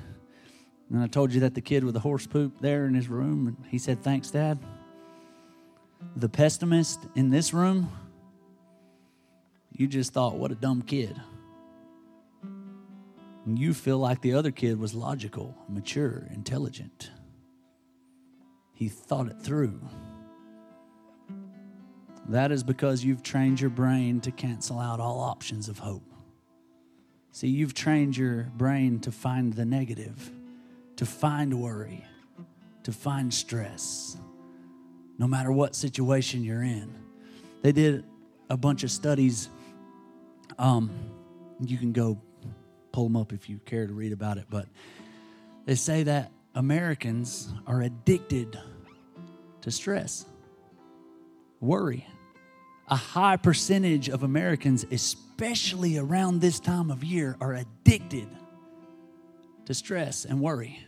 and 0.90 1.02
I 1.02 1.06
told 1.06 1.32
you 1.32 1.40
that 1.40 1.54
the 1.54 1.60
kid 1.60 1.84
with 1.84 1.94
the 1.94 2.00
horse 2.00 2.26
poop 2.26 2.58
there 2.60 2.86
in 2.86 2.94
his 2.94 3.08
room, 3.08 3.48
and 3.48 3.56
he 3.66 3.78
said, 3.78 4.02
Thanks, 4.02 4.30
Dad. 4.30 4.58
The 6.16 6.28
pessimist 6.28 7.00
in 7.14 7.30
this 7.30 7.52
room, 7.52 7.90
you 9.72 9.86
just 9.86 10.12
thought, 10.12 10.36
What 10.36 10.52
a 10.52 10.54
dumb 10.54 10.82
kid. 10.82 11.20
And 12.42 13.58
you 13.58 13.74
feel 13.74 13.98
like 13.98 14.22
the 14.22 14.32
other 14.32 14.50
kid 14.50 14.78
was 14.78 14.94
logical, 14.94 15.54
mature, 15.68 16.26
intelligent. 16.32 17.10
He 18.72 18.88
thought 18.88 19.26
it 19.26 19.40
through. 19.42 19.80
That 22.28 22.52
is 22.52 22.64
because 22.64 23.04
you've 23.04 23.22
trained 23.22 23.60
your 23.60 23.68
brain 23.68 24.20
to 24.22 24.30
cancel 24.30 24.80
out 24.80 24.98
all 24.98 25.20
options 25.20 25.68
of 25.68 25.78
hope. 25.78 26.13
See, 27.34 27.48
you've 27.48 27.74
trained 27.74 28.16
your 28.16 28.44
brain 28.56 29.00
to 29.00 29.10
find 29.10 29.52
the 29.52 29.64
negative, 29.64 30.30
to 30.94 31.04
find 31.04 31.60
worry, 31.60 32.06
to 32.84 32.92
find 32.92 33.34
stress, 33.34 34.16
no 35.18 35.26
matter 35.26 35.50
what 35.50 35.74
situation 35.74 36.44
you're 36.44 36.62
in. 36.62 36.94
They 37.62 37.72
did 37.72 38.04
a 38.48 38.56
bunch 38.56 38.84
of 38.84 38.92
studies. 38.92 39.48
Um, 40.60 40.92
you 41.58 41.76
can 41.76 41.92
go 41.92 42.20
pull 42.92 43.02
them 43.02 43.16
up 43.16 43.32
if 43.32 43.50
you 43.50 43.58
care 43.64 43.88
to 43.88 43.92
read 43.92 44.12
about 44.12 44.38
it, 44.38 44.44
but 44.48 44.66
they 45.66 45.74
say 45.74 46.04
that 46.04 46.30
Americans 46.54 47.52
are 47.66 47.82
addicted 47.82 48.56
to 49.62 49.72
stress, 49.72 50.24
worry. 51.58 52.06
A 52.88 52.96
high 52.96 53.36
percentage 53.36 54.08
of 54.08 54.22
Americans, 54.22 54.84
especially 54.90 55.96
around 55.96 56.40
this 56.40 56.60
time 56.60 56.90
of 56.90 57.02
year, 57.02 57.36
are 57.40 57.54
addicted 57.54 58.28
to 59.64 59.74
stress 59.74 60.24
and 60.24 60.40
worry. 60.40 60.84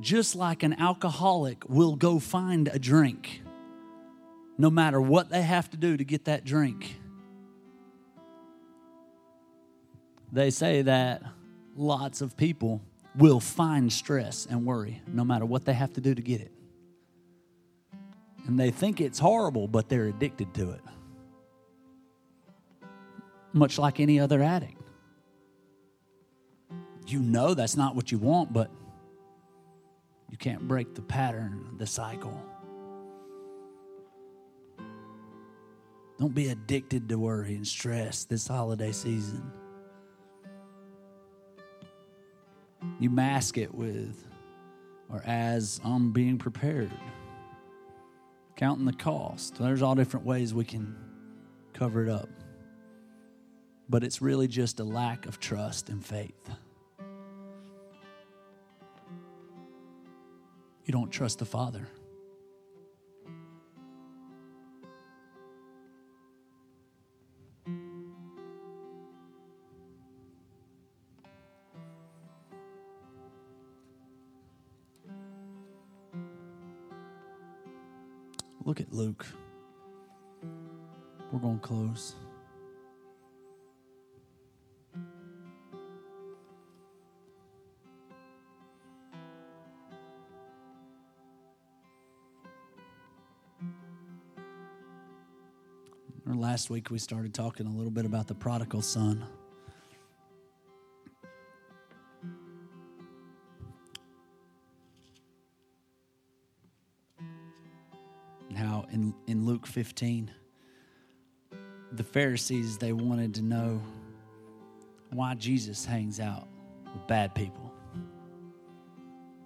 Just 0.00 0.34
like 0.34 0.64
an 0.64 0.74
alcoholic 0.74 1.68
will 1.68 1.94
go 1.94 2.18
find 2.18 2.68
a 2.68 2.78
drink, 2.78 3.42
no 4.58 4.70
matter 4.70 5.00
what 5.00 5.30
they 5.30 5.42
have 5.42 5.70
to 5.70 5.76
do 5.76 5.96
to 5.96 6.04
get 6.04 6.24
that 6.24 6.44
drink. 6.44 6.96
They 10.32 10.50
say 10.50 10.82
that 10.82 11.22
lots 11.76 12.20
of 12.20 12.36
people 12.36 12.82
will 13.16 13.38
find 13.38 13.92
stress 13.92 14.46
and 14.50 14.66
worry 14.66 15.00
no 15.06 15.24
matter 15.24 15.46
what 15.46 15.64
they 15.64 15.74
have 15.74 15.92
to 15.92 16.00
do 16.00 16.12
to 16.12 16.22
get 16.22 16.40
it. 16.40 16.50
And 18.46 18.58
they 18.58 18.70
think 18.70 19.00
it's 19.00 19.18
horrible, 19.18 19.68
but 19.68 19.88
they're 19.88 20.06
addicted 20.06 20.52
to 20.54 20.70
it. 20.72 20.80
Much 23.52 23.78
like 23.78 24.00
any 24.00 24.20
other 24.20 24.42
addict. 24.42 24.80
You 27.06 27.20
know 27.20 27.54
that's 27.54 27.76
not 27.76 27.94
what 27.94 28.10
you 28.10 28.18
want, 28.18 28.52
but 28.52 28.70
you 30.30 30.36
can't 30.36 30.66
break 30.66 30.94
the 30.94 31.02
pattern, 31.02 31.76
the 31.78 31.86
cycle. 31.86 32.42
Don't 36.18 36.34
be 36.34 36.48
addicted 36.48 37.08
to 37.08 37.18
worry 37.18 37.54
and 37.54 37.66
stress 37.66 38.24
this 38.24 38.46
holiday 38.46 38.92
season. 38.92 39.50
You 43.00 43.10
mask 43.10 43.58
it 43.58 43.74
with, 43.74 44.24
or 45.10 45.22
as 45.26 45.80
I'm 45.84 46.12
being 46.12 46.38
prepared, 46.38 46.90
counting 48.56 48.84
the 48.84 48.92
cost. 48.92 49.56
There's 49.56 49.82
all 49.82 49.94
different 49.94 50.26
ways 50.26 50.54
we 50.54 50.64
can 50.64 50.96
cover 51.72 52.04
it 52.04 52.08
up. 52.08 52.28
But 53.88 54.04
it's 54.04 54.22
really 54.22 54.48
just 54.48 54.80
a 54.80 54.84
lack 54.84 55.26
of 55.26 55.40
trust 55.40 55.88
and 55.88 56.04
faith. 56.04 56.50
You 60.84 60.92
don't 60.92 61.10
trust 61.10 61.38
the 61.38 61.44
Father. 61.44 61.88
Look 78.64 78.80
at 78.80 78.90
Luke. 78.92 79.26
We're 81.30 81.38
going 81.38 81.58
to 81.58 81.66
close. 81.66 82.14
Last 96.26 96.70
week 96.70 96.90
we 96.90 96.98
started 96.98 97.34
talking 97.34 97.66
a 97.66 97.70
little 97.70 97.90
bit 97.90 98.06
about 98.06 98.26
the 98.26 98.34
prodigal 98.34 98.82
son. 98.82 99.26
15, 109.74 110.30
the 111.90 112.04
Pharisees, 112.04 112.78
they 112.78 112.92
wanted 112.92 113.34
to 113.34 113.42
know 113.42 113.82
why 115.10 115.34
Jesus 115.34 115.84
hangs 115.84 116.20
out 116.20 116.46
with 116.92 117.04
bad 117.08 117.34
people. 117.34 117.72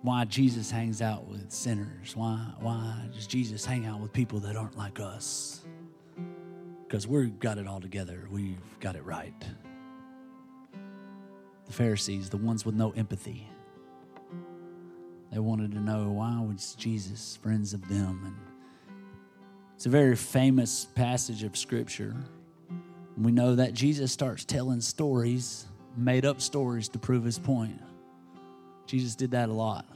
Why 0.03 0.27
Jesus 0.27 0.71
hangs 0.71 1.01
out 1.01 1.27
with 1.27 1.51
sinners. 1.51 2.15
Why, 2.15 2.45
why 2.61 3.09
does 3.15 3.27
Jesus 3.27 3.65
hang 3.65 3.87
out 3.87 4.01
with 4.01 4.13
people 4.13 4.39
that 4.41 4.55
aren't 4.55 4.77
like 4.77 5.01
us? 5.01 5.65
Because 6.87 7.07
we've 7.07 7.41
got 7.41 7.57
it 7.57 7.67
all 7.67 7.81
together. 7.81 8.29
We've 8.31 8.61
got 8.81 8.97
it 8.97 9.07
right. 9.07 9.33
The 11.65 11.73
Pharisees, 11.73 12.29
the 12.29 12.37
ones 12.37 12.67
with 12.67 12.75
no 12.75 12.91
empathy, 12.91 13.49
they 15.33 15.39
wanted 15.39 15.73
to 15.73 15.81
know 15.81 16.11
why 16.11 16.39
was 16.39 16.75
Jesus 16.75 17.39
friends 17.43 17.73
of 17.73 17.81
them 17.89 18.25
and 18.27 18.48
it's 19.79 19.87
a 19.87 19.91
very 19.91 20.17
famous 20.17 20.87
passage 20.97 21.45
of 21.45 21.57
Scripture. 21.57 22.13
We 23.17 23.31
know 23.31 23.55
that 23.55 23.75
Jesus 23.75 24.11
starts 24.11 24.45
telling 24.45 24.81
stories, 24.81 25.67
made 25.97 26.27
up 26.27 26.41
stories 26.41 26.89
to 26.89 26.99
prove 26.99 27.23
his 27.23 27.39
point. 27.39 27.81
Jesus 28.87 29.15
did 29.15 29.31
that 29.31 29.49
a 29.49 29.53
lot. 29.53 29.87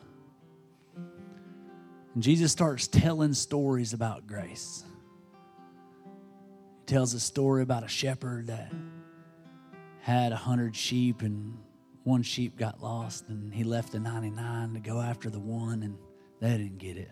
And 2.14 2.22
Jesus 2.22 2.52
starts 2.52 2.86
telling 2.86 3.34
stories 3.34 3.92
about 3.92 4.28
grace. 4.28 4.84
He 6.78 6.86
tells 6.86 7.12
a 7.14 7.18
story 7.18 7.64
about 7.64 7.82
a 7.82 7.88
shepherd 7.88 8.46
that 8.46 8.72
had 9.98 10.30
a 10.30 10.36
hundred 10.36 10.76
sheep 10.76 11.22
and 11.22 11.58
one 12.04 12.22
sheep 12.22 12.56
got 12.56 12.80
lost 12.80 13.28
and 13.28 13.52
he 13.52 13.64
left 13.64 13.90
the 13.90 13.98
99 13.98 14.74
to 14.74 14.78
go 14.78 15.00
after 15.00 15.28
the 15.28 15.40
one 15.40 15.82
and 15.82 15.98
they 16.38 16.50
didn't 16.50 16.78
get 16.78 16.96
it. 16.96 17.10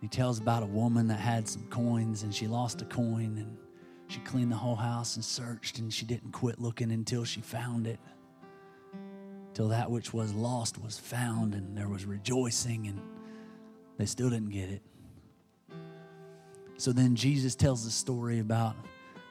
He 0.00 0.08
tells 0.08 0.38
about 0.38 0.62
a 0.62 0.66
woman 0.66 1.08
that 1.08 1.18
had 1.18 1.48
some 1.48 1.64
coins 1.64 2.22
and 2.22 2.34
she 2.34 2.46
lost 2.46 2.82
a 2.82 2.84
coin 2.84 3.36
and 3.38 3.56
she 4.06 4.20
cleaned 4.20 4.52
the 4.52 4.56
whole 4.56 4.76
house 4.76 5.16
and 5.16 5.24
searched 5.24 5.78
and 5.78 5.92
she 5.92 6.06
didn't 6.06 6.32
quit 6.32 6.60
looking 6.60 6.92
until 6.92 7.24
she 7.24 7.40
found 7.40 7.86
it. 7.86 7.98
Till 9.54 9.68
that 9.68 9.90
which 9.90 10.14
was 10.14 10.32
lost 10.32 10.80
was 10.80 10.98
found 10.98 11.54
and 11.54 11.76
there 11.76 11.88
was 11.88 12.04
rejoicing 12.04 12.86
and 12.86 13.00
they 13.98 14.06
still 14.06 14.30
didn't 14.30 14.50
get 14.50 14.70
it. 14.70 14.82
So 16.76 16.92
then 16.92 17.16
Jesus 17.16 17.56
tells 17.56 17.84
the 17.84 17.90
story 17.90 18.38
about 18.38 18.76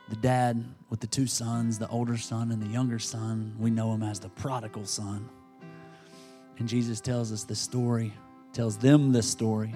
the 0.09 0.17
dad 0.17 0.63
with 0.89 0.99
the 0.99 1.07
two 1.07 1.27
sons, 1.27 1.79
the 1.79 1.87
older 1.87 2.17
son 2.17 2.51
and 2.51 2.61
the 2.61 2.67
younger 2.67 2.99
son. 2.99 3.55
We 3.57 3.71
know 3.71 3.93
him 3.93 4.03
as 4.03 4.19
the 4.19 4.29
prodigal 4.29 4.85
son. 4.85 5.29
And 6.59 6.67
Jesus 6.67 6.99
tells 6.99 7.31
us 7.31 7.45
the 7.45 7.55
story, 7.55 8.13
tells 8.51 8.77
them 8.77 9.13
the 9.13 9.23
story 9.23 9.73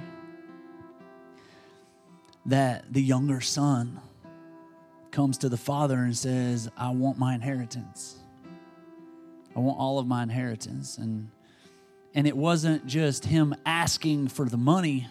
that 2.46 2.92
the 2.92 3.02
younger 3.02 3.42
son 3.42 4.00
comes 5.12 5.38
to 5.40 5.50
the 5.50 5.58
father 5.58 5.98
and 5.98 6.18
says, 6.18 6.70
I 6.78 6.90
want 6.90 7.18
my 7.18 7.36
inheritance. 7.36 8.18
I 9.56 9.60
want 9.60 9.78
all 9.78 10.00
of 10.00 10.08
my 10.08 10.24
inheritance. 10.24 10.98
And 10.98 11.30
and 12.14 12.28
it 12.28 12.36
wasn't 12.36 12.86
just 12.86 13.26
him 13.26 13.56
asking 13.66 14.28
for 14.28 14.46
the 14.46 14.58
money. 14.58 15.08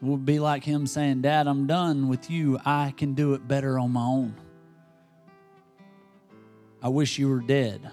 It 0.00 0.04
would 0.06 0.24
be 0.24 0.38
like 0.38 0.64
him 0.64 0.86
saying, 0.86 1.22
Dad, 1.22 1.46
I'm 1.46 1.66
done 1.66 2.08
with 2.08 2.30
you. 2.30 2.58
I 2.64 2.94
can 2.96 3.14
do 3.14 3.34
it 3.34 3.46
better 3.46 3.78
on 3.78 3.92
my 3.92 4.04
own. 4.04 4.34
I 6.82 6.88
wish 6.88 7.18
you 7.18 7.28
were 7.28 7.40
dead. 7.40 7.90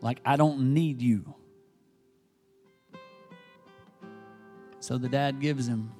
Like, 0.00 0.20
I 0.24 0.36
don't 0.36 0.72
need 0.72 1.02
you. 1.02 1.34
So 4.88 4.96
the 4.96 5.06
dad 5.06 5.38
gives 5.38 5.68
him. 5.68 5.92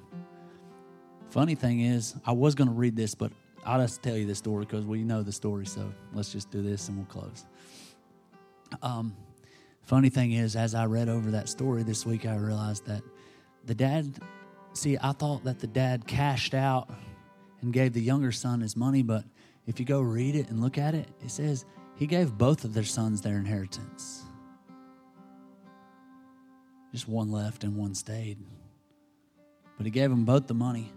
Funny 1.29 1.53
thing 1.53 1.81
is, 1.81 2.15
I 2.25 2.31
was 2.31 2.55
going 2.55 2.69
to 2.69 2.73
read 2.73 2.95
this, 2.95 3.13
but 3.13 3.31
I'll 3.63 3.79
just 3.79 4.01
tell 4.01 4.17
you 4.17 4.25
the 4.25 4.33
story 4.33 4.65
because 4.65 4.83
we 4.83 5.03
know 5.03 5.21
the 5.21 5.31
story. 5.31 5.67
So 5.67 5.93
let's 6.11 6.31
just 6.31 6.49
do 6.49 6.63
this 6.63 6.87
and 6.87 6.97
we'll 6.97 7.05
close. 7.05 7.45
Um, 8.81 9.15
funny 9.83 10.09
thing 10.09 10.31
is, 10.31 10.55
as 10.55 10.73
I 10.73 10.87
read 10.87 11.07
over 11.07 11.29
that 11.29 11.49
story 11.49 11.83
this 11.83 12.03
week, 12.03 12.25
I 12.25 12.35
realized 12.35 12.87
that 12.87 13.03
the 13.63 13.75
dad, 13.75 14.17
see, 14.73 14.97
I 14.99 15.11
thought 15.11 15.43
that 15.43 15.59
the 15.59 15.67
dad 15.67 16.07
cashed 16.07 16.55
out 16.55 16.89
and 17.61 17.71
gave 17.71 17.93
the 17.93 18.01
younger 18.01 18.31
son 18.31 18.59
his 18.59 18.75
money, 18.75 19.03
but 19.03 19.23
if 19.67 19.79
you 19.79 19.85
go 19.85 20.01
read 20.01 20.35
it 20.35 20.49
and 20.49 20.61
look 20.61 20.79
at 20.79 20.95
it, 20.95 21.07
it 21.23 21.29
says 21.29 21.63
he 21.95 22.07
gave 22.07 22.39
both 22.39 22.63
of 22.63 22.73
their 22.73 22.83
sons 22.83 23.21
their 23.21 23.37
inheritance. 23.37 24.23
Just 26.91 27.07
one 27.07 27.31
left 27.31 27.63
and 27.63 27.75
one 27.75 27.93
stayed. 27.93 28.39
But 29.79 29.85
he 29.85 29.91
gave 29.91 30.09
them 30.09 30.25
both 30.25 30.45
the 30.45 30.53
money. 30.53 30.91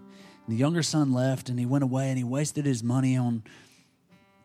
And 0.45 0.55
the 0.55 0.59
younger 0.59 0.83
son 0.83 1.13
left 1.13 1.49
and 1.49 1.59
he 1.59 1.65
went 1.65 1.85
away 1.85 2.09
and 2.09 2.19
he 2.19 2.25
wasted 2.25 2.67
his 2.67 2.83
money 2.83 3.17
on 3.17 3.45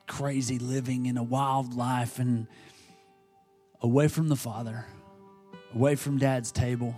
crazy 0.05 0.59
living 0.59 1.07
in 1.07 1.17
a 1.17 1.23
wild 1.23 1.73
life 1.73 2.19
and 2.19 2.47
away 3.81 4.07
from 4.07 4.29
the 4.29 4.35
father, 4.35 4.85
away 5.73 5.95
from 5.95 6.19
dad's 6.19 6.51
table. 6.51 6.95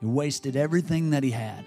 He 0.00 0.06
wasted 0.06 0.56
everything 0.56 1.10
that 1.10 1.22
he 1.22 1.30
had. 1.30 1.64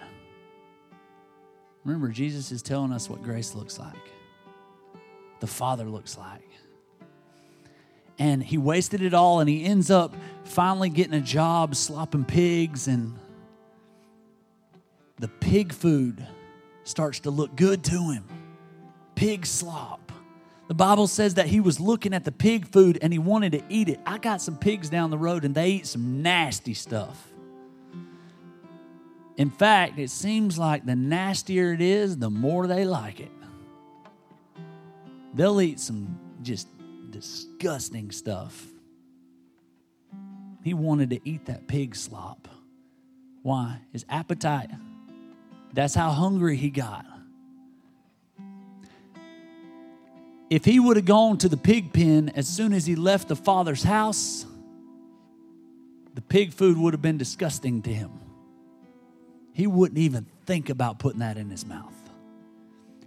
Remember, 1.83 2.09
Jesus 2.09 2.51
is 2.51 2.61
telling 2.61 2.91
us 2.91 3.09
what 3.09 3.23
grace 3.23 3.55
looks 3.55 3.79
like, 3.79 3.95
the 5.39 5.47
Father 5.47 5.85
looks 5.85 6.17
like. 6.17 6.47
And 8.19 8.43
he 8.43 8.57
wasted 8.57 9.01
it 9.01 9.13
all, 9.13 9.39
and 9.39 9.49
he 9.49 9.63
ends 9.63 9.89
up 9.89 10.13
finally 10.43 10.89
getting 10.89 11.13
a 11.13 11.21
job 11.21 11.75
slopping 11.75 12.25
pigs, 12.25 12.87
and 12.87 13.17
the 15.19 15.27
pig 15.27 15.73
food 15.73 16.25
starts 16.83 17.19
to 17.21 17.31
look 17.31 17.55
good 17.55 17.83
to 17.85 18.11
him. 18.11 18.23
Pig 19.15 19.45
slop. 19.45 20.11
The 20.67 20.73
Bible 20.73 21.07
says 21.07 21.35
that 21.35 21.47
he 21.47 21.59
was 21.59 21.79
looking 21.79 22.13
at 22.13 22.25
the 22.25 22.31
pig 22.31 22.67
food 22.67 22.99
and 23.01 23.13
he 23.13 23.19
wanted 23.19 23.53
to 23.53 23.63
eat 23.69 23.89
it. 23.89 23.99
I 24.05 24.17
got 24.17 24.41
some 24.41 24.57
pigs 24.57 24.89
down 24.89 25.09
the 25.09 25.17
road 25.17 25.45
and 25.45 25.55
they 25.55 25.69
eat 25.69 25.87
some 25.87 26.21
nasty 26.21 26.73
stuff. 26.73 27.31
In 29.37 29.49
fact, 29.49 29.97
it 29.99 30.09
seems 30.09 30.57
like 30.57 30.85
the 30.85 30.95
nastier 30.95 31.73
it 31.73 31.81
is, 31.81 32.17
the 32.17 32.29
more 32.29 32.67
they 32.67 32.85
like 32.85 33.19
it. 33.19 33.31
They'll 35.33 35.61
eat 35.61 35.79
some 35.79 36.19
just 36.41 36.67
disgusting 37.11 38.11
stuff. 38.11 38.65
He 40.63 40.73
wanted 40.73 41.11
to 41.11 41.19
eat 41.23 41.45
that 41.45 41.67
pig 41.67 41.95
slop. 41.95 42.47
Why? 43.43 43.79
His 43.93 44.05
appetite. 44.09 44.71
That's 45.77 45.95
how 45.95 46.09
hungry 46.09 46.57
he 46.57 46.69
got. 46.69 47.05
If 50.49 50.65
he 50.65 50.79
would 50.79 50.97
have 50.97 51.05
gone 51.05 51.37
to 51.39 51.49
the 51.49 51.57
pig 51.57 51.93
pen 51.93 52.29
as 52.35 52.47
soon 52.47 52.73
as 52.73 52.85
he 52.85 52.95
left 52.95 53.29
the 53.29 53.35
father's 53.35 53.83
house, 53.83 54.45
the 56.13 56.21
pig 56.21 56.51
food 56.51 56.77
would 56.77 56.93
have 56.93 57.01
been 57.01 57.17
disgusting 57.17 57.81
to 57.83 57.93
him 57.93 58.11
he 59.57 59.65
wouldn't 59.65 59.97
even 59.97 60.27
think 60.45 60.69
about 60.69 60.99
putting 60.99 61.21
that 61.21 61.35
in 61.35 61.49
his 61.49 61.65
mouth. 61.65 61.95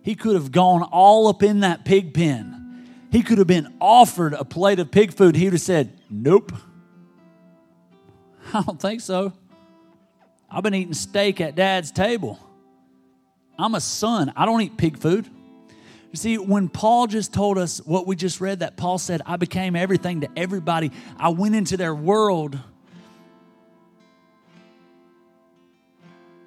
He 0.03 0.17
could 0.17 0.35
have 0.35 0.51
gone 0.51 0.83
all 0.83 1.29
up 1.29 1.45
in 1.45 1.61
that 1.61 1.85
pig 1.85 2.13
pen. 2.13 2.89
He 3.13 3.23
could 3.23 3.39
have 3.39 3.47
been 3.47 3.73
offered 3.81 4.33
a 4.33 4.45
plate 4.45 4.81
of 4.81 4.91
pig 4.91 5.13
food. 5.13 5.37
He 5.37 5.45
would 5.45 5.53
have 5.53 5.61
said, 5.61 5.97
Nope. 6.11 6.51
I 8.53 8.63
don't 8.63 8.83
think 8.83 9.01
so. 9.01 9.33
I've 10.51 10.65
been 10.65 10.75
eating 10.75 10.93
steak 10.93 11.41
at 11.41 11.55
dad's 11.55 11.93
table. 11.93 12.41
I'm 13.61 13.75
a 13.75 13.81
son. 13.81 14.33
I 14.37 14.47
don't 14.47 14.61
eat 14.61 14.77
pig 14.77 14.99
food. 14.99 15.29
You 16.11 16.17
see, 16.17 16.39
when 16.39 16.69
Paul 16.69 17.07
just 17.07 17.33
told 17.33 17.57
us 17.57 17.79
what 17.79 18.07
we 18.07 18.17
just 18.17 18.41
read, 18.41 18.61
that 18.61 18.77
Paul 18.77 18.99
said, 18.99 19.23
I 19.27 19.37
became 19.37 19.77
everything 19.77 20.23
to 20.23 20.29
everybody, 20.37 20.91
I 21.17 21.29
went 21.29 21.55
into 21.55 21.77
their 21.77 21.95
world 21.95 22.59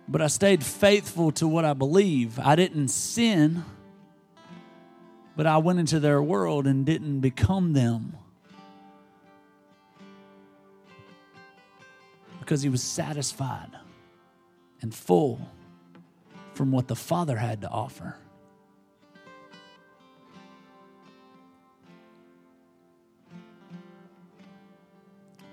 but 0.07 0.21
I 0.21 0.27
stayed 0.27 0.63
faithful 0.63 1.31
to 1.33 1.47
what 1.47 1.65
I 1.65 1.73
believe. 1.73 2.37
I 2.39 2.55
didn't 2.55 2.89
sin, 2.89 3.63
but 5.35 5.47
I 5.47 5.57
went 5.57 5.79
into 5.79 5.99
their 5.99 6.21
world 6.21 6.67
and 6.67 6.85
didn't 6.85 7.21
become 7.21 7.73
them. 7.73 8.15
Because 12.39 12.61
he 12.61 12.69
was 12.69 12.83
satisfied 12.83 13.71
and 14.81 14.93
full 14.93 15.49
from 16.53 16.71
what 16.71 16.87
the 16.87 16.95
Father 16.95 17.37
had 17.37 17.61
to 17.61 17.69
offer. 17.69 18.15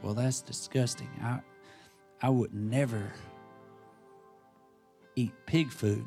Well, 0.02 0.14
that's 0.14 0.40
disgusting. 0.40 1.08
I, 1.22 1.40
I 2.22 2.30
would 2.30 2.54
never 2.54 3.12
eat 5.16 5.32
pig 5.46 5.70
food. 5.70 6.06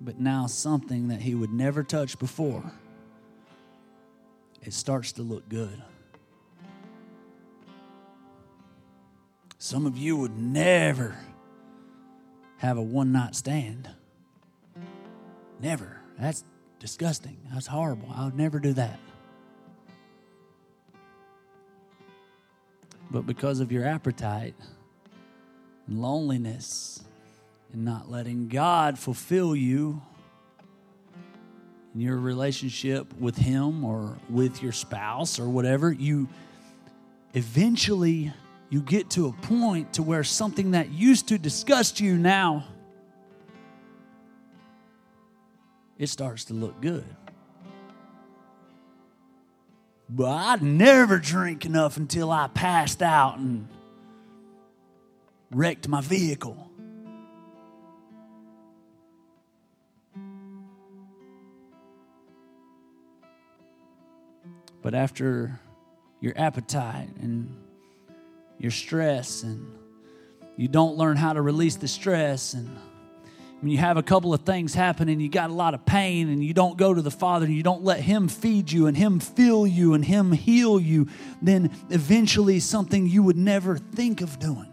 But 0.00 0.20
now, 0.20 0.46
something 0.46 1.08
that 1.08 1.20
he 1.20 1.34
would 1.34 1.52
never 1.52 1.82
touch 1.82 2.18
before, 2.18 2.72
it 4.62 4.72
starts 4.72 5.12
to 5.12 5.22
look 5.22 5.48
good. 5.48 5.82
Some 9.58 9.86
of 9.86 9.98
you 9.98 10.16
would 10.16 10.38
never 10.38 11.18
have 12.58 12.76
a 12.76 12.82
one 12.82 13.12
night 13.12 13.34
stand. 13.34 13.88
Never. 15.60 16.00
That's 16.18 16.44
disgusting. 16.78 17.38
That's 17.52 17.66
horrible. 17.66 18.08
I 18.14 18.24
would 18.24 18.36
never 18.36 18.58
do 18.58 18.72
that. 18.74 18.98
But 23.10 23.26
because 23.26 23.60
of 23.60 23.72
your 23.72 23.84
appetite, 23.84 24.54
and 25.88 26.02
loneliness 26.02 27.02
and 27.72 27.84
not 27.84 28.10
letting 28.10 28.48
God 28.48 28.98
fulfill 28.98 29.56
you 29.56 30.02
in 31.94 32.00
your 32.00 32.18
relationship 32.18 33.12
with 33.18 33.36
Him 33.36 33.84
or 33.84 34.18
with 34.28 34.62
your 34.62 34.72
spouse 34.72 35.38
or 35.38 35.48
whatever, 35.48 35.90
you 35.90 36.28
eventually 37.34 38.32
you 38.70 38.82
get 38.82 39.10
to 39.10 39.28
a 39.28 39.32
point 39.32 39.94
to 39.94 40.02
where 40.02 40.24
something 40.24 40.72
that 40.72 40.90
used 40.90 41.28
to 41.28 41.38
disgust 41.38 42.00
you 42.00 42.16
now 42.16 42.64
it 45.98 46.08
starts 46.08 46.44
to 46.44 46.54
look 46.54 46.80
good. 46.80 47.04
But 50.08 50.30
I'd 50.30 50.62
never 50.62 51.18
drink 51.18 51.66
enough 51.66 51.96
until 51.96 52.30
I 52.30 52.46
passed 52.46 53.02
out 53.02 53.38
and 53.38 53.68
wrecked 55.50 55.88
my 55.88 56.00
vehicle. 56.00 56.70
But 64.80 64.94
after 64.94 65.60
your 66.20 66.32
appetite 66.36 67.10
and 67.20 67.54
your 68.58 68.70
stress, 68.70 69.42
and 69.42 69.66
you 70.56 70.68
don't 70.68 70.96
learn 70.96 71.16
how 71.16 71.32
to 71.32 71.42
release 71.42 71.76
the 71.76 71.88
stress, 71.88 72.54
and 72.54 72.68
when 73.60 73.72
you 73.72 73.78
have 73.78 73.96
a 73.96 74.02
couple 74.02 74.32
of 74.32 74.42
things 74.42 74.72
happen 74.72 75.08
and 75.08 75.20
you 75.20 75.28
got 75.28 75.50
a 75.50 75.52
lot 75.52 75.74
of 75.74 75.84
pain 75.84 76.28
and 76.28 76.44
you 76.44 76.54
don't 76.54 76.76
go 76.76 76.94
to 76.94 77.02
the 77.02 77.10
Father 77.10 77.44
and 77.44 77.54
you 77.54 77.64
don't 77.64 77.82
let 77.82 77.98
Him 77.98 78.28
feed 78.28 78.70
you 78.70 78.86
and 78.86 78.96
Him 78.96 79.18
fill 79.18 79.66
you 79.66 79.94
and 79.94 80.04
Him 80.04 80.30
heal 80.30 80.78
you, 80.78 81.08
then 81.42 81.72
eventually 81.90 82.60
something 82.60 83.08
you 83.08 83.24
would 83.24 83.36
never 83.36 83.76
think 83.76 84.20
of 84.20 84.38
doing 84.38 84.68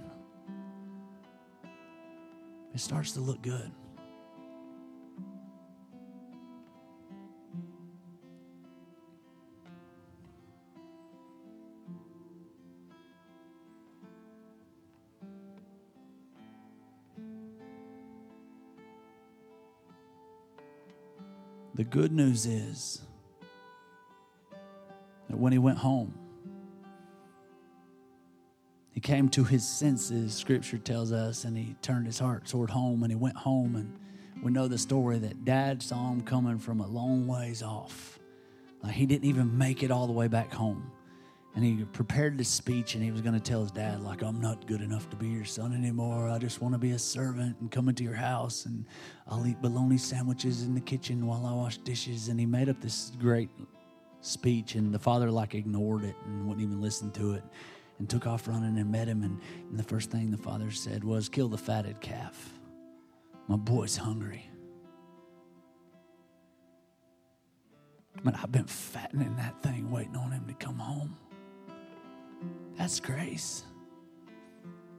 it 2.75 2.81
starts 2.81 3.13
to 3.13 3.21
look 3.21 3.41
good. 3.41 3.71
The 21.75 21.83
good 21.83 22.13
news 22.13 22.45
is 22.45 23.01
that 25.29 25.37
when 25.37 25.51
he 25.51 25.59
went 25.59 25.77
home, 25.77 26.13
he 28.91 29.01
came 29.01 29.27
to 29.29 29.43
his 29.43 29.67
senses, 29.67 30.33
scripture 30.33 30.77
tells 30.77 31.11
us, 31.11 31.43
and 31.43 31.57
he 31.57 31.75
turned 31.81 32.05
his 32.05 32.17
heart 32.17 32.45
toward 32.45 32.69
home 32.69 33.03
and 33.03 33.11
he 33.11 33.17
went 33.17 33.35
home. 33.35 33.75
And 33.75 33.99
we 34.41 34.53
know 34.53 34.69
the 34.69 34.77
story 34.77 35.19
that 35.19 35.43
dad 35.43 35.83
saw 35.83 36.11
him 36.11 36.21
coming 36.21 36.59
from 36.59 36.79
a 36.79 36.87
long 36.87 37.27
ways 37.27 37.61
off. 37.61 38.19
Like 38.81 38.93
he 38.93 39.05
didn't 39.05 39.25
even 39.25 39.57
make 39.57 39.83
it 39.83 39.91
all 39.91 40.07
the 40.07 40.13
way 40.13 40.29
back 40.29 40.53
home. 40.53 40.89
And 41.55 41.63
he 41.63 41.85
prepared 41.85 42.37
this 42.37 42.49
speech 42.49 42.95
and 42.95 43.03
he 43.03 43.11
was 43.11 43.21
going 43.21 43.33
to 43.33 43.39
tell 43.39 43.61
his 43.61 43.71
dad, 43.71 44.01
like, 44.01 44.21
I'm 44.21 44.41
not 44.41 44.67
good 44.67 44.81
enough 44.81 45.09
to 45.09 45.15
be 45.15 45.29
your 45.29 45.45
son 45.45 45.73
anymore. 45.73 46.27
I 46.27 46.37
just 46.37 46.61
want 46.61 46.73
to 46.73 46.77
be 46.77 46.91
a 46.91 46.99
servant 46.99 47.55
and 47.61 47.71
come 47.71 47.87
into 47.87 48.03
your 48.03 48.13
house 48.13 48.65
and 48.65 48.85
I'll 49.25 49.47
eat 49.47 49.61
bologna 49.61 49.97
sandwiches 49.97 50.63
in 50.63 50.75
the 50.75 50.81
kitchen 50.81 51.25
while 51.25 51.45
I 51.45 51.53
wash 51.53 51.77
dishes. 51.77 52.27
And 52.27 52.37
he 52.37 52.45
made 52.45 52.67
up 52.67 52.81
this 52.81 53.13
great 53.17 53.49
speech 54.19 54.75
and 54.75 54.93
the 54.93 54.99
father 54.99 55.31
like 55.31 55.55
ignored 55.55 56.03
it 56.03 56.15
and 56.25 56.45
wouldn't 56.45 56.65
even 56.65 56.81
listen 56.81 57.09
to 57.11 57.35
it 57.35 57.43
and 57.99 58.09
took 58.09 58.27
off 58.27 58.49
running 58.49 58.77
and 58.77 58.91
met 58.91 59.07
him. 59.07 59.23
And, 59.23 59.39
and 59.69 59.79
the 59.79 59.83
first 59.83 60.11
thing 60.11 60.31
the 60.31 60.37
father 60.37 60.71
said 60.71 61.05
was, 61.05 61.29
Kill 61.29 61.47
the 61.47 61.57
fatted 61.57 62.01
calf. 62.01 62.51
My 63.47 63.55
boy's 63.55 63.95
hungry. 63.95 64.49
Man, 68.23 68.35
I've 68.41 68.51
been 68.51 68.65
fattening 68.65 69.35
that 69.37 69.61
thing, 69.61 69.89
waiting 69.91 70.15
on 70.17 70.31
him 70.31 70.45
to 70.47 70.53
come 70.53 70.79
home. 70.79 71.15
That's 72.77 72.99
grace. 72.99 73.63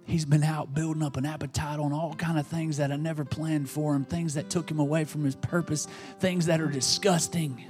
He's 0.05 0.25
been 0.25 0.45
out 0.45 0.73
building 0.73 1.03
up 1.03 1.17
an 1.17 1.27
appetite 1.27 1.81
on 1.81 1.93
all 1.93 2.15
kind 2.15 2.39
of 2.39 2.47
things 2.47 2.77
that 2.77 2.93
I 2.93 2.97
never 2.97 3.25
planned 3.25 3.69
for 3.69 3.95
him, 3.95 4.05
things 4.05 4.35
that 4.35 4.49
took 4.49 4.71
him 4.71 4.79
away 4.79 5.05
from 5.05 5.25
his 5.25 5.35
purpose, 5.35 5.89
things 6.21 6.47
that 6.47 6.61
are 6.61 6.69
disgusting. 6.69 7.65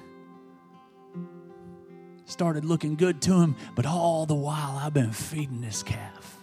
Started 2.26 2.64
looking 2.64 2.96
good 2.96 3.22
to 3.22 3.34
him, 3.34 3.56
but 3.74 3.86
all 3.86 4.26
the 4.26 4.34
while 4.34 4.78
I've 4.82 4.92
been 4.92 5.12
feeding 5.12 5.62
this 5.62 5.82
calf. 5.82 6.36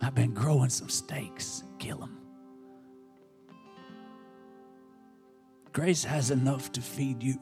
I've 0.00 0.14
been 0.14 0.34
growing 0.34 0.70
some 0.70 0.88
steaks, 0.88 1.64
kill 1.78 1.98
them. 1.98 2.18
Grace 5.72 6.04
has 6.04 6.30
enough 6.30 6.70
to 6.72 6.80
feed 6.80 7.22
you. 7.22 7.36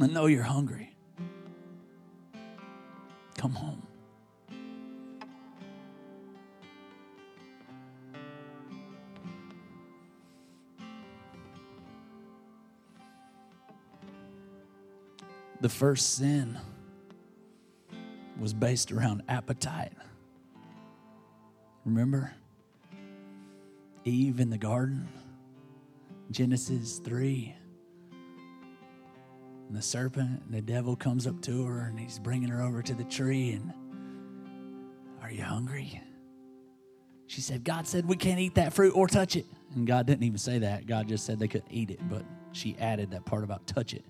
I 0.00 0.08
know 0.08 0.26
you're 0.26 0.42
hungry. 0.42 0.97
Come 3.38 3.52
home. 3.52 3.86
The 15.60 15.68
first 15.68 16.16
sin 16.16 16.58
was 18.40 18.52
based 18.52 18.90
around 18.90 19.22
appetite. 19.28 19.92
Remember? 21.84 22.32
Eve 24.04 24.40
in 24.40 24.50
the 24.50 24.58
garden, 24.58 25.08
Genesis 26.32 26.98
3. 26.98 27.54
And 29.68 29.76
the 29.76 29.82
serpent, 29.82 30.42
and 30.46 30.54
the 30.54 30.62
devil 30.62 30.96
comes 30.96 31.26
up 31.26 31.40
to 31.42 31.64
her 31.66 31.80
and 31.80 32.00
he's 32.00 32.18
bringing 32.18 32.48
her 32.48 32.62
over 32.62 32.82
to 32.82 32.94
the 32.94 33.04
tree 33.04 33.50
and, 33.50 33.72
Are 35.22 35.30
you 35.30 35.42
hungry? 35.42 36.02
She 37.26 37.42
said, 37.42 37.62
God 37.62 37.86
said 37.86 38.06
we 38.06 38.16
can't 38.16 38.40
eat 38.40 38.54
that 38.54 38.72
fruit 38.72 38.96
or 38.96 39.06
touch 39.06 39.36
it. 39.36 39.44
And 39.74 39.86
God 39.86 40.06
didn't 40.06 40.24
even 40.24 40.38
say 40.38 40.60
that. 40.60 40.86
God 40.86 41.08
just 41.08 41.26
said 41.26 41.38
they 41.38 41.46
couldn't 41.46 41.70
eat 41.70 41.90
it, 41.90 42.00
but 42.08 42.24
she 42.52 42.74
added 42.78 43.10
that 43.10 43.26
part 43.26 43.44
about 43.44 43.66
touch 43.66 43.92
it. 43.92 44.02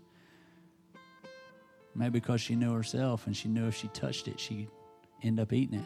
Maybe 1.97 2.21
because 2.21 2.41
she 2.41 2.55
knew 2.55 2.73
herself 2.73 3.27
and 3.27 3.37
she 3.37 3.49
knew 3.49 3.67
if 3.67 3.75
she 3.75 3.89
touched 3.89 4.29
it, 4.29 4.39
she'd 4.39 4.69
end 5.25 5.41
up 5.41 5.53
eating 5.53 5.81
it. 5.81 5.85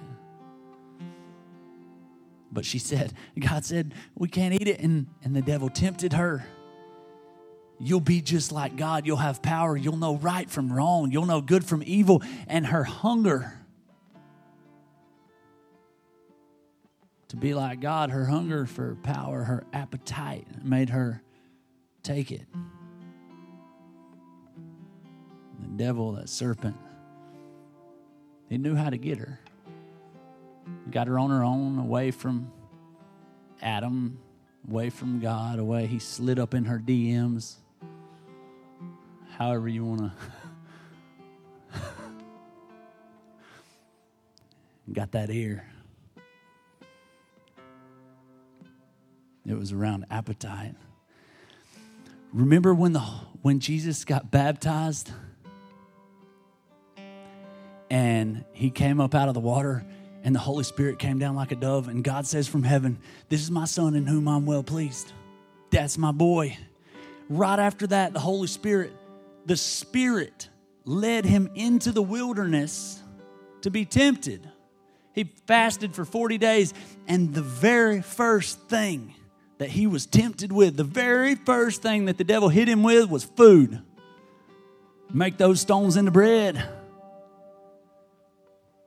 But 2.53 2.67
she 2.67 2.79
said, 2.79 3.15
God 3.39 3.65
said, 3.65 3.95
we 4.15 4.29
can't 4.29 4.53
eat 4.53 4.69
it. 4.69 4.81
And, 4.81 5.07
and 5.25 5.35
the 5.35 5.41
devil 5.41 5.71
tempted 5.71 6.13
her. 6.13 6.45
You'll 7.83 8.01
be 8.01 8.21
just 8.21 8.53
like 8.53 8.77
God. 8.77 9.07
You'll 9.07 9.17
have 9.17 9.43
power. 9.43 9.77
You'll 9.77 9.97
know 9.97 10.17
right 10.17 10.49
from 10.49 10.73
wrong. 10.73 11.11
You'll 11.11 11.27
know 11.27 11.41
good 11.41 11.65
from 11.65 11.83
evil. 11.85 12.23
And 12.47 12.67
her 12.67 12.85
hunger 12.85 13.59
to 17.29 17.37
be 17.37 17.55
like 17.55 17.81
God, 17.81 18.11
her 18.11 18.27
hunger 18.27 18.67
for 18.67 18.95
power, 19.03 19.43
her 19.43 19.65
appetite 19.73 20.47
made 20.63 20.91
her 20.91 21.23
take 22.03 22.31
it 22.31 22.47
The 25.63 25.69
devil, 25.69 26.13
that 26.13 26.29
serpent, 26.29 26.77
he 28.49 28.59
knew 28.59 28.75
how 28.75 28.91
to 28.91 28.99
get 28.99 29.19
her. 29.19 29.41
Got 30.91 31.07
her 31.07 31.19
on 31.19 31.31
her 31.31 31.43
own, 31.43 31.79
away 31.79 32.11
from 32.11 32.51
Adam, 33.61 34.19
away 34.69 34.91
from 34.91 35.21
God, 35.21 35.59
away. 35.59 35.87
He 35.87 35.99
slid 35.99 36.39
up 36.39 36.53
in 36.55 36.65
her 36.65 36.79
DMs. 36.79 37.62
However, 39.39 39.69
you 39.69 39.85
want 39.85 40.01
to. 40.01 40.13
Got 44.93 45.13
that 45.13 45.31
ear. 45.31 45.67
It 49.47 49.55
was 49.55 49.73
around 49.73 50.07
appetite. 50.11 50.75
Remember 52.33 52.75
when 52.75 52.93
the 52.93 53.01
when 53.43 53.59
Jesus 53.61 54.05
got 54.05 54.31
baptized? 54.31 55.11
and 57.93 58.43
he 58.55 58.71
came 58.71 59.03
up 59.03 59.15
out 59.15 59.29
of 59.29 59.35
the 59.35 59.41
water 59.41 59.85
and 60.25 60.35
the 60.35 60.39
Holy 60.39 60.65
Spirit 60.65 60.99
came 60.99 61.19
down 61.19 61.37
like 61.37 61.53
a 61.53 61.57
dove. 61.57 61.89
And 61.89 62.03
God 62.03 62.27
says 62.27 62.49
from 62.49 62.63
heaven, 62.63 62.97
This 63.29 63.43
is 63.43 63.51
my 63.51 63.67
son 63.67 63.95
in 63.95 64.07
whom 64.07 64.29
I'm 64.29 64.47
well 64.47 64.63
pleased. 64.63 65.13
That's 65.69 65.99
my 65.99 66.11
boy. 66.11 66.57
Right 67.29 67.59
after 67.59 67.87
that, 67.89 68.15
the 68.15 68.19
Holy 68.19 68.47
Spirit, 68.47 68.93
the 69.47 69.57
Spirit 69.57 70.49
led 70.85 71.25
him 71.25 71.51
into 71.55 71.93
the 71.93 72.03
wilderness 72.03 73.03
to 73.63 73.71
be 73.71 73.85
tempted. 73.85 74.49
He 75.15 75.25
fasted 75.47 75.95
for 75.95 76.05
40 76.05 76.39
days, 76.39 76.73
and 77.07 77.35
the 77.35 77.43
very 77.43 78.03
first 78.03 78.61
thing 78.69 79.15
that 79.59 79.71
he 79.71 79.87
was 79.87 80.07
tempted 80.07 80.51
with, 80.51 80.77
the 80.77 80.85
very 80.85 81.35
first 81.35 81.83
thing 81.83 82.07
that 82.07 82.19
the 82.19 82.25
devil 82.25 82.49
hit 82.49 82.69
him 82.69 82.83
with 82.83 83.09
was 83.09 83.25
food. 83.25 83.81
Make 85.13 85.37
those 85.37 85.61
stones 85.61 85.97
into 85.97 86.11
bread. 86.11 86.67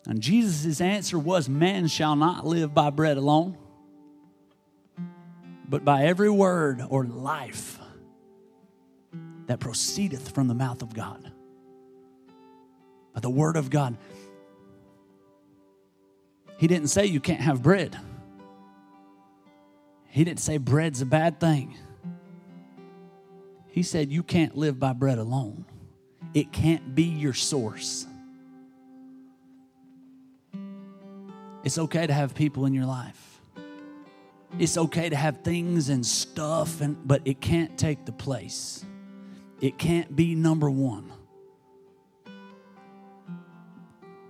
And 0.08 0.22
Jesus' 0.22 0.82
answer 0.82 1.18
was, 1.18 1.47
Man 1.47 1.88
shall 1.88 2.16
not 2.16 2.45
live 2.45 2.74
by 2.74 2.89
bread 2.89 3.18
alone, 3.18 3.58
but 5.68 5.86
by 5.86 6.06
every 6.06 6.30
word 6.30 6.84
or 6.89 7.06
life 7.06 7.80
that 9.48 9.60
proceedeth 9.60 10.30
from 10.30 10.48
the 10.48 10.54
mouth 10.54 10.82
of 10.82 10.93
God. 10.93 11.32
By 13.14 13.20
the 13.22 13.30
word 13.30 13.56
of 13.56 13.70
God. 13.70 13.98
He 16.58 16.68
didn't 16.68 16.88
say 16.88 17.06
you 17.06 17.20
can't 17.20 17.41
have 17.41 17.62
bread. 17.62 17.98
He 20.08 20.24
didn't 20.24 20.39
say 20.39 20.58
bread's 20.58 21.02
a 21.02 21.06
bad 21.06 21.39
thing. 21.39 21.76
He 23.68 23.84
said 23.84 24.10
you 24.10 24.24
can't 24.24 24.56
live 24.56 24.80
by 24.80 24.93
bread 24.93 25.18
alone. 25.18 25.66
It 26.34 26.54
can't 26.54 26.96
be 26.96 27.04
your 27.04 27.34
source. 27.34 28.08
It's 31.66 31.78
okay 31.78 32.08
to 32.08 32.14
have 32.14 32.36
people 32.36 32.66
in 32.66 32.74
your 32.74 32.86
life. 32.86 33.41
It's 34.58 34.78
okay 34.78 35.10
to 35.10 35.16
have 35.16 35.41
things 35.41 35.89
and 35.89 36.06
stuff, 36.06 36.80
and, 36.80 36.96
but 37.06 37.22
it 37.26 37.41
can't 37.41 37.78
take 37.78 38.06
the 38.06 38.12
place. 38.14 38.86
It 39.62 39.78
can't 39.78 40.16
be 40.16 40.36
number 40.36 40.70
one. 40.70 41.12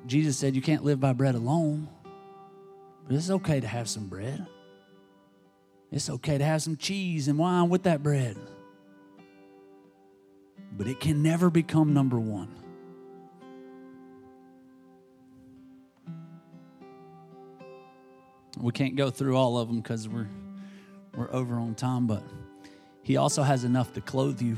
Jesus 0.05 0.37
said 0.37 0.55
you 0.55 0.61
can't 0.61 0.83
live 0.83 0.99
by 0.99 1.13
bread 1.13 1.35
alone, 1.35 1.89
but 3.07 3.15
it's 3.15 3.29
okay 3.29 3.59
to 3.59 3.67
have 3.67 3.89
some 3.89 4.07
bread. 4.07 4.45
It's 5.91 6.09
okay 6.09 6.37
to 6.37 6.43
have 6.43 6.61
some 6.61 6.77
cheese 6.77 7.27
and 7.27 7.39
wine 7.39 7.69
with 7.69 7.83
that 7.83 8.03
bread. 8.03 8.37
But 10.77 10.87
it 10.87 10.99
can 10.99 11.23
never 11.23 11.49
become 11.49 11.93
number 11.93 12.19
one. 12.19 12.53
We 18.57 18.71
can't 18.71 18.95
go 18.95 19.09
through 19.09 19.37
all 19.37 19.57
of 19.57 19.67
them 19.67 19.81
because 19.81 20.07
we're 20.07 20.27
we're 21.15 21.31
over 21.33 21.55
on 21.55 21.75
time, 21.75 22.07
but 22.07 22.23
he 23.01 23.17
also 23.17 23.43
has 23.43 23.63
enough 23.63 23.93
to 23.93 24.01
clothe 24.01 24.41
you. 24.41 24.57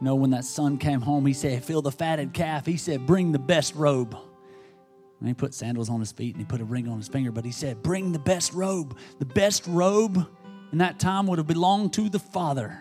You 0.00 0.04
know, 0.04 0.14
when 0.14 0.30
that 0.30 0.44
son 0.44 0.78
came 0.78 1.00
home, 1.00 1.26
he 1.26 1.32
said, 1.32 1.64
Fill 1.64 1.82
the 1.82 1.90
fatted 1.90 2.32
calf. 2.32 2.66
He 2.66 2.76
said, 2.76 3.06
Bring 3.06 3.32
the 3.32 3.38
best 3.38 3.74
robe. 3.74 4.16
And 5.18 5.26
he 5.26 5.34
put 5.34 5.52
sandals 5.52 5.90
on 5.90 5.98
his 5.98 6.12
feet 6.12 6.34
and 6.34 6.40
he 6.40 6.44
put 6.44 6.60
a 6.60 6.64
ring 6.64 6.88
on 6.88 6.98
his 6.98 7.08
finger, 7.08 7.32
but 7.32 7.44
he 7.44 7.50
said, 7.50 7.82
Bring 7.82 8.12
the 8.12 8.20
best 8.20 8.52
robe. 8.52 8.96
The 9.18 9.24
best 9.24 9.66
robe 9.66 10.28
in 10.70 10.78
that 10.78 11.00
time 11.00 11.26
would 11.26 11.38
have 11.38 11.48
belonged 11.48 11.92
to 11.94 12.08
the 12.08 12.20
father. 12.20 12.78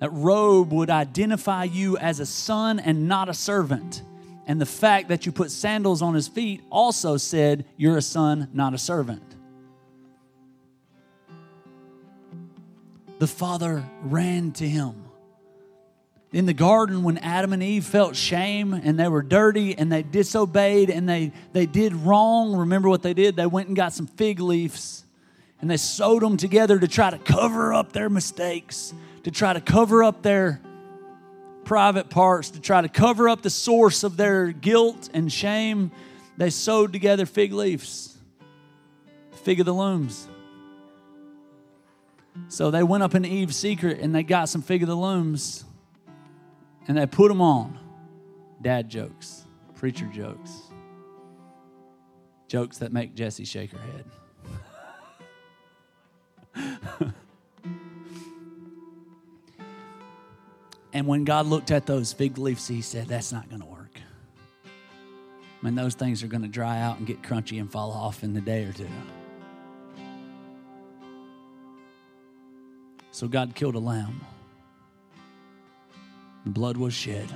That 0.00 0.10
robe 0.12 0.72
would 0.72 0.90
identify 0.90 1.64
you 1.64 1.96
as 1.96 2.20
a 2.20 2.26
son 2.26 2.78
and 2.78 3.08
not 3.08 3.30
a 3.30 3.34
servant. 3.34 4.02
And 4.46 4.60
the 4.60 4.66
fact 4.66 5.08
that 5.08 5.24
you 5.24 5.32
put 5.32 5.50
sandals 5.50 6.02
on 6.02 6.12
his 6.12 6.28
feet 6.28 6.62
also 6.70 7.16
said, 7.16 7.64
You're 7.78 7.96
a 7.96 8.02
son, 8.02 8.48
not 8.52 8.74
a 8.74 8.78
servant. 8.78 9.25
The 13.18 13.26
father 13.26 13.84
ran 14.02 14.52
to 14.52 14.68
him. 14.68 15.04
In 16.32 16.44
the 16.44 16.52
garden, 16.52 17.02
when 17.02 17.18
Adam 17.18 17.52
and 17.52 17.62
Eve 17.62 17.84
felt 17.84 18.14
shame 18.14 18.74
and 18.74 18.98
they 18.98 19.08
were 19.08 19.22
dirty 19.22 19.76
and 19.78 19.90
they 19.90 20.02
disobeyed 20.02 20.90
and 20.90 21.08
they, 21.08 21.32
they 21.52 21.66
did 21.66 21.94
wrong, 21.94 22.54
remember 22.56 22.88
what 22.88 23.02
they 23.02 23.14
did? 23.14 23.36
They 23.36 23.46
went 23.46 23.68
and 23.68 23.76
got 23.76 23.92
some 23.92 24.06
fig 24.06 24.40
leaves 24.40 25.04
and 25.60 25.70
they 25.70 25.78
sewed 25.78 26.22
them 26.22 26.36
together 26.36 26.78
to 26.78 26.88
try 26.88 27.10
to 27.10 27.18
cover 27.18 27.72
up 27.72 27.92
their 27.92 28.10
mistakes, 28.10 28.92
to 29.22 29.30
try 29.30 29.52
to 29.52 29.60
cover 29.60 30.04
up 30.04 30.22
their 30.22 30.60
private 31.66 32.08
parts 32.08 32.50
to 32.50 32.60
try 32.60 32.80
to 32.80 32.88
cover 32.88 33.28
up 33.28 33.42
the 33.42 33.50
source 33.50 34.04
of 34.04 34.16
their 34.16 34.52
guilt 34.52 35.10
and 35.12 35.30
shame. 35.30 35.90
they 36.36 36.48
sewed 36.48 36.92
together 36.92 37.26
fig 37.26 37.52
leaves, 37.52 38.16
fig 39.42 39.58
of 39.60 39.66
the 39.66 39.74
looms. 39.74 40.28
So 42.48 42.70
they 42.70 42.82
went 42.82 43.02
up 43.02 43.14
in 43.14 43.24
Eve's 43.24 43.56
secret 43.56 44.00
and 44.00 44.14
they 44.14 44.22
got 44.22 44.48
some 44.48 44.62
fig 44.62 44.82
of 44.82 44.88
the 44.88 44.94
looms 44.94 45.64
and 46.88 46.96
they 46.96 47.06
put 47.06 47.28
them 47.28 47.40
on. 47.40 47.78
Dad 48.62 48.88
jokes, 48.88 49.44
preacher 49.74 50.06
jokes, 50.06 50.50
jokes 52.48 52.78
that 52.78 52.92
make 52.92 53.14
Jesse 53.14 53.44
shake 53.44 53.72
her 53.72 53.78
head. 53.78 54.04
and 60.92 61.06
when 61.06 61.24
God 61.24 61.46
looked 61.46 61.70
at 61.70 61.86
those 61.86 62.12
fig 62.12 62.38
leaves, 62.38 62.66
He 62.66 62.80
said, 62.80 63.08
That's 63.08 63.32
not 63.32 63.48
going 63.50 63.60
to 63.60 63.68
work. 63.68 64.00
I 64.64 65.64
mean, 65.64 65.74
those 65.74 65.94
things 65.94 66.22
are 66.22 66.28
going 66.28 66.42
to 66.42 66.48
dry 66.48 66.80
out 66.80 66.98
and 66.98 67.06
get 67.06 67.22
crunchy 67.22 67.60
and 67.60 67.70
fall 67.70 67.90
off 67.90 68.22
in 68.24 68.36
a 68.36 68.40
day 68.40 68.64
or 68.64 68.72
two. 68.72 68.88
So 73.16 73.26
God 73.26 73.54
killed 73.54 73.76
a 73.76 73.78
lamb. 73.78 74.20
The 76.44 76.50
blood 76.50 76.76
was 76.76 76.92
shed 76.92 77.26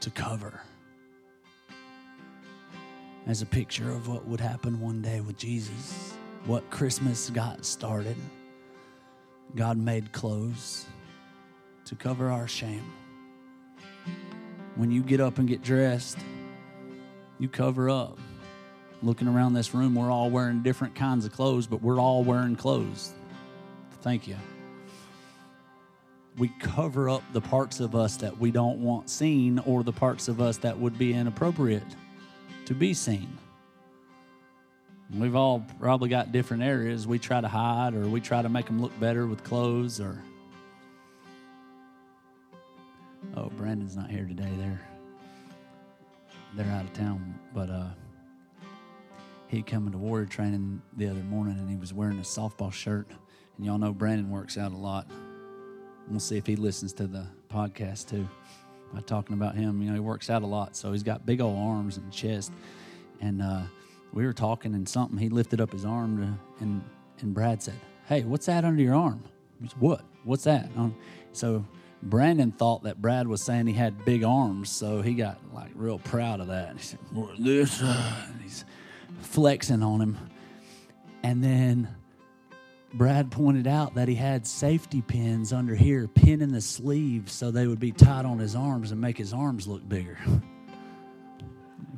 to 0.00 0.10
cover 0.10 0.60
as 3.26 3.40
a 3.40 3.46
picture 3.46 3.90
of 3.90 4.06
what 4.06 4.26
would 4.26 4.38
happen 4.38 4.78
one 4.82 5.00
day 5.00 5.22
with 5.22 5.38
Jesus. 5.38 6.12
What 6.44 6.68
Christmas 6.68 7.30
got 7.30 7.64
started. 7.64 8.16
God 9.56 9.78
made 9.78 10.12
clothes 10.12 10.84
to 11.86 11.94
cover 11.94 12.28
our 12.28 12.46
shame. 12.48 12.92
When 14.76 14.90
you 14.90 15.02
get 15.02 15.22
up 15.22 15.38
and 15.38 15.48
get 15.48 15.62
dressed, 15.62 16.18
you 17.38 17.48
cover 17.48 17.88
up. 17.88 18.18
Looking 19.02 19.26
around 19.26 19.54
this 19.54 19.72
room, 19.72 19.94
we're 19.94 20.10
all 20.10 20.28
wearing 20.28 20.62
different 20.62 20.94
kinds 20.94 21.24
of 21.24 21.32
clothes, 21.32 21.66
but 21.66 21.80
we're 21.80 21.98
all 21.98 22.22
wearing 22.22 22.54
clothes. 22.54 23.14
Thank 24.08 24.26
you 24.26 24.36
we 26.38 26.48
cover 26.60 27.10
up 27.10 27.22
the 27.32 27.40
parts 27.42 27.80
of 27.80 27.94
us 27.94 28.16
that 28.16 28.38
we 28.38 28.50
don't 28.50 28.78
want 28.78 29.10
seen 29.10 29.58
or 29.60 29.82
the 29.82 29.92
parts 29.92 30.28
of 30.28 30.40
us 30.40 30.56
that 30.58 30.78
would 30.78 30.96
be 30.96 31.12
inappropriate 31.12 31.82
to 32.64 32.74
be 32.74 32.94
seen. 32.94 33.36
We've 35.12 35.34
all 35.34 35.66
probably 35.78 36.08
got 36.08 36.32
different 36.32 36.62
areas 36.62 37.06
we 37.06 37.18
try 37.18 37.40
to 37.40 37.48
hide 37.48 37.94
or 37.94 38.08
we 38.08 38.20
try 38.20 38.40
to 38.40 38.48
make 38.48 38.66
them 38.66 38.80
look 38.80 38.98
better 38.98 39.26
with 39.26 39.44
clothes 39.44 40.00
or. 40.00 40.22
Oh, 43.36 43.50
Brandon's 43.58 43.96
not 43.96 44.10
here 44.10 44.24
today. 44.24 44.50
They're 44.56 44.80
they're 46.54 46.72
out 46.72 46.84
of 46.84 46.92
town, 46.94 47.38
but 47.52 47.68
uh, 47.68 47.88
he 49.48 49.60
came 49.60 49.86
into 49.86 49.98
warrior 49.98 50.26
training 50.26 50.80
the 50.96 51.08
other 51.08 51.22
morning 51.24 51.58
and 51.58 51.68
he 51.68 51.76
was 51.76 51.92
wearing 51.92 52.18
a 52.18 52.22
softball 52.22 52.72
shirt. 52.72 53.10
And 53.58 53.66
y'all 53.66 53.78
know 53.78 53.92
Brandon 53.92 54.30
works 54.30 54.56
out 54.56 54.72
a 54.72 54.76
lot. 54.76 55.10
We'll 56.08 56.20
see 56.20 56.38
if 56.38 56.46
he 56.46 56.56
listens 56.56 56.92
to 56.94 57.06
the 57.06 57.26
podcast 57.52 58.08
too. 58.08 58.26
By 58.94 59.00
talking 59.00 59.34
about 59.34 59.54
him, 59.54 59.82
you 59.82 59.88
know, 59.88 59.94
he 59.94 60.00
works 60.00 60.30
out 60.30 60.42
a 60.42 60.46
lot, 60.46 60.74
so 60.74 60.92
he's 60.92 61.02
got 61.02 61.26
big 61.26 61.42
old 61.42 61.58
arms 61.58 61.98
and 61.98 62.10
chest. 62.10 62.52
And 63.20 63.42
uh, 63.42 63.62
we 64.14 64.24
were 64.24 64.32
talking, 64.32 64.74
and 64.74 64.88
something 64.88 65.18
he 65.18 65.28
lifted 65.28 65.60
up 65.60 65.72
his 65.72 65.84
arm, 65.84 66.16
to, 66.18 66.64
and 66.64 66.82
and 67.20 67.34
Brad 67.34 67.62
said, 67.62 67.74
"Hey, 68.06 68.22
what's 68.22 68.46
that 68.46 68.64
under 68.64 68.82
your 68.82 68.94
arm?" 68.94 69.22
Said, 69.60 69.78
what? 69.78 70.02
What's 70.24 70.44
that? 70.44 70.70
Um, 70.76 70.96
so 71.32 71.66
Brandon 72.02 72.52
thought 72.52 72.84
that 72.84 73.02
Brad 73.02 73.26
was 73.26 73.42
saying 73.42 73.66
he 73.66 73.74
had 73.74 74.04
big 74.06 74.24
arms, 74.24 74.70
so 74.70 75.02
he 75.02 75.12
got 75.12 75.38
like 75.52 75.70
real 75.74 75.98
proud 75.98 76.40
of 76.40 76.46
that. 76.46 76.76
He 76.76 76.82
said, 76.82 77.00
"What 77.12 77.32
this?" 77.38 77.82
Uh, 77.82 78.26
he's 78.42 78.64
flexing 79.20 79.82
on 79.82 80.00
him, 80.00 80.18
and 81.22 81.44
then 81.44 81.88
Brad 82.94 83.30
pointed 83.30 83.66
out 83.66 83.94
that 83.96 84.08
he 84.08 84.14
had 84.14 84.46
safety 84.46 85.02
pins 85.02 85.52
under 85.52 85.74
here, 85.74 86.08
pin 86.08 86.40
in 86.40 86.52
the 86.52 86.60
sleeve, 86.60 87.30
so 87.30 87.50
they 87.50 87.66
would 87.66 87.80
be 87.80 87.92
tied 87.92 88.24
on 88.24 88.38
his 88.38 88.56
arms 88.56 88.92
and 88.92 89.00
make 89.00 89.18
his 89.18 89.32
arms 89.32 89.66
look 89.68 89.86
bigger. 89.86 90.18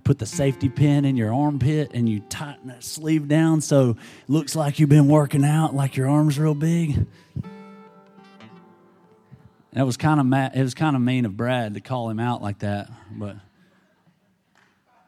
Put 0.03 0.19
the 0.19 0.27
safety 0.27 0.69
pin 0.69 1.05
in 1.05 1.17
your 1.17 1.33
armpit 1.33 1.93
and 1.95 2.09
you 2.09 2.21
tighten 2.29 2.69
that 2.69 2.83
sleeve 2.83 3.29
down 3.29 3.61
so 3.61 3.91
it 3.91 3.97
looks 4.29 4.57
like 4.57 4.81
you've 4.81 4.89
been 4.89 5.07
working 5.07 5.45
out, 5.45 5.75
like 5.75 5.97
your 5.97 6.09
arms 6.09 6.39
real 6.39 6.55
big. 6.55 7.07
That 9.73 9.87
was 9.87 9.97
kind 9.97 10.19
of 10.19 10.27
ma- 10.27 10.51
it 10.53 10.63
was 10.63 10.75
kind 10.75 10.97
of 10.97 11.03
mean 11.03 11.25
of 11.25 11.37
Brad 11.37 11.75
to 11.75 11.81
call 11.81 12.11
him 12.11 12.19
out 12.19 12.43
like 12.43 12.59
that, 12.61 12.91
but 13.13 13.37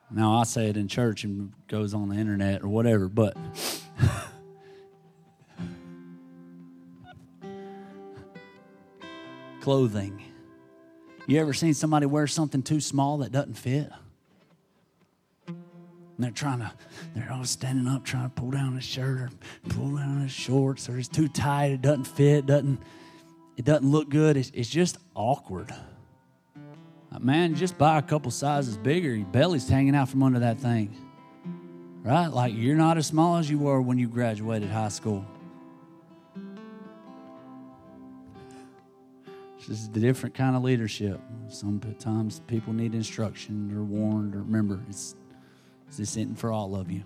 now 0.09 0.39
I 0.39 0.45
say 0.45 0.69
it 0.69 0.77
in 0.77 0.87
church 0.87 1.25
and 1.25 1.53
goes 1.67 1.95
on 1.95 2.09
the 2.09 2.15
internet 2.15 2.63
or 2.63 2.69
whatever, 2.69 3.09
but 3.09 3.37
clothing. 9.63 10.21
You 11.29 11.41
ever 11.41 11.55
seen 11.55 11.73
somebody 11.73 12.05
wear 12.05 12.27
something 12.27 12.63
too 12.63 12.81
small 12.81 13.19
that 13.19 13.31
doesn't 13.31 13.55
fit? 13.55 13.89
And 15.47 15.57
they're 16.19 16.33
trying 16.33 16.59
to, 16.59 16.73
they're 17.15 17.33
all 17.33 17.45
standing 17.45 17.87
up 17.87 18.05
trying 18.05 18.25
to 18.25 18.35
pull 18.35 18.51
down 18.51 18.75
his 18.75 18.85
shirt 18.85 19.21
or 19.21 19.31
pull 19.69 19.97
down 19.97 20.21
his 20.21 20.33
shorts, 20.33 20.89
or 20.89 20.99
it's 20.99 21.07
too 21.07 21.29
tight, 21.29 21.71
it 21.71 21.81
doesn't 21.81 22.09
fit, 22.09 22.45
doesn't, 22.45 22.81
it 23.57 23.65
doesn't 23.65 23.89
look 23.89 24.11
good. 24.11 24.37
It's, 24.37 24.51
it's 24.53 24.69
just 24.69 24.99
awkward. 25.15 25.73
Man, 27.21 27.55
just 27.55 27.79
buy 27.79 27.99
a 27.99 28.03
couple 28.03 28.33
sizes 28.33 28.77
bigger, 28.77 29.15
your 29.15 29.27
belly's 29.27 29.69
hanging 29.69 29.95
out 29.95 30.09
from 30.09 30.25
under 30.25 30.41
that 30.41 30.59
thing. 30.59 30.97
Right? 32.03 32.27
Like 32.27 32.53
you're 32.57 32.77
not 32.77 32.99
as 32.99 33.07
small 33.07 33.37
as 33.37 33.49
you 33.49 33.59
were 33.59 33.81
when 33.81 33.97
you 33.97 34.09
graduated 34.09 34.71
high 34.71 34.89
school. 34.89 35.25
This 39.69 39.81
is 39.81 39.89
the 39.91 40.01
different 40.01 40.35
kind 40.35 40.57
of 40.57 40.65
leadership. 40.65 41.21
Sometimes 41.49 42.41
people 42.49 42.73
need 42.73 42.97
instruction 42.97 43.73
or 43.77 43.85
warned 43.85 44.35
or 44.35 44.39
remember, 44.39 44.81
it's, 44.89 45.15
this 45.87 46.01
isn't 46.01 46.37
for 46.37 46.51
all 46.51 46.75
of 46.75 46.91
you. 46.91 47.05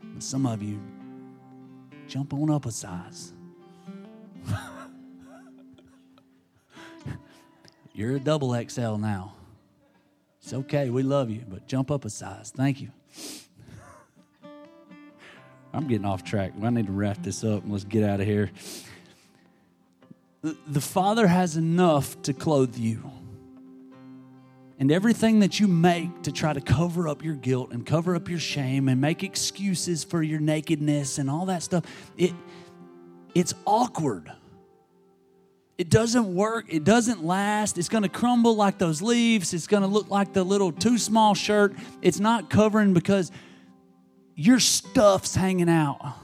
But 0.00 0.22
some 0.22 0.46
of 0.46 0.62
you, 0.62 0.80
jump 2.06 2.32
on 2.34 2.50
up 2.50 2.66
a 2.66 2.70
size. 2.70 3.32
You're 7.92 8.14
a 8.16 8.20
double 8.20 8.54
XL 8.68 8.98
now. 8.98 9.34
It's 10.40 10.52
okay. 10.52 10.88
We 10.90 11.02
love 11.02 11.30
you, 11.30 11.44
but 11.48 11.66
jump 11.66 11.90
up 11.90 12.04
a 12.04 12.10
size. 12.10 12.52
Thank 12.54 12.80
you. 12.80 12.90
I'm 15.72 15.88
getting 15.88 16.06
off 16.06 16.22
track. 16.22 16.52
I 16.62 16.70
need 16.70 16.86
to 16.86 16.92
wrap 16.92 17.24
this 17.24 17.42
up 17.42 17.64
and 17.64 17.72
let's 17.72 17.82
get 17.84 18.04
out 18.04 18.20
of 18.20 18.26
here 18.26 18.52
the 20.42 20.80
Father 20.80 21.26
has 21.26 21.56
enough 21.56 22.20
to 22.22 22.32
clothe 22.32 22.76
you. 22.76 23.10
And 24.78 24.90
everything 24.90 25.40
that 25.40 25.60
you 25.60 25.68
make 25.68 26.22
to 26.22 26.32
try 26.32 26.52
to 26.52 26.60
cover 26.60 27.06
up 27.06 27.22
your 27.22 27.36
guilt 27.36 27.70
and 27.70 27.86
cover 27.86 28.16
up 28.16 28.28
your 28.28 28.40
shame 28.40 28.88
and 28.88 29.00
make 29.00 29.22
excuses 29.22 30.02
for 30.02 30.22
your 30.22 30.40
nakedness 30.40 31.18
and 31.18 31.30
all 31.30 31.46
that 31.46 31.62
stuff, 31.62 31.84
it, 32.16 32.32
it's 33.32 33.54
awkward. 33.64 34.32
It 35.78 35.88
doesn't 35.88 36.34
work. 36.34 36.66
It 36.68 36.82
doesn't 36.82 37.24
last. 37.24 37.78
It's 37.78 37.88
going 37.88 38.02
to 38.02 38.08
crumble 38.08 38.56
like 38.56 38.78
those 38.78 39.00
leaves. 39.00 39.54
It's 39.54 39.68
going 39.68 39.82
to 39.82 39.88
look 39.88 40.10
like 40.10 40.32
the 40.32 40.42
little 40.42 40.72
too 40.72 40.98
small 40.98 41.34
shirt. 41.34 41.74
It's 42.02 42.18
not 42.18 42.50
covering 42.50 42.92
because 42.92 43.30
your 44.34 44.58
stuff's 44.58 45.36
hanging 45.36 45.68
out. 45.68 46.14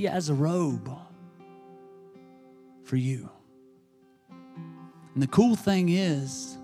He 0.00 0.06
has 0.06 0.30
a 0.30 0.34
robe 0.34 0.90
for 2.84 2.96
you. 2.96 3.28
And 5.12 5.22
the 5.22 5.26
cool 5.26 5.56
thing 5.56 5.90
is, 5.90 6.56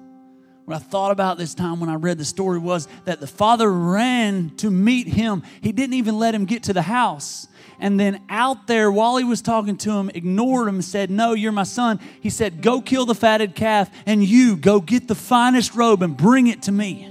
what 0.64 0.76
I 0.76 0.78
thought 0.78 1.11
about 1.11 1.37
this 1.37 1.53
time 1.53 1.78
when 1.78 1.91
I 1.91 1.97
read 1.97 2.16
the 2.16 2.24
story 2.24 2.59
was 2.59 2.89
that 3.05 3.20
the 3.20 3.26
father 3.26 3.70
ran 3.70 4.57
to 4.57 4.70
meet 4.70 5.07
him. 5.07 5.43
He 5.61 5.72
didn't 5.72 5.93
even 5.93 6.18
let 6.18 6.34
him 6.34 6.47
get 6.47 6.62
to 6.62 6.72
the 6.72 6.80
house. 6.80 7.47
And 7.78 8.01
then 8.01 8.22
out 8.30 8.68
there, 8.68 8.91
while 8.91 9.18
he 9.18 9.24
was 9.24 9.43
talking 9.43 9.76
to 9.76 9.91
him, 9.91 10.11
ignored 10.14 10.68
him 10.68 10.76
and 10.76 10.84
said, 10.84 11.11
No, 11.11 11.34
you're 11.34 11.53
my 11.53 11.64
son. 11.64 12.01
He 12.22 12.30
said, 12.30 12.62
Go 12.62 12.80
kill 12.80 13.05
the 13.05 13.14
fatted 13.14 13.55
calf, 13.55 13.91
and 14.07 14.24
you 14.24 14.57
go 14.57 14.80
get 14.80 15.09
the 15.09 15.14
finest 15.14 15.74
robe 15.74 16.03
and 16.03 16.16
bring 16.16 16.47
it 16.47 16.62
to 16.62 16.72
me. 16.72 17.05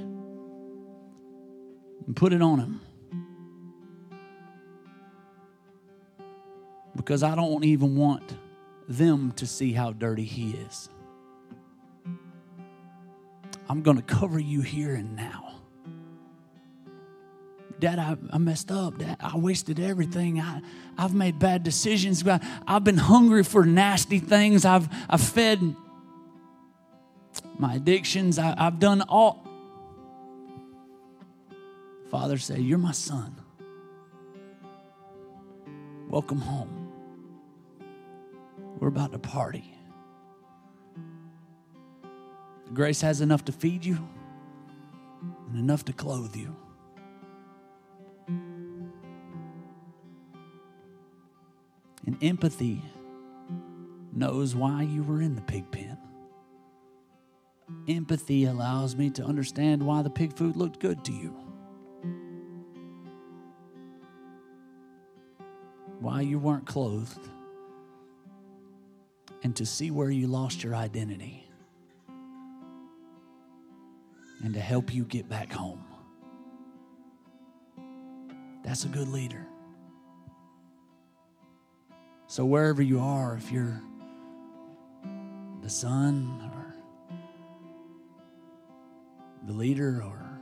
And 2.07 2.15
put 2.15 2.34
it 2.34 2.41
on 2.41 2.57
him. 2.57 2.82
Because 7.05 7.21
I 7.21 7.35
don't 7.35 7.63
even 7.63 7.95
want 7.95 8.35
them 8.87 9.31
to 9.33 9.45
see 9.45 9.73
how 9.73 9.91
dirty 9.91 10.23
he 10.23 10.53
is. 10.53 10.89
I'm 13.69 13.83
going 13.83 13.97
to 13.97 14.03
cover 14.03 14.39
you 14.39 14.61
here 14.61 14.95
and 14.95 15.15
now. 15.15 15.59
Dad, 17.77 17.99
I, 17.99 18.17
I, 18.31 18.39
messed 18.39 18.71
up. 18.71 18.97
Dad, 18.97 19.17
I 19.19 19.37
wasted 19.37 19.79
everything. 19.79 20.41
I, 20.41 20.61
I've 20.97 21.13
made 21.13 21.37
bad 21.37 21.61
decisions. 21.61 22.23
I've 22.67 22.83
been 22.83 22.97
hungry 22.97 23.43
for 23.43 23.65
nasty 23.65 24.17
things. 24.17 24.65
I've, 24.65 24.89
I've 25.07 25.21
fed 25.21 25.75
my 27.59 27.75
addictions. 27.75 28.39
I, 28.39 28.55
I've 28.57 28.79
done 28.79 29.03
all. 29.03 29.45
Father 32.09 32.39
said, 32.39 32.59
You're 32.59 32.79
my 32.79 32.93
son. 32.93 33.35
Welcome 36.09 36.39
home. 36.39 36.84
We're 38.80 38.89
about 38.89 39.11
to 39.13 39.19
party. 39.19 39.73
Grace 42.73 43.01
has 43.01 43.21
enough 43.21 43.45
to 43.45 43.51
feed 43.51 43.86
you 43.86 43.97
and 45.49 45.57
enough 45.57 45.86
to 45.86 45.93
clothe 45.93 46.36
you. 46.36 46.55
And 52.05 52.17
empathy 52.21 52.82
knows 54.13 54.55
why 54.55 54.84
you 54.84 55.03
were 55.03 55.21
in 55.21 55.36
the 55.36 55.41
pig 55.41 55.71
pen. 55.71 55.97
Empathy 57.88 58.45
allows 58.45 58.95
me 58.95 59.09
to 59.11 59.23
understand 59.23 59.82
why 59.82 60.01
the 60.01 60.09
pig 60.09 60.36
food 60.36 60.55
looked 60.55 60.80
good 60.80 61.03
to 61.05 61.11
you. 61.11 61.36
Why 65.99 66.21
you 66.21 66.38
weren't 66.38 66.65
clothed. 66.65 67.30
And 69.45 69.55
to 69.57 69.65
see 69.67 69.91
where 69.91 70.09
you 70.09 70.25
lost 70.25 70.63
your 70.63 70.73
identity. 70.73 71.47
And 74.43 74.55
to 74.55 74.59
help 74.59 74.91
you 74.91 75.03
get 75.03 75.29
back 75.29 75.51
home. 75.53 75.85
That's 78.63 78.85
a 78.85 78.87
good 78.87 79.07
leader. 79.07 79.45
So, 82.25 82.43
wherever 82.43 82.81
you 82.81 82.99
are, 82.99 83.35
if 83.37 83.51
you're 83.51 83.79
the 85.61 85.69
son 85.69 86.51
or 86.51 86.75
the 89.45 89.53
leader, 89.53 90.01
or 90.03 90.39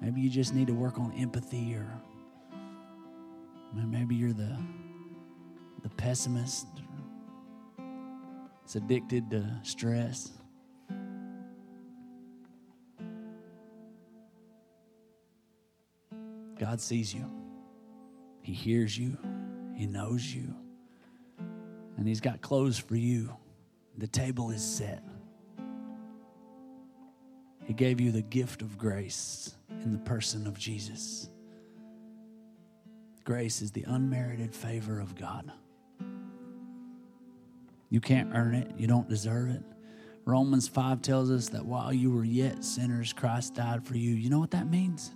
maybe 0.00 0.20
you 0.20 0.28
just 0.28 0.52
need 0.52 0.66
to 0.66 0.74
work 0.74 0.98
on 0.98 1.12
empathy, 1.12 1.76
or 1.76 1.86
maybe 3.72 4.16
you're 4.16 4.32
the, 4.32 4.58
the 5.84 5.90
pessimist, 5.90 6.66
it's 8.64 8.76
addicted 8.76 9.30
to 9.30 9.60
stress. 9.62 10.32
God 16.58 16.80
sees 16.80 17.12
you. 17.12 17.30
He 18.40 18.52
hears 18.52 18.96
you. 18.96 19.16
He 19.74 19.86
knows 19.86 20.24
you 20.24 20.54
and 22.02 22.08
He's 22.08 22.20
got 22.20 22.40
clothes 22.40 22.78
for 22.78 22.96
you. 22.96 23.32
The 23.96 24.08
table 24.08 24.50
is 24.50 24.60
set. 24.60 25.04
He 27.64 27.72
gave 27.72 28.00
you 28.00 28.10
the 28.10 28.22
gift 28.22 28.60
of 28.60 28.76
grace 28.76 29.54
in 29.84 29.92
the 29.92 30.00
person 30.00 30.48
of 30.48 30.58
Jesus. 30.58 31.28
Grace 33.22 33.62
is 33.62 33.70
the 33.70 33.84
unmerited 33.84 34.52
favor 34.52 34.98
of 34.98 35.14
God. 35.14 35.52
You 37.92 38.00
can't 38.00 38.30
earn 38.34 38.54
it, 38.54 38.72
you 38.78 38.86
don't 38.86 39.08
deserve 39.08 39.50
it. 39.50 39.62
Romans 40.24 40.66
5 40.66 41.02
tells 41.02 41.30
us 41.30 41.50
that 41.50 41.64
while 41.64 41.92
you 41.92 42.10
were 42.10 42.24
yet 42.24 42.64
sinners, 42.64 43.12
Christ 43.12 43.54
died 43.54 43.84
for 43.84 43.96
you. 43.96 44.14
You 44.14 44.30
know 44.30 44.38
what 44.38 44.52
that 44.52 44.70
means? 44.70 45.12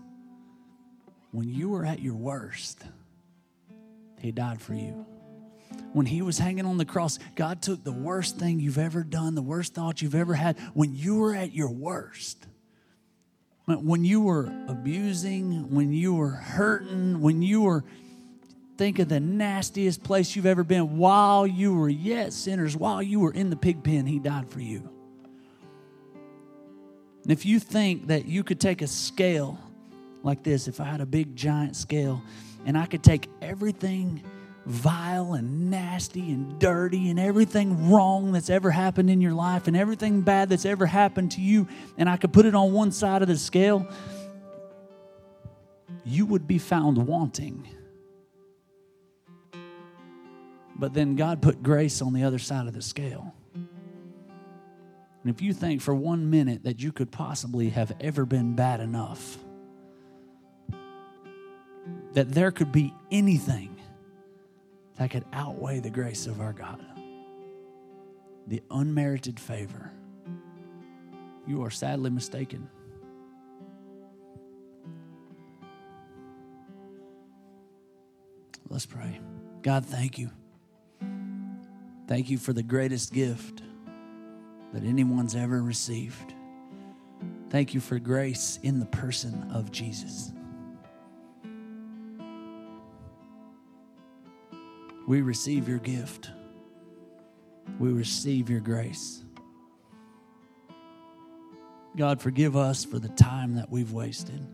When 1.30 1.48
you 1.48 1.70
were 1.70 1.86
at 1.86 2.00
your 2.00 2.14
worst, 2.14 2.84
He 4.20 4.30
died 4.30 4.60
for 4.60 4.74
you 4.74 5.06
when 5.92 6.06
he 6.06 6.20
was 6.20 6.38
hanging 6.38 6.66
on 6.66 6.76
the 6.76 6.84
cross, 6.84 7.18
God 7.34 7.62
took 7.62 7.82
the 7.82 7.92
worst 7.92 8.38
thing 8.38 8.60
you've 8.60 8.78
ever 8.78 9.02
done, 9.02 9.34
the 9.34 9.42
worst 9.42 9.74
thought 9.74 10.02
you've 10.02 10.14
ever 10.14 10.34
had, 10.34 10.58
when 10.74 10.94
you 10.94 11.16
were 11.16 11.34
at 11.34 11.54
your 11.54 11.70
worst. 11.70 12.46
When 13.64 14.04
you 14.04 14.20
were 14.20 14.52
abusing, 14.68 15.74
when 15.74 15.92
you 15.92 16.14
were 16.14 16.30
hurting, 16.30 17.20
when 17.20 17.42
you 17.42 17.62
were, 17.62 17.84
think 18.76 18.98
of 18.98 19.08
the 19.08 19.20
nastiest 19.20 20.02
place 20.02 20.36
you've 20.36 20.46
ever 20.46 20.64
been, 20.64 20.98
while 20.98 21.46
you 21.46 21.74
were 21.74 21.88
yet 21.88 22.32
sinners, 22.32 22.76
while 22.76 23.02
you 23.02 23.20
were 23.20 23.32
in 23.32 23.50
the 23.50 23.56
pig 23.56 23.82
pen, 23.82 24.06
he 24.06 24.18
died 24.18 24.48
for 24.48 24.60
you. 24.60 24.88
And 27.22 27.32
if 27.32 27.44
you 27.44 27.58
think 27.58 28.06
that 28.08 28.26
you 28.26 28.44
could 28.44 28.60
take 28.60 28.82
a 28.82 28.86
scale 28.86 29.58
like 30.22 30.42
this, 30.42 30.68
if 30.68 30.80
I 30.80 30.84
had 30.84 31.00
a 31.00 31.06
big 31.06 31.34
giant 31.34 31.74
scale, 31.74 32.22
and 32.64 32.76
I 32.76 32.86
could 32.86 33.02
take 33.02 33.28
everything 33.40 34.22
vile 34.66 35.34
and 35.34 35.70
nasty 35.70 36.32
and 36.32 36.58
dirty 36.58 37.08
and 37.10 37.20
everything 37.20 37.90
wrong 37.90 38.32
that's 38.32 38.50
ever 38.50 38.70
happened 38.70 39.08
in 39.08 39.20
your 39.20 39.32
life 39.32 39.68
and 39.68 39.76
everything 39.76 40.20
bad 40.20 40.48
that's 40.48 40.64
ever 40.64 40.86
happened 40.86 41.32
to 41.32 41.40
you, 41.40 41.68
and 41.96 42.08
I 42.08 42.16
could 42.16 42.32
put 42.32 42.46
it 42.46 42.54
on 42.54 42.72
one 42.72 42.92
side 42.92 43.22
of 43.22 43.28
the 43.28 43.38
scale, 43.38 43.86
you 46.04 46.26
would 46.26 46.46
be 46.46 46.58
found 46.58 46.98
wanting. 46.98 47.68
But 50.78 50.92
then 50.92 51.16
God 51.16 51.40
put 51.40 51.62
grace 51.62 52.02
on 52.02 52.12
the 52.12 52.24
other 52.24 52.38
side 52.38 52.66
of 52.66 52.74
the 52.74 52.82
scale. 52.82 53.34
And 53.54 55.34
if 55.34 55.42
you 55.42 55.52
think 55.52 55.80
for 55.80 55.94
one 55.94 56.30
minute 56.30 56.64
that 56.64 56.80
you 56.80 56.92
could 56.92 57.10
possibly 57.10 57.70
have 57.70 57.92
ever 58.00 58.24
been 58.26 58.54
bad 58.54 58.80
enough, 58.80 59.38
that 62.12 62.30
there 62.30 62.50
could 62.50 62.72
be 62.72 62.94
anything 63.10 63.76
that 64.96 65.10
could 65.10 65.24
outweigh 65.32 65.80
the 65.80 65.90
grace 65.90 66.26
of 66.26 66.40
our 66.40 66.52
God, 66.52 66.84
the 68.46 68.62
unmerited 68.70 69.40
favor. 69.40 69.90
You 71.46 71.64
are 71.64 71.70
sadly 71.70 72.10
mistaken. 72.10 72.68
Let's 78.68 78.86
pray. 78.86 79.20
God, 79.62 79.84
thank 79.86 80.18
you. 80.18 80.30
Thank 82.06 82.30
you 82.30 82.38
for 82.38 82.52
the 82.52 82.62
greatest 82.62 83.12
gift 83.12 83.62
that 84.72 84.84
anyone's 84.84 85.34
ever 85.34 85.62
received. 85.62 86.34
Thank 87.50 87.74
you 87.74 87.80
for 87.80 87.98
grace 87.98 88.58
in 88.62 88.78
the 88.78 88.86
person 88.86 89.50
of 89.52 89.72
Jesus. 89.72 90.32
We 95.06 95.22
receive 95.22 95.68
your 95.68 95.78
gift. 95.78 96.30
We 97.78 97.90
receive 97.90 98.50
your 98.50 98.60
grace. 98.60 99.22
God, 101.96 102.20
forgive 102.20 102.56
us 102.56 102.84
for 102.84 102.98
the 102.98 103.08
time 103.08 103.54
that 103.54 103.70
we've 103.70 103.92
wasted 103.92 104.46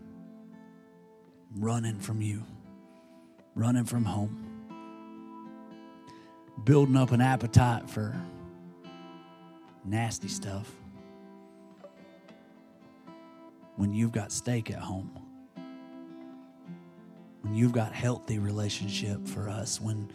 running 1.55 1.99
from 1.99 2.21
you, 2.21 2.43
running 3.53 3.85
from 3.85 4.05
home, 4.05 4.42
building 6.65 6.95
up 6.95 7.11
an 7.11 7.21
appetite 7.21 7.89
for 7.89 8.15
nasty 9.83 10.27
stuff. 10.27 10.71
When 13.75 13.93
you've 13.93 14.11
got 14.11 14.31
steak 14.31 14.71
at 14.71 14.79
home. 14.79 15.11
When 17.41 17.53
you've 17.53 17.73
got 17.73 17.91
healthy 17.91 18.39
relationship 18.39 19.27
for 19.27 19.49
us. 19.49 19.81
When 19.81 20.11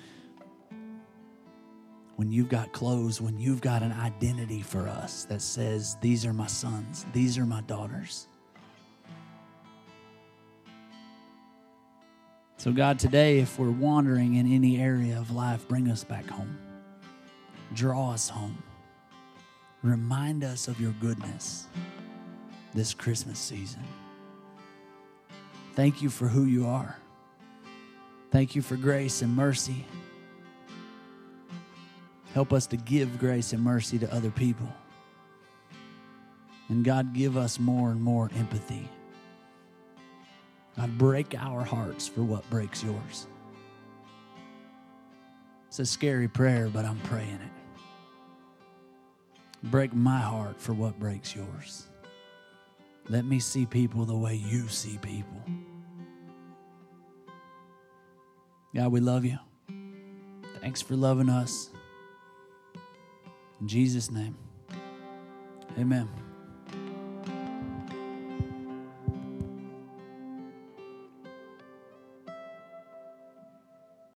when 2.16 2.32
you've 2.32 2.48
got 2.48 2.72
clothes, 2.72 3.20
when 3.20 3.38
you've 3.38 3.60
got 3.60 3.80
an 3.80 3.92
identity 3.92 4.60
for 4.60 4.88
us 4.88 5.24
that 5.26 5.40
says, 5.40 5.96
These 6.00 6.26
are 6.26 6.32
my 6.32 6.48
sons, 6.48 7.06
these 7.12 7.38
are 7.38 7.46
my 7.46 7.60
daughters. 7.60 8.26
So, 12.58 12.72
God, 12.72 12.98
today, 12.98 13.38
if 13.38 13.56
we're 13.56 13.70
wandering 13.70 14.34
in 14.34 14.52
any 14.52 14.80
area 14.82 15.16
of 15.16 15.30
life, 15.30 15.68
bring 15.68 15.88
us 15.88 16.02
back 16.02 16.28
home. 16.28 16.58
Draw 17.72 18.10
us 18.12 18.28
home. 18.28 18.60
Remind 19.84 20.42
us 20.42 20.66
of 20.66 20.80
your 20.80 20.90
goodness 21.00 21.66
this 22.74 22.92
Christmas 22.94 23.38
season. 23.38 23.84
Thank 25.76 26.02
you 26.02 26.10
for 26.10 26.26
who 26.26 26.46
you 26.46 26.66
are. 26.66 26.96
Thank 28.32 28.56
you 28.56 28.62
for 28.62 28.74
grace 28.74 29.22
and 29.22 29.36
mercy. 29.36 29.86
Help 32.34 32.52
us 32.52 32.66
to 32.66 32.76
give 32.76 33.20
grace 33.20 33.52
and 33.52 33.62
mercy 33.62 34.00
to 34.00 34.12
other 34.12 34.30
people. 34.30 34.68
And 36.68 36.84
God, 36.84 37.14
give 37.14 37.36
us 37.36 37.60
more 37.60 37.90
and 37.90 38.02
more 38.02 38.32
empathy. 38.36 38.88
God, 40.78 40.96
break 40.96 41.34
our 41.36 41.64
hearts 41.64 42.06
for 42.06 42.22
what 42.22 42.48
breaks 42.50 42.84
yours. 42.84 43.26
It's 45.66 45.80
a 45.80 45.86
scary 45.86 46.28
prayer, 46.28 46.68
but 46.72 46.84
I'm 46.84 47.00
praying 47.00 47.40
it. 47.40 47.50
Break 49.64 49.92
my 49.92 50.20
heart 50.20 50.60
for 50.60 50.72
what 50.72 50.96
breaks 51.00 51.34
yours. 51.34 51.88
Let 53.08 53.24
me 53.24 53.40
see 53.40 53.66
people 53.66 54.04
the 54.04 54.16
way 54.16 54.36
you 54.36 54.68
see 54.68 54.98
people. 54.98 55.42
God, 58.72 58.92
we 58.92 59.00
love 59.00 59.24
you. 59.24 59.38
Thanks 60.60 60.80
for 60.80 60.94
loving 60.94 61.28
us. 61.28 61.70
In 63.60 63.66
Jesus' 63.66 64.12
name, 64.12 64.36
amen. 65.76 66.08